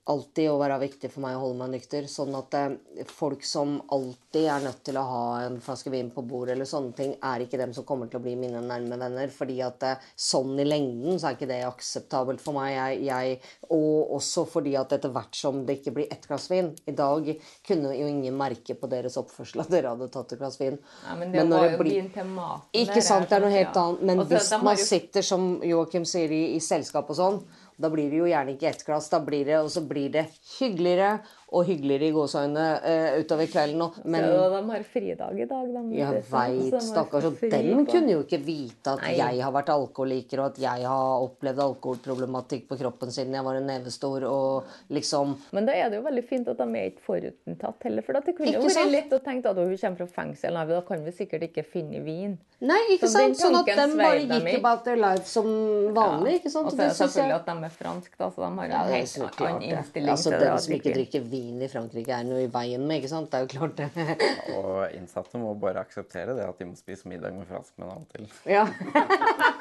alltid 0.09 0.49
å 0.49 0.57
være 0.57 0.79
viktig 0.81 1.11
for 1.13 1.21
meg 1.23 1.35
å 1.37 1.41
holde 1.43 1.59
meg 1.59 1.75
nykter. 1.75 2.07
Sånn 2.09 2.33
at 2.37 2.55
eh, 2.57 3.03
folk 3.09 3.43
som 3.45 3.75
alltid 3.93 4.47
er 4.49 4.63
nødt 4.65 4.79
til 4.87 4.97
å 4.97 5.03
ha 5.05 5.23
en 5.45 5.59
flaske 5.61 5.91
vin 5.93 6.09
på 6.13 6.23
bordet, 6.25 6.55
eller 6.55 6.65
sånne 6.69 6.95
ting, 6.97 7.13
er 7.21 7.43
ikke 7.45 7.59
dem 7.61 7.73
som 7.75 7.85
kommer 7.87 8.09
til 8.09 8.17
å 8.17 8.23
bli 8.25 8.33
mine 8.39 8.63
nærme 8.65 8.97
venner. 8.97 9.29
fordi 9.35 9.59
at 9.65 9.85
eh, 9.85 10.07
sånn 10.17 10.57
i 10.59 10.65
lengden 10.65 11.19
så 11.21 11.29
er 11.29 11.37
ikke 11.37 11.51
det 11.51 11.61
akseptabelt 11.67 12.41
for 12.41 12.57
meg. 12.57 12.73
Jeg, 12.73 13.03
jeg, 13.11 13.37
og 13.69 14.15
også 14.17 14.45
fordi 14.49 14.75
at 14.79 14.97
etter 14.97 15.13
hvert 15.13 15.37
som 15.37 15.61
det 15.67 15.79
ikke 15.79 15.95
blir 15.99 16.11
ett 16.11 16.25
glass 16.27 16.49
vin 16.51 16.71
I 16.89 16.93
dag 16.97 17.27
kunne 17.67 17.93
jo 17.95 18.07
ingen 18.09 18.35
merke 18.37 18.75
på 18.79 18.89
deres 18.91 19.17
oppførsel 19.21 19.63
at 19.63 19.71
dere 19.71 19.93
hadde 19.93 20.09
tatt 20.13 20.33
et 20.33 20.41
glass 20.41 20.57
vin. 20.61 20.79
Ja, 21.05 21.15
men 21.19 21.31
det 21.35 21.45
var 21.45 21.67
det 21.67 21.73
jo 21.75 21.81
blir- 21.83 21.99
vin 22.01 22.11
til 22.15 22.31
maten. 22.33 22.67
ikke 22.73 23.01
sant, 23.05 23.29
det 23.29 23.37
er 23.37 23.45
noe 23.45 23.53
helt 23.53 23.77
annet. 23.85 24.01
Men 24.09 24.25
hvis 24.25 24.51
man 24.63 24.77
sitter, 24.81 25.21
som 25.25 25.51
Joakim 25.63 26.05
sier, 26.09 26.31
i, 26.31 26.55
i 26.55 26.59
selskap 26.63 27.09
og 27.11 27.19
sånn, 27.21 27.43
da 27.81 27.89
blir 27.93 28.11
det 28.11 28.21
jo 28.21 28.29
gjerne 28.29 28.55
ikke 28.55 28.69
ett 28.69 28.85
glass. 28.87 29.09
Da 29.11 29.19
blir 29.25 29.45
det, 29.47 29.57
og 29.59 29.71
så 29.73 29.83
blir 29.87 30.11
det 30.13 30.27
hyggeligere, 30.59 31.17
og 31.51 31.65
hyggeligere 31.67 32.07
i 32.07 32.13
gåseøynene 32.15 32.65
uh, 32.79 33.19
utover 33.19 33.47
kvelden. 33.51 33.81
Og, 33.83 33.95
men 34.07 34.23
Så 34.23 34.43
de 34.53 34.59
har 34.71 34.83
fridag 34.87 35.39
i 35.43 35.47
dag, 35.49 35.65
de. 35.73 35.81
jeg 35.97 36.13
de 36.15 36.21
veit, 36.31 36.77
stakkars. 36.85 37.25
Og 37.27 37.41
dem 37.51 37.81
kunne 37.89 38.13
jo 38.13 38.21
ikke 38.23 38.39
vite 38.45 38.93
at 38.93 39.01
Nei. 39.03 39.17
jeg 39.19 39.41
har 39.43 39.51
vært 39.51 39.71
alkoholiker, 39.73 40.39
og 40.39 40.53
at 40.53 40.61
jeg 40.63 40.85
har 40.87 41.25
opplevd 41.25 41.59
alkoholproblematikk 41.65 42.69
på 42.69 42.77
kroppen 42.79 43.11
siden 43.11 43.35
jeg 43.35 43.43
var 43.43 43.59
en 43.59 43.67
nevestor, 43.67 44.23
og 44.29 44.71
liksom 44.95 45.35
Men 45.51 45.67
da 45.67 45.75
er 45.75 45.91
det 45.91 45.99
jo 45.99 46.05
veldig 46.07 46.23
fint 46.29 46.47
at 46.53 46.61
de 46.63 46.69
er 46.79 46.87
ikke 46.93 47.03
forutinntatt 47.09 47.83
heller. 47.89 48.07
For 48.07 48.15
det 48.21 48.37
kunne 48.37 48.55
jo 48.55 48.63
vært 48.63 48.79
litt 48.87 48.95
lett 48.95 49.17
å 49.19 49.21
tenke 49.25 49.51
at 49.51 49.59
hun 49.59 49.75
kommer 49.75 50.01
fra 50.05 50.09
fengsel, 50.21 50.55
nei, 50.55 50.65
da 50.71 50.79
kan 50.87 51.03
vi 51.03 51.15
sikkert 51.19 51.49
ikke 51.49 51.67
finne 51.67 51.99
vin. 52.07 52.37
Nei, 52.61 52.79
ikke 52.95 53.09
Så 53.09 53.17
sant? 53.17 53.39
Sånn 53.41 53.55
at 53.57 53.65
de 53.65 53.85
bare 53.97 54.21
gikk 54.21 54.59
about 54.59 54.83
their 54.85 54.99
life 55.01 55.25
som 55.27 55.47
vanlig. 55.95 56.37
ikke 56.39 56.51
sant? 56.53 56.69
Og 56.69 56.75
så 56.75 56.77
er 56.77 56.81
det 56.81 56.89
jeg- 56.91 56.99
selvfølgelig 57.01 57.35
at 57.35 57.45
de 57.47 57.65
er 57.65 57.75
fransk, 57.75 58.17
da, 58.17 58.29
så 58.29 58.35
de 58.45 58.49
har 58.55 58.65
en 58.65 58.71
Ja, 58.71 58.83
helt 58.95 59.41
annen 59.41 59.61
innstilling 59.67 60.11
Altså. 60.11 60.29
Den 60.37 60.59
som 60.59 60.73
ikke 60.75 60.93
drikker 60.93 61.21
vin 61.25 61.40
i 61.41 61.69
Frankrike, 61.71 62.13
er 62.15 62.27
noe 62.27 62.43
i 62.45 62.49
veien 62.51 62.83
med, 62.85 63.01
ikke 63.01 63.11
sant? 63.11 63.29
Det 63.31 63.39
er 63.39 63.45
jo 63.45 63.51
klart 63.53 63.79
det. 63.79 64.17
Og 64.57 64.95
innsatte 64.97 65.41
må 65.41 65.53
bare 65.59 65.83
akseptere 65.85 66.35
det 66.37 66.45
at 66.47 66.61
de 66.61 66.67
må 66.69 66.77
spise 66.79 67.09
middag 67.09 67.35
med 67.35 67.49
franskmenn 67.49 67.89
av 67.89 68.03
og 68.03 68.07
til. 68.13 68.27
Ja. 68.49 68.65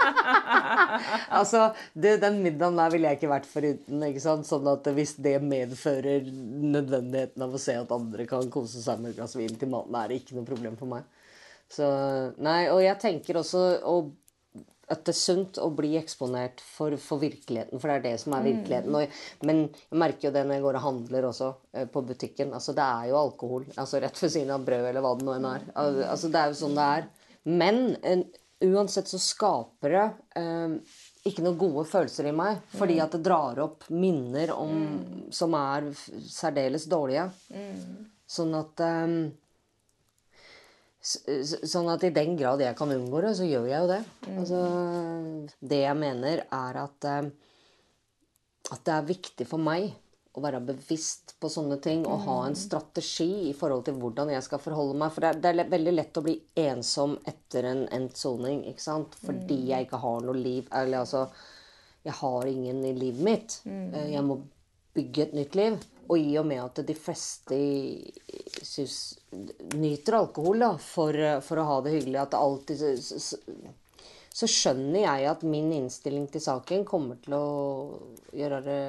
altså, 1.39 1.71
det, 1.95 2.19
den 2.25 2.41
middagen 2.45 2.79
der 2.81 2.93
ville 2.95 3.11
jeg 3.11 3.21
ikke 3.21 3.33
vært 3.33 3.49
foruten. 3.51 4.05
ikke 4.11 4.25
sant? 4.25 4.49
Sånn 4.49 4.69
at 4.71 4.91
hvis 4.97 5.17
det 5.23 5.37
medfører 5.45 6.29
nødvendigheten 6.31 7.47
av 7.47 7.57
å 7.57 7.63
se 7.63 7.79
at 7.81 7.97
andre 7.97 8.29
kan 8.31 8.53
kose 8.53 8.83
seg 8.85 9.01
med 9.01 9.15
et 9.15 9.21
glass 9.21 9.39
vin 9.39 9.57
til 9.61 9.73
maten, 9.73 9.97
er 9.97 10.13
det 10.13 10.21
ikke 10.23 10.39
noe 10.39 10.49
problem 10.49 10.79
for 10.81 10.91
meg. 10.93 11.09
Så, 11.71 11.87
nei, 12.43 12.65
Og 12.73 12.81
jeg 12.83 12.99
tenker 12.99 13.39
også 13.39 13.61
å, 13.87 14.01
at 14.91 15.05
det 15.07 15.13
er 15.13 15.19
sunt 15.19 15.59
å 15.63 15.69
bli 15.75 15.93
eksponert 16.01 16.61
for, 16.65 16.97
for 17.01 17.23
virkeligheten, 17.23 17.79
for 17.79 17.91
det 17.91 17.97
er 17.99 18.05
det 18.09 18.15
som 18.23 18.35
er 18.35 18.47
virkeligheten. 18.49 18.97
Og, 18.99 19.21
men 19.47 19.63
jeg 19.71 20.01
merker 20.03 20.29
jo 20.29 20.35
det 20.35 20.43
når 20.47 20.59
jeg 20.59 20.65
går 20.67 20.79
og 20.81 20.87
handler 20.87 21.29
også, 21.29 21.51
eh, 21.75 21.87
på 21.95 22.03
butikken. 22.09 22.51
Altså, 22.57 22.75
det 22.77 22.87
er 22.87 23.11
jo 23.13 23.21
alkohol. 23.21 23.69
altså 23.77 24.01
Rett 24.03 24.19
ved 24.23 24.35
siden 24.35 24.55
av 24.57 24.67
brød, 24.67 24.89
eller 24.91 25.05
hva 25.05 25.15
det 25.19 25.27
nå 25.29 25.37
enn 25.37 25.49
er. 25.53 25.67
Altså, 25.79 26.31
det 26.33 26.43
er 26.43 26.51
jo 26.51 26.59
sånn 26.63 26.79
det 26.79 26.89
er. 26.99 27.07
Men 27.51 27.81
en, 28.11 28.25
uansett 28.67 29.09
så 29.09 29.21
skaper 29.23 29.95
det 29.95 30.07
eh, 30.43 30.97
ikke 31.31 31.45
noen 31.47 31.61
gode 31.61 31.87
følelser 31.93 32.31
i 32.33 32.37
meg. 32.43 32.65
Fordi 32.75 32.99
at 33.05 33.15
det 33.15 33.23
drar 33.31 33.63
opp 33.63 33.87
minner 33.95 34.55
om, 34.57 34.75
som 35.35 35.55
er 35.59 35.93
særdeles 36.27 36.89
dårlige. 36.91 37.29
Sånn 38.31 38.59
at 38.59 38.83
eh, 38.87 39.15
Sånn 41.01 41.89
at 41.89 42.03
i 42.05 42.11
den 42.13 42.35
grad 42.37 42.61
jeg 42.61 42.77
kan 42.77 42.91
unngå 42.93 43.23
det, 43.25 43.33
så 43.39 43.47
gjør 43.49 43.69
jeg 43.71 43.81
jo 43.81 43.89
det. 43.89 44.01
Altså, 44.37 44.59
det 45.73 45.79
jeg 45.87 45.97
mener, 45.97 46.43
er 46.53 46.81
at 46.83 47.07
eh, 47.09 47.31
At 48.71 48.85
det 48.87 48.93
er 48.95 49.07
viktig 49.09 49.47
for 49.49 49.59
meg 49.59 49.89
å 50.39 50.43
være 50.45 50.61
bevisst 50.63 51.33
på 51.43 51.49
sånne 51.51 51.81
ting 51.83 52.05
og 52.07 52.21
ha 52.29 52.37
en 52.47 52.55
strategi 52.55 53.49
i 53.49 53.55
forhold 53.57 53.83
til 53.89 53.97
hvordan 53.99 54.29
jeg 54.31 54.45
skal 54.47 54.61
forholde 54.63 54.95
meg. 55.01 55.11
For 55.11 55.25
det 55.25 55.31
er, 55.33 55.41
det 55.43 55.65
er 55.65 55.73
veldig 55.73 55.95
lett 55.97 56.21
å 56.21 56.23
bli 56.23 56.37
ensom 56.69 57.17
etter 57.27 57.67
en 57.67 57.81
endt 57.97 58.21
soning, 58.21 58.61
ikke 58.71 58.85
sant? 58.85 59.17
Fordi 59.25 59.57
jeg 59.73 59.89
ikke 59.89 59.99
har 60.05 60.21
noe 60.23 60.37
liv. 60.39 60.69
Eller 60.71 61.01
altså 61.03 61.25
Jeg 62.05 62.15
har 62.21 62.47
ingen 62.47 62.85
i 62.87 62.93
livet 62.95 63.25
mitt. 63.27 63.59
Eh, 63.67 64.13
Jeg 64.15 64.23
må 64.29 64.39
bygge 64.95 65.23
et 65.27 65.35
nytt 65.41 65.59
liv. 65.59 65.81
Og 66.11 66.19
i 66.19 66.35
og 66.41 66.47
med 66.51 66.63
at 66.65 66.81
de 66.89 66.97
fleste 66.99 67.57
synes, 68.67 68.97
nyter 69.79 70.19
alkohol 70.19 70.65
da, 70.65 70.73
for, 70.83 71.17
for 71.47 71.63
å 71.63 71.67
ha 71.69 71.77
det 71.87 71.95
hyggelig, 71.95 72.19
at 72.25 72.35
alltid 72.35 72.83
så, 72.99 73.39
så 74.41 74.51
skjønner 74.51 75.05
jeg 75.05 75.31
at 75.31 75.47
min 75.47 75.71
innstilling 75.77 76.27
til 76.33 76.43
saken 76.43 76.85
kommer 76.89 77.21
til 77.23 77.37
å 77.39 77.47
gjøre 78.35 78.61
det 78.67 78.81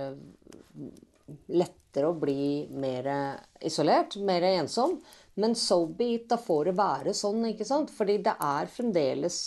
lettere 1.54 2.10
å 2.10 2.18
bli 2.18 2.68
mer 2.74 3.08
isolert, 3.62 4.18
mer 4.26 4.46
ensom. 4.56 4.98
Men 5.40 5.56
so 5.56 5.86
be 5.86 6.14
it, 6.16 6.28
da 6.30 6.38
får 6.42 6.72
det 6.72 6.78
være 6.80 7.14
sånn, 7.16 7.46
ikke 7.52 7.68
sant? 7.68 7.92
Fordi 7.94 8.18
det 8.26 8.34
er 8.36 8.72
fremdeles 8.72 9.38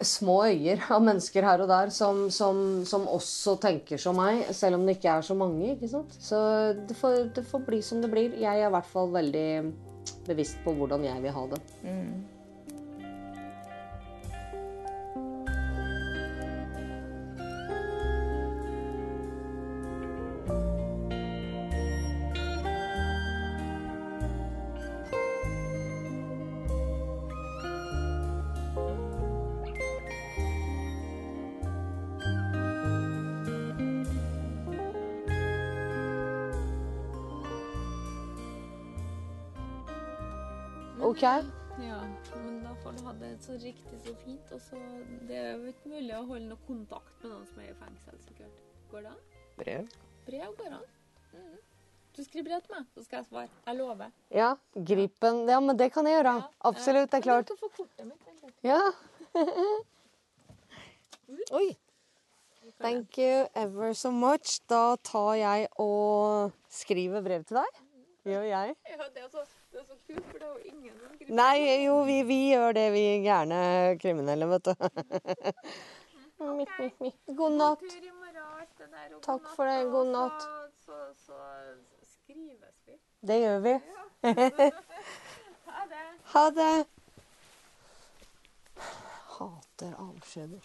små 0.00 0.36
øyer 0.48 0.82
av 0.94 1.02
mennesker 1.04 1.44
her 1.44 1.62
og 1.64 1.70
der 1.70 1.92
som, 1.94 2.22
som, 2.32 2.82
som 2.88 3.06
også 3.10 3.56
tenker 3.62 4.00
som 4.00 4.16
meg, 4.20 4.46
selv 4.56 4.78
om 4.78 4.86
det 4.86 4.96
ikke 4.98 5.16
er 5.18 5.26
så 5.26 5.36
mange. 5.36 5.74
ikke 5.74 5.90
sant? 5.90 6.16
Så 6.22 6.40
det 6.88 6.96
får, 6.96 7.30
det 7.36 7.44
får 7.50 7.64
bli 7.66 7.80
som 7.84 8.02
det 8.02 8.10
blir. 8.12 8.36
Jeg 8.40 8.62
er 8.62 8.70
i 8.70 8.74
hvert 8.76 8.90
fall 8.90 9.10
veldig 9.14 9.48
bevisst 10.28 10.60
på 10.64 10.74
hvordan 10.76 11.04
jeg 11.04 11.22
vil 11.24 11.34
ha 11.36 11.46
det. 11.54 11.62
Ok? 41.20 41.28
Ja, 41.84 42.00
men 42.34 42.62
da 42.64 42.74
får 42.82 42.92
du 42.92 42.98
ha 43.04 43.12
det 43.12 43.42
så 43.44 43.52
riktig 43.52 44.00
så 44.00 44.14
fint. 44.22 44.52
Og 44.52 44.60
så 44.60 44.76
Det 45.28 45.36
er 45.36 45.52
jo 45.52 45.66
ikke 45.68 45.88
mulig 45.92 46.14
å 46.16 46.26
holde 46.30 46.46
noe 46.48 46.58
kontakt 46.64 47.12
med 47.20 47.30
noen 47.34 47.46
som 47.50 47.60
er 47.60 47.68
i 47.68 47.74
fengsel, 47.76 48.16
sikkert. 48.24 48.56
Går 48.88 49.00
det 49.04 49.10
an? 49.10 49.20
Brev? 49.58 49.84
Brev 50.24 50.54
går 50.56 50.70
an. 50.78 50.86
Mm. 51.34 51.58
Du 52.16 52.24
skriver 52.24 52.46
brev 52.48 52.60
til 52.64 52.72
meg, 52.72 52.88
så 52.94 53.04
skal 53.04 53.16
jeg 53.20 53.26
svare. 53.28 53.52
Jeg 53.66 53.74
lover. 53.82 54.08
Ja, 54.32 54.56
Gripen 54.72 55.44
Ja, 55.52 55.60
men 55.60 55.76
det 55.76 55.92
kan 55.92 56.08
jeg 56.08 56.16
gjøre. 56.22 56.34
Absolutt, 56.72 57.12
det 57.12 57.20
er 57.20 57.24
klart. 57.28 57.52
Du 57.52 57.52
skal 57.52 57.68
få 57.68 57.70
kortet 57.82 58.04
mitt. 58.08 58.24
eller? 58.32 58.56
Ja. 58.64 58.80
Oi. 61.60 61.68
Thank 62.80 63.18
you 63.18 63.44
ever 63.54 63.92
so 63.92 64.10
much. 64.10 64.60
Da 64.72 64.96
tar 65.04 65.34
jeg 65.36 65.68
og 65.76 66.48
skriver 66.72 67.20
brev 67.20 67.44
til 67.44 67.60
deg. 67.60 67.68
Gjør 68.24 68.42
jeg? 68.54 68.72
Ja, 68.88 68.96
det 69.12 69.28
er 69.28 69.28
så, 69.28 69.44
det 69.70 69.80
er 69.80 69.86
så 69.86 69.96
kult, 70.06 70.26
for 70.26 70.38
det 70.38 70.46
er 70.46 70.52
jo 70.52 70.58
ingen 70.72 70.94
kriminelle. 70.98 71.36
Nei, 71.36 71.84
jo, 71.84 71.96
vi, 72.08 72.18
vi 72.26 72.38
gjør 72.50 72.76
det, 72.78 72.86
vi 72.92 73.04
gærne 73.24 73.62
kriminelle, 74.02 74.48
vet 74.50 74.70
du. 74.70 74.74
Mitt, 76.40 76.70
mitt, 76.78 77.00
mitt. 77.00 77.18
God 77.36 77.52
natt. 77.52 77.82
Takk 79.26 79.50
for 79.52 79.68
det, 79.68 79.90
god 79.92 80.06
natt. 80.08 80.46
Så, 80.86 80.96
så, 81.26 81.36
så 81.90 82.06
skrives 82.14 82.78
vi. 82.86 82.96
Det 83.28 83.36
gjør 83.42 83.60
vi. 83.66 83.76
Ha 85.70 85.84
det. 85.90 86.00
Ha 86.32 86.42
det. 86.56 86.86
Hater 89.36 89.94
avskjeder. 89.98 90.64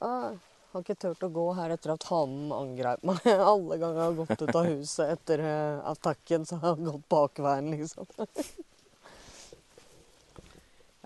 Ah, 0.00 0.34
har 0.72 0.84
ikke 0.84 0.98
turt 1.00 1.22
å 1.24 1.30
gå 1.32 1.44
her 1.56 1.72
etter 1.74 1.94
at 1.94 2.06
hanen 2.10 2.52
angrep 2.52 3.04
meg. 3.08 3.20
Alle 3.52 3.78
ganger 3.80 4.00
jeg 4.00 4.06
har 4.06 4.18
gått 4.22 4.42
ut 4.42 4.56
av 4.60 4.66
huset 4.68 5.12
etter 5.16 5.44
eh, 5.44 5.78
attacken, 5.92 6.46
så 6.48 6.58
har 6.62 6.76
jeg 6.76 6.88
gått 6.90 7.06
bakveien, 7.12 7.70
liksom. 7.74 8.06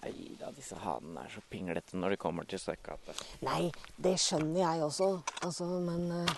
Nei 0.03 0.15
da, 0.35 0.49
disse 0.51 0.75
hanene 0.83 1.23
er 1.23 1.31
så 1.31 1.41
pinglete 1.47 1.95
når 1.95 2.17
de 2.17 2.17
kommer 2.25 2.49
til 2.51 2.59
stykket. 2.59 3.23
Nei, 3.47 3.71
det 4.03 4.17
skjønner 4.19 4.61
jeg 4.65 4.83
også, 4.89 5.09
altså, 5.47 5.69
men 5.87 6.11
uh, 6.11 6.35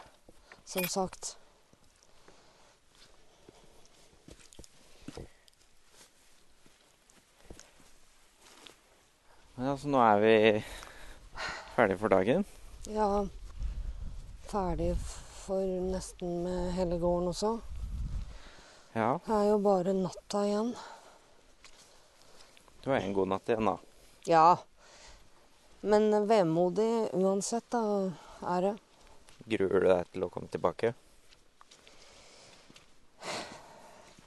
som 0.68 0.84
sagt 0.92 1.38
Men 9.54 9.70
altså, 9.70 9.86
nå 9.86 10.00
er 10.02 10.18
vi 10.18 10.34
ferdige 11.76 12.00
for 12.00 12.10
dagen. 12.10 12.42
Ja, 12.86 13.26
ferdig 14.46 14.96
for 15.44 15.64
nesten 15.90 16.42
med 16.44 16.72
hele 16.76 16.98
gården 17.00 17.28
også. 17.30 17.54
Ja, 18.94 19.18
Det 19.26 19.32
er 19.34 19.48
jo 19.48 19.58
bare 19.58 19.92
natta 19.96 20.44
igjen. 20.46 20.74
det 22.82 22.90
var 22.90 22.96
en 23.00 23.12
god 23.16 23.28
natt 23.28 23.48
igjen, 23.48 23.64
da. 23.64 23.78
Ja. 24.28 24.58
Men 25.80 26.26
vemodig 26.28 27.08
uansett, 27.12 27.64
da, 27.70 27.80
er 28.46 28.60
det. 28.60 28.74
Gruer 29.46 29.80
du 29.80 29.88
deg 29.88 30.12
til 30.12 30.24
å 30.24 30.30
komme 30.32 30.48
tilbake? 30.48 30.94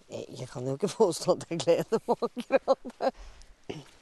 Jeg 0.09 0.47
kan 0.49 0.65
jo 0.67 0.75
ikke 0.77 0.89
påstå 0.97 1.37
at 1.37 1.45
jeg 1.49 1.59
gleder 1.63 2.01
meg 2.07 2.27
akkurat. 2.27 3.13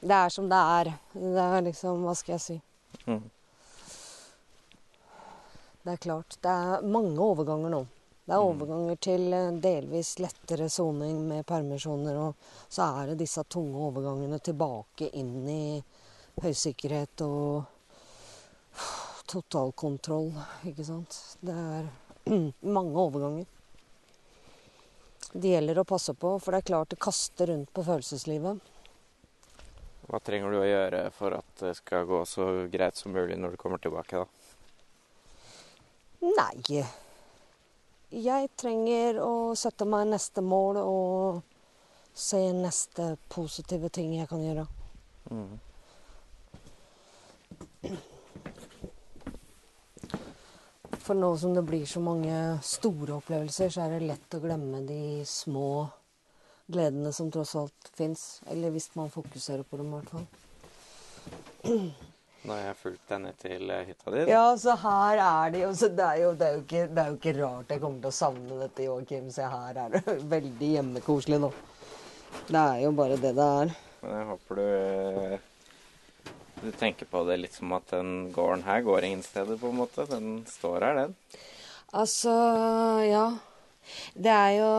Det 0.00 0.16
er 0.16 0.28
som 0.30 0.48
det 0.48 0.58
er. 0.80 0.92
Det 1.14 1.42
er 1.46 1.64
liksom 1.66 2.04
Hva 2.06 2.14
skal 2.16 2.36
jeg 2.36 2.40
si? 2.44 2.60
Mhm. 3.06 3.30
Det 5.86 5.92
er 5.92 5.96
klart. 5.96 6.38
Det 6.42 6.50
er 6.50 6.82
mange 6.82 7.20
overganger 7.22 7.70
nå. 7.70 7.78
Det 8.26 8.34
er 8.34 8.42
overganger 8.42 8.96
til 8.98 9.28
eh, 9.30 9.58
delvis 9.62 10.16
lettere 10.18 10.66
soning 10.66 11.20
med 11.28 11.44
permisjoner, 11.46 12.16
og 12.18 12.48
så 12.66 12.88
er 12.88 13.12
det 13.12 13.20
disse 13.20 13.44
tunge 13.46 13.78
overgangene 13.86 14.40
tilbake 14.42 15.12
inn 15.14 15.44
i 15.46 15.76
høysikkerhet 16.42 17.22
og 17.22 17.68
totalkontroll, 19.30 20.32
ikke 20.66 20.88
sant. 20.88 21.20
Det 21.38 21.54
er 21.54 21.86
mange 22.80 23.04
overganger. 23.04 23.46
Det 25.30 25.54
gjelder 25.54 25.84
å 25.84 25.86
passe 25.86 26.16
på, 26.18 26.34
for 26.42 26.50
det 26.50 26.64
er 26.64 26.70
klart 26.72 26.96
det 26.96 26.98
kaster 27.06 27.52
rundt 27.52 27.70
på 27.70 27.86
følelseslivet. 27.86 28.58
Hva 30.10 30.18
trenger 30.26 30.50
du 30.50 30.58
å 30.64 30.66
gjøre 30.66 31.06
for 31.14 31.38
at 31.38 31.62
det 31.62 31.76
skal 31.78 32.10
gå 32.10 32.24
så 32.26 32.50
greit 32.74 32.98
som 32.98 33.14
mulig 33.14 33.38
når 33.38 33.54
du 33.54 33.62
kommer 33.62 33.78
tilbake, 33.78 34.26
da? 34.26 34.45
Nei. 36.24 36.84
Jeg 38.16 38.48
trenger 38.56 39.20
å 39.20 39.54
sette 39.58 39.84
meg 39.88 40.08
neste 40.08 40.42
mål 40.44 40.80
og 40.80 41.42
se 42.16 42.40
neste 42.56 43.16
positive 43.28 43.90
ting 43.92 44.14
jeg 44.16 44.28
kan 44.30 44.44
gjøre. 44.44 44.66
Mm. 45.30 45.58
For 51.06 51.14
nå 51.14 51.28
som 51.38 51.52
det 51.54 51.62
blir 51.62 51.84
så 51.86 52.00
mange 52.02 52.58
store 52.66 53.18
opplevelser, 53.20 53.70
så 53.70 53.84
er 53.84 53.94
det 53.94 54.08
lett 54.08 54.34
å 54.34 54.42
glemme 54.42 54.80
de 54.88 55.22
små 55.28 55.86
gledene 56.66 57.12
som 57.14 57.30
tross 57.30 57.54
alt 57.60 57.92
fins. 57.94 58.42
Eller 58.50 58.74
hvis 58.74 58.90
man 58.98 59.12
fokuserer 59.12 59.62
på 59.62 59.78
dem, 59.78 59.92
i 59.92 60.00
hvert 60.00 60.10
fall. 60.16 60.26
Nå 62.46 62.54
har 62.54 62.62
jeg 62.68 62.78
fulgt 62.78 63.08
deg 63.10 63.22
ned 63.24 63.38
til 63.42 63.70
eh, 63.74 63.86
hytta 63.88 64.12
di. 64.14 64.20
Ja, 64.30 64.44
så 64.60 64.76
her 64.78 65.18
er 65.22 65.50
det 65.50 65.62
jo 65.64 65.70
så 65.74 65.88
det 65.90 66.04
er 66.06 66.20
jo, 66.20 66.28
det 66.38 66.46
er 66.46 66.52
jo, 66.54 66.60
ikke, 66.62 66.82
det 66.92 67.02
er 67.02 67.08
jo 67.10 67.16
ikke 67.18 67.32
rart 67.40 67.72
jeg 67.74 67.82
kommer 67.82 68.04
til 68.04 68.12
å 68.12 68.18
savne 68.20 68.58
dette, 68.60 68.86
Joakim. 68.86 69.26
Se 69.34 69.48
her 69.50 69.80
er 69.82 69.96
det 69.96 70.14
veldig 70.36 70.70
hjemmekoselig 70.76 71.40
nå. 71.42 71.50
Det 72.46 72.62
er 72.62 72.84
jo 72.84 72.94
bare 72.94 73.18
det 73.18 73.34
det 73.34 73.48
er. 73.64 73.74
Men 74.04 74.14
jeg 74.20 74.28
håper 74.30 74.60
du 74.60 74.64
eh, 74.68 75.50
Du 76.62 76.70
tenker 76.78 77.10
på 77.10 77.24
det 77.26 77.40
litt 77.42 77.58
som 77.58 77.74
at 77.74 77.90
den 77.96 78.30
gården 78.36 78.62
her 78.68 78.86
går 78.86 79.08
ingen 79.10 79.26
steder, 79.26 79.58
på 79.58 79.72
en 79.72 79.82
måte. 79.82 80.06
Den 80.12 80.30
står 80.50 80.86
her, 80.86 81.02
den. 81.02 81.18
Altså, 81.98 82.32
ja. 83.10 83.26
Det 84.14 84.32
er 84.32 84.54
jo 84.60 84.70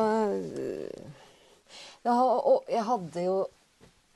har, 2.08 2.34
og 2.48 2.72
jeg 2.72 2.84
hadde 2.88 3.24
jo 3.28 3.38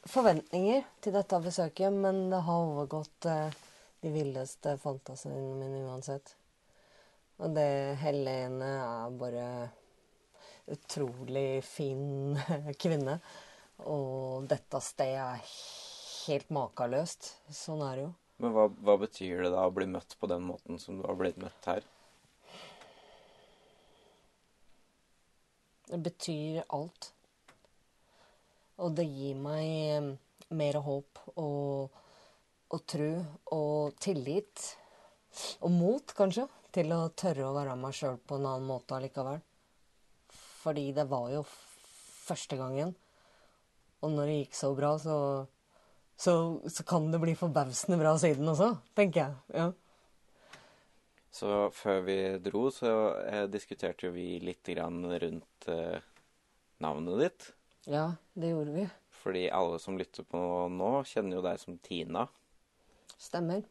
forventninger 0.10 0.86
til 1.04 1.14
dette 1.16 1.42
besøket, 1.44 1.94
men 1.94 2.30
det 2.32 2.42
har 2.46 2.70
overgått 2.72 3.28
eh, 3.30 3.60
de 4.02 4.14
villeste 4.14 4.78
fantasiene 4.82 5.58
mine 5.60 5.84
uansett. 5.86 6.34
Og 7.42 7.54
det 7.56 7.98
Helene 8.02 8.72
er 8.82 9.14
bare 9.18 9.46
utrolig 10.72 11.62
fin 11.66 12.38
kvinne. 12.82 13.20
Og 13.90 14.46
dette 14.50 14.82
stedet 14.84 15.22
er 15.22 15.54
helt 16.28 16.52
makeløst. 16.54 17.32
Sånn 17.50 17.82
er 17.86 17.98
det 17.98 18.06
jo. 18.06 18.12
Men 18.42 18.54
hva, 18.56 18.68
hva 18.74 18.98
betyr 19.02 19.46
det 19.46 19.54
da 19.54 19.66
å 19.70 19.74
bli 19.74 19.88
møtt 19.90 20.16
på 20.18 20.30
den 20.30 20.46
måten 20.46 20.80
som 20.82 20.98
du 20.98 21.06
har 21.06 21.18
blitt 21.18 21.38
møtt 21.42 21.70
her? 21.70 21.86
Det 25.92 26.00
betyr 26.02 26.64
alt. 26.74 27.12
Og 28.82 28.96
det 28.98 29.06
gir 29.08 29.38
meg 29.40 29.66
eh, 29.96 30.10
mer 30.58 30.80
håp 30.84 31.22
og, 31.36 32.02
og 32.72 32.86
tro 32.90 33.12
og 33.56 34.00
tillit. 34.02 34.66
Og 35.62 35.72
mot, 35.72 36.14
kanskje, 36.18 36.48
til 36.76 36.92
å 36.96 37.06
tørre 37.16 37.48
å 37.48 37.56
være 37.56 37.78
meg 37.80 37.96
sjøl 37.96 38.18
på 38.20 38.40
en 38.40 38.48
annen 38.50 38.68
måte 38.68 38.98
allikevel. 38.98 39.40
Fordi 40.62 40.90
det 40.96 41.08
var 41.12 41.30
jo 41.34 41.46
første 41.46 42.58
gangen. 42.60 42.94
Og 44.02 44.14
når 44.16 44.30
det 44.30 44.38
gikk 44.40 44.58
så 44.58 44.72
bra, 44.76 44.96
så, 45.02 45.16
så, 46.18 46.34
så 46.66 46.86
kan 46.88 47.12
det 47.14 47.22
bli 47.22 47.38
forbausende 47.38 48.00
bra 48.02 48.16
siden 48.20 48.50
også, 48.50 48.74
tenker 48.98 49.24
jeg. 49.24 49.62
Ja. 49.62 49.70
Så 51.32 51.70
før 51.76 52.02
vi 52.04 52.18
dro, 52.44 52.66
så 52.76 52.92
eh, 53.24 53.46
diskuterte 53.48 54.10
jo 54.10 54.16
vi 54.16 54.36
litt 54.44 54.68
grann 54.68 55.06
rundt 55.06 55.68
eh, 55.72 56.02
navnet 56.84 57.22
ditt. 57.22 57.52
Ja, 57.90 58.12
det 58.34 58.52
gjorde 58.52 58.76
vi. 58.76 58.88
Fordi 59.22 59.50
alle 59.54 59.80
som 59.80 59.98
lytter 59.98 60.26
på 60.26 60.42
nå, 60.74 60.92
kjenner 61.06 61.38
jo 61.38 61.46
deg 61.46 61.60
som 61.62 61.78
Tina. 61.82 62.26
Stemmer. 63.22 63.64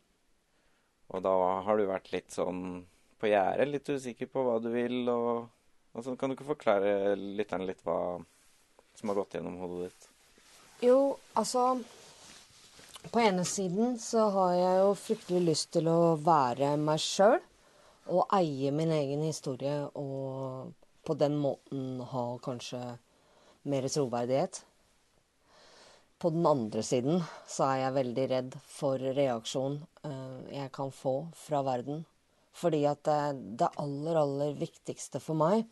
Og 1.11 1.23
da 1.25 1.33
har 1.67 1.79
du 1.79 1.89
vært 1.91 2.13
litt 2.15 2.31
sånn 2.35 2.85
på 3.21 3.31
gjerdet, 3.31 3.69
litt 3.69 3.89
usikker 3.91 4.31
på 4.31 4.45
hva 4.47 4.59
du 4.63 4.71
vil. 4.73 5.03
Og, 5.11 5.49
og 5.93 6.07
så 6.07 6.15
kan 6.19 6.31
du 6.31 6.37
ikke 6.37 6.53
forklare 6.53 7.17
lytterne 7.19 7.67
litt 7.69 7.83
hva 7.87 8.21
som 8.99 9.11
har 9.11 9.19
gått 9.19 9.37
gjennom 9.39 9.59
hodet 9.63 9.91
ditt? 9.91 10.09
Jo, 10.87 11.01
altså 11.37 11.81
På 13.11 13.21
ene 13.21 13.47
siden 13.49 13.95
så 13.99 14.27
har 14.35 14.55
jeg 14.55 14.81
jo 14.83 14.89
fryktelig 15.03 15.41
lyst 15.45 15.71
til 15.73 15.89
å 15.89 16.17
være 16.21 16.75
meg 16.81 17.01
sjøl. 17.01 17.39
Og 18.11 18.27
eie 18.35 18.73
min 18.75 18.93
egen 18.93 19.23
historie 19.25 19.87
og 19.97 20.73
på 21.07 21.17
den 21.17 21.37
måten 21.41 22.03
ha 22.11 22.25
kanskje 22.45 22.81
mer 23.69 23.89
troverdighet. 23.89 24.63
På 26.21 26.31
den 26.31 26.47
andre 26.47 26.83
siden 26.85 27.23
så 27.49 27.65
er 27.71 27.77
jeg 27.85 27.97
veldig 27.97 28.25
redd 28.31 28.57
for 28.69 29.01
reaksjon 29.01 29.79
eh, 30.05 30.41
jeg 30.53 30.73
kan 30.77 30.93
få 30.93 31.15
fra 31.37 31.63
verden. 31.65 32.05
Fordi 32.53 32.83
at 32.91 33.07
det, 33.07 33.71
aller, 33.81 34.19
aller 34.21 34.57
viktigste 34.59 35.21
for 35.23 35.39
meg, 35.39 35.65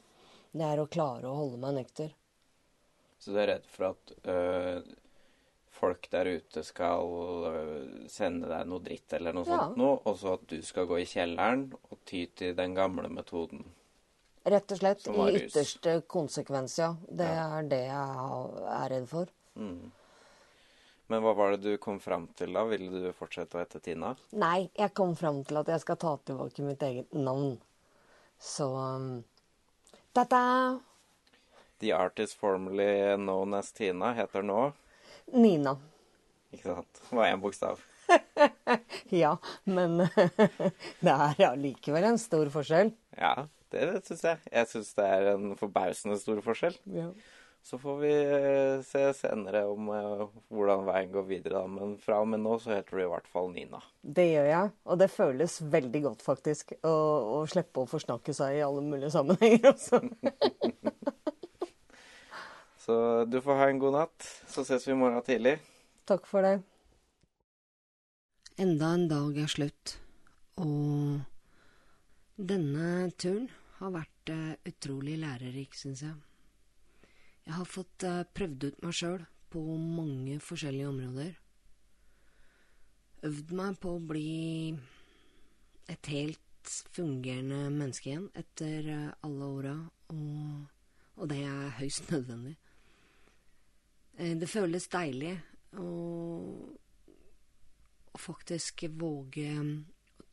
det 0.57 0.65
er 0.65 0.81
å 0.81 0.89
klare 0.89 1.29
å 1.29 1.37
holde 1.37 1.59
meg 1.61 1.75
nykter. 1.81 2.15
Så 3.19 3.35
du 3.35 3.41
er 3.43 3.51
redd 3.51 3.67
for 3.69 3.91
at 3.91 4.13
øh, 4.31 4.87
folk 5.75 6.07
der 6.13 6.31
ute 6.39 6.63
skal 6.65 7.13
øh, 7.51 8.07
sende 8.11 8.49
deg 8.49 8.71
noe 8.71 8.85
dritt 8.85 9.13
eller 9.19 9.35
noe 9.37 9.45
Ja. 9.49 9.59
sånt 9.67 9.77
noe, 9.81 9.99
og 10.07 10.17
så 10.23 10.37
at 10.39 10.47
du 10.49 10.63
skal 10.65 10.87
gå 10.89 11.01
i 11.03 11.09
kjelleren 11.09 11.67
og 11.91 11.99
ty 12.09 12.25
til 12.39 12.55
den 12.57 12.79
gamle 12.79 13.11
metoden? 13.13 13.67
Rett 14.49 14.73
og 14.73 14.79
slett. 14.81 15.07
I 15.11 15.29
ytterste 15.43 15.99
konsekvens, 16.09 16.79
ja. 16.81 16.93
Det 17.09 17.27
Ja. 17.29 17.47
er 17.59 17.63
det 17.69 17.81
jeg 17.87 18.67
er 18.79 18.89
redd 18.95 19.09
for. 19.11 19.27
Mm. 19.57 19.91
Men 21.09 21.23
hva 21.25 21.33
var 21.37 21.51
det 21.57 21.63
du 21.65 21.77
kom 21.81 21.99
fram 22.01 22.27
til 22.37 22.53
da? 22.53 22.65
Ville 22.69 22.91
du 22.91 23.13
fortsette 23.17 23.57
å 23.57 23.63
hete 23.63 23.81
Tina? 23.81 24.15
Nei, 24.33 24.71
jeg 24.77 24.93
kom 24.95 25.15
fram 25.17 25.43
til 25.45 25.57
at 25.57 25.67
jeg 25.73 25.81
skal 25.81 25.97
ta 25.97 26.17
tilbake 26.29 26.63
mitt 26.67 26.83
eget 26.85 27.13
navn. 27.17 27.59
Så 28.39 28.69
um, 28.77 29.25
Ta-ta! 30.15 30.79
The 31.81 31.93
artist 31.95 32.37
formerly 32.37 33.17
known 33.17 33.55
as 33.55 33.73
Tina 33.73 34.13
heter 34.15 34.43
nå 34.43 34.73
Nina. 35.33 35.77
Ikke 36.53 36.75
sant? 36.75 37.01
Det 37.11 37.17
var 37.17 37.27
én 37.33 37.41
bokstav. 37.41 37.81
Ja, 39.13 39.35
men 39.65 39.99
det 41.05 41.13
er 41.13 41.43
allikevel 41.51 42.05
en 42.09 42.19
stor 42.21 42.49
forskjell. 42.53 42.91
Ja, 43.17 43.47
det 43.75 44.05
syns 44.07 44.23
jeg. 44.25 44.39
Jeg 44.53 44.67
syns 44.71 44.95
det 44.97 45.05
er 45.05 45.23
en 45.35 45.57
forbausende 45.59 46.17
stor 46.21 46.41
forskjell. 46.45 46.77
Ja. 46.95 47.09
Så 47.69 47.79
får 47.79 47.97
vi 48.01 48.13
eh, 48.15 48.81
se 48.87 49.13
senere 49.19 49.67
om 49.69 49.91
eh, 49.93 50.23
hvordan 50.55 50.87
veien 50.87 51.11
går 51.13 51.25
videre, 51.29 51.59
da. 51.59 51.67
Men 51.69 51.99
fra 52.01 52.21
og 52.23 52.29
med 52.33 52.41
nå 52.41 52.57
så 52.63 52.73
heter 52.77 52.97
du 52.97 53.03
i 53.05 53.11
hvert 53.11 53.29
fall 53.29 53.51
Nina. 53.53 53.79
Det 54.01 54.25
gjør 54.31 54.47
jeg, 54.49 54.71
og 54.89 54.95
det 55.03 55.11
føles 55.13 55.59
veldig 55.75 56.01
godt, 56.07 56.23
faktisk. 56.25 56.73
Å, 56.81 56.95
å 57.35 57.37
slippe 57.51 57.83
å 57.83 57.91
forsnakke 57.91 58.33
seg 58.37 58.57
i 58.57 58.65
alle 58.65 58.83
mulige 58.87 59.13
sammenhenger, 59.13 59.75
også. 59.75 60.01
Så 62.89 62.95
du 63.29 63.37
får 63.45 63.59
ha 63.61 63.69
en 63.69 63.81
god 63.83 63.93
natt. 63.99 64.29
Så 64.49 64.65
ses 64.65 64.87
vi 64.89 64.95
i 64.95 64.97
morgen 64.97 65.21
tidlig. 65.27 65.59
Takk 66.09 66.25
for 66.31 66.41
det. 66.47 66.55
Enda 68.59 68.95
en 68.97 69.05
dag 69.11 69.37
er 69.39 69.51
slutt, 69.53 69.99
og 70.57 71.21
denne 72.39 73.11
turen 73.19 73.49
har 73.81 73.91
vært 73.95 74.31
eh, 74.31 74.55
utrolig 74.71 75.17
lærerik, 75.19 75.75
syns 75.75 76.05
jeg. 76.07 76.15
Jeg 77.49 77.57
har 77.57 77.67
fått 77.67 78.07
eh, 78.07 78.23
prøvd 78.35 78.69
ut 78.69 78.81
meg 78.85 78.95
sjøl 78.95 79.25
på 79.51 79.63
mange 79.79 80.39
forskjellige 80.45 80.91
områder. 80.91 81.33
Øvd 83.27 83.55
meg 83.59 83.79
på 83.83 83.97
å 83.97 84.05
bli 84.13 84.31
et 85.91 86.11
helt 86.13 86.73
fungerende 86.95 87.73
menneske 87.75 88.13
igjen 88.13 88.29
etter 88.39 88.91
eh, 88.95 89.13
alle 89.27 89.53
åra, 89.59 89.77
og, 90.15 90.67
og 91.19 91.31
det 91.33 91.43
er 91.43 91.79
høyst 91.81 92.11
nødvendig. 92.15 92.57
Det 94.19 94.49
føles 94.51 94.89
deilig 94.91 95.37
å, 95.79 95.89
faktisk 98.19 98.83
våge 98.99 99.53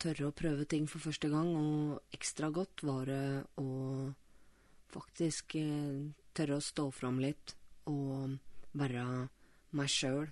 tørre 0.00 0.28
å 0.28 0.34
prøve 0.36 0.66
ting 0.68 0.86
for 0.90 1.02
første 1.02 1.30
gang, 1.32 1.50
og 1.56 2.16
ekstra 2.16 2.50
godt 2.54 2.84
var 2.86 3.08
det 3.08 3.26
å 3.60 3.68
faktisk 4.92 5.56
eh, 5.60 6.12
tørre 6.36 6.58
å 6.58 6.64
stå 6.64 6.88
fram 6.94 7.20
litt 7.22 7.56
og 7.90 8.36
være 8.76 9.04
meg 9.76 9.90
sjøl 9.92 10.26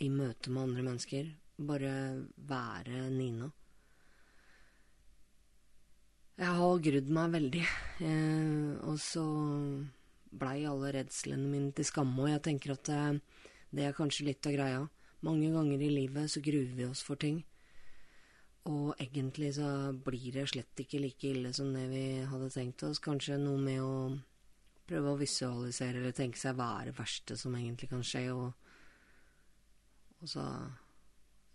i 0.00 0.10
møte 0.12 0.52
med 0.52 0.68
andre 0.68 0.84
mennesker. 0.88 1.32
Bare 1.60 1.94
være 2.48 3.08
Nina. 3.12 3.50
Jeg 6.40 6.56
har 6.56 6.84
grudd 6.86 7.10
meg 7.12 7.34
veldig, 7.34 7.64
eh, 8.08 8.70
og 8.88 8.96
så 9.02 9.24
blei 10.30 10.62
alle 10.64 10.94
redslene 10.94 11.50
mine 11.50 11.74
til 11.76 11.84
skamme, 11.84 12.16
og 12.24 12.32
jeg 12.32 12.44
tenker 12.46 12.76
at 12.76 12.88
det, 12.88 13.02
det 13.76 13.86
er 13.88 13.96
kanskje 13.96 14.30
litt 14.30 14.48
av 14.48 14.56
greia. 14.56 14.80
Mange 15.26 15.50
ganger 15.52 15.82
i 15.84 15.90
livet 15.92 16.32
så 16.32 16.40
gruer 16.40 16.70
vi 16.72 16.86
oss 16.88 17.02
for 17.04 17.20
ting. 17.20 17.42
Og 18.70 18.94
egentlig 19.00 19.54
så 19.56 19.68
blir 20.06 20.34
det 20.34 20.48
slett 20.52 20.82
ikke 20.82 21.00
like 21.02 21.30
ille 21.32 21.52
som 21.56 21.72
det 21.74 21.86
vi 21.90 22.04
hadde 22.28 22.50
tenkt 22.54 22.84
oss. 22.86 23.00
Kanskje 23.02 23.38
noe 23.40 23.58
med 23.58 23.80
å 23.82 23.94
prøve 24.90 25.14
å 25.14 25.18
visualisere 25.20 26.00
eller 26.00 26.14
tenke 26.14 26.38
seg 26.38 26.56
hva 26.58 26.72
er 26.80 26.90
det 26.90 26.98
verste 26.98 27.36
som 27.38 27.54
egentlig 27.56 27.90
kan 27.92 28.04
skje, 28.06 28.24
og, 28.34 28.52
og, 30.18 30.28
så, 30.28 30.46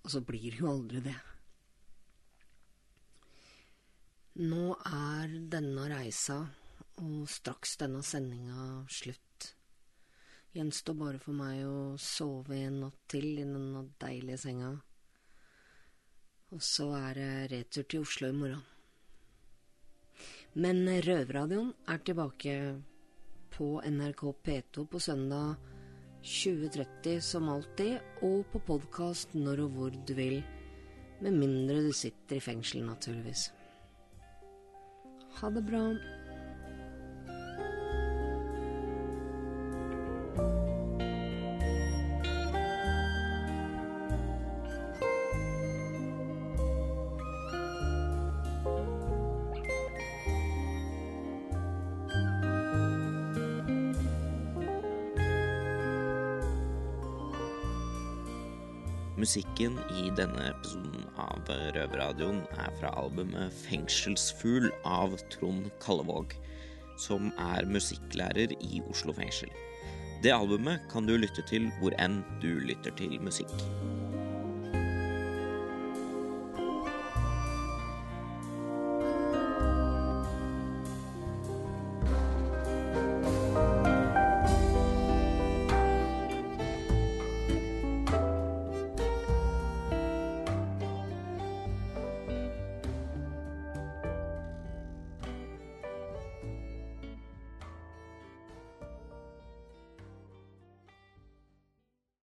og 0.04 0.14
så 0.14 0.22
blir 0.28 0.50
det 0.50 0.62
jo 0.64 0.72
aldri 0.72 1.04
det. 1.06 1.16
Nå 4.40 4.64
er 4.88 5.36
denne 5.52 5.88
reisa 5.92 6.42
og 7.04 7.28
straks 7.32 7.78
denne 7.80 8.02
sendinga 8.04 8.84
slutt. 8.92 9.52
Gjenstår 10.56 10.96
bare 11.00 11.20
for 11.20 11.36
meg 11.36 11.62
å 11.68 11.96
sove 12.00 12.58
en 12.64 12.82
natt 12.86 13.00
til 13.12 13.34
i 13.34 13.44
denne 13.44 13.86
deilige 14.00 14.40
senga. 14.46 14.74
Og 16.56 16.62
så 16.64 16.86
er 16.96 17.18
det 17.18 17.32
retur 17.52 17.84
til 17.84 18.04
Oslo 18.06 18.30
i 18.32 18.36
morgen. 18.36 18.62
Men 20.56 20.86
Røverradioen 21.04 21.74
er 21.92 21.98
tilbake 22.00 22.54
på 23.52 23.68
NRK 23.84 24.22
P2 24.46 24.86
på 24.88 25.02
søndag 25.04 25.58
2030 26.24 27.20
som 27.28 27.50
alltid, 27.52 28.00
og 28.24 28.46
på 28.54 28.62
podkast 28.72 29.36
når 29.36 29.66
og 29.66 29.76
hvor 29.76 29.98
du 30.08 30.14
vil. 30.16 30.38
Med 31.20 31.36
mindre 31.36 31.84
du 31.84 31.92
sitter 31.92 32.40
i 32.40 32.46
fengsel, 32.48 32.86
naturligvis. 32.88 33.50
Ha 35.42 35.52
det 35.52 35.66
bra. 35.68 35.84
Musikken 59.26 59.80
i 59.90 60.12
denne 60.14 60.52
episoden 60.52 61.08
av 61.18 61.48
Røverradioen 61.74 62.44
er 62.62 62.76
fra 62.78 62.92
albumet 63.02 63.56
'Fengselsfugl' 63.58 64.70
av 64.86 65.16
Trond 65.34 65.72
Kallevåg, 65.82 66.36
som 67.08 67.32
er 67.42 67.66
musikklærer 67.66 68.54
i 68.60 68.84
Oslo 68.86 69.18
fengsel. 69.18 69.50
Det 70.22 70.36
albumet 70.36 70.86
kan 70.94 71.10
du 71.10 71.16
lytte 71.18 71.42
til 71.50 71.72
hvor 71.80 71.98
enn 71.98 72.22
du 72.38 72.52
lytter 72.70 72.94
til 73.02 73.18
musikk. 73.18 73.58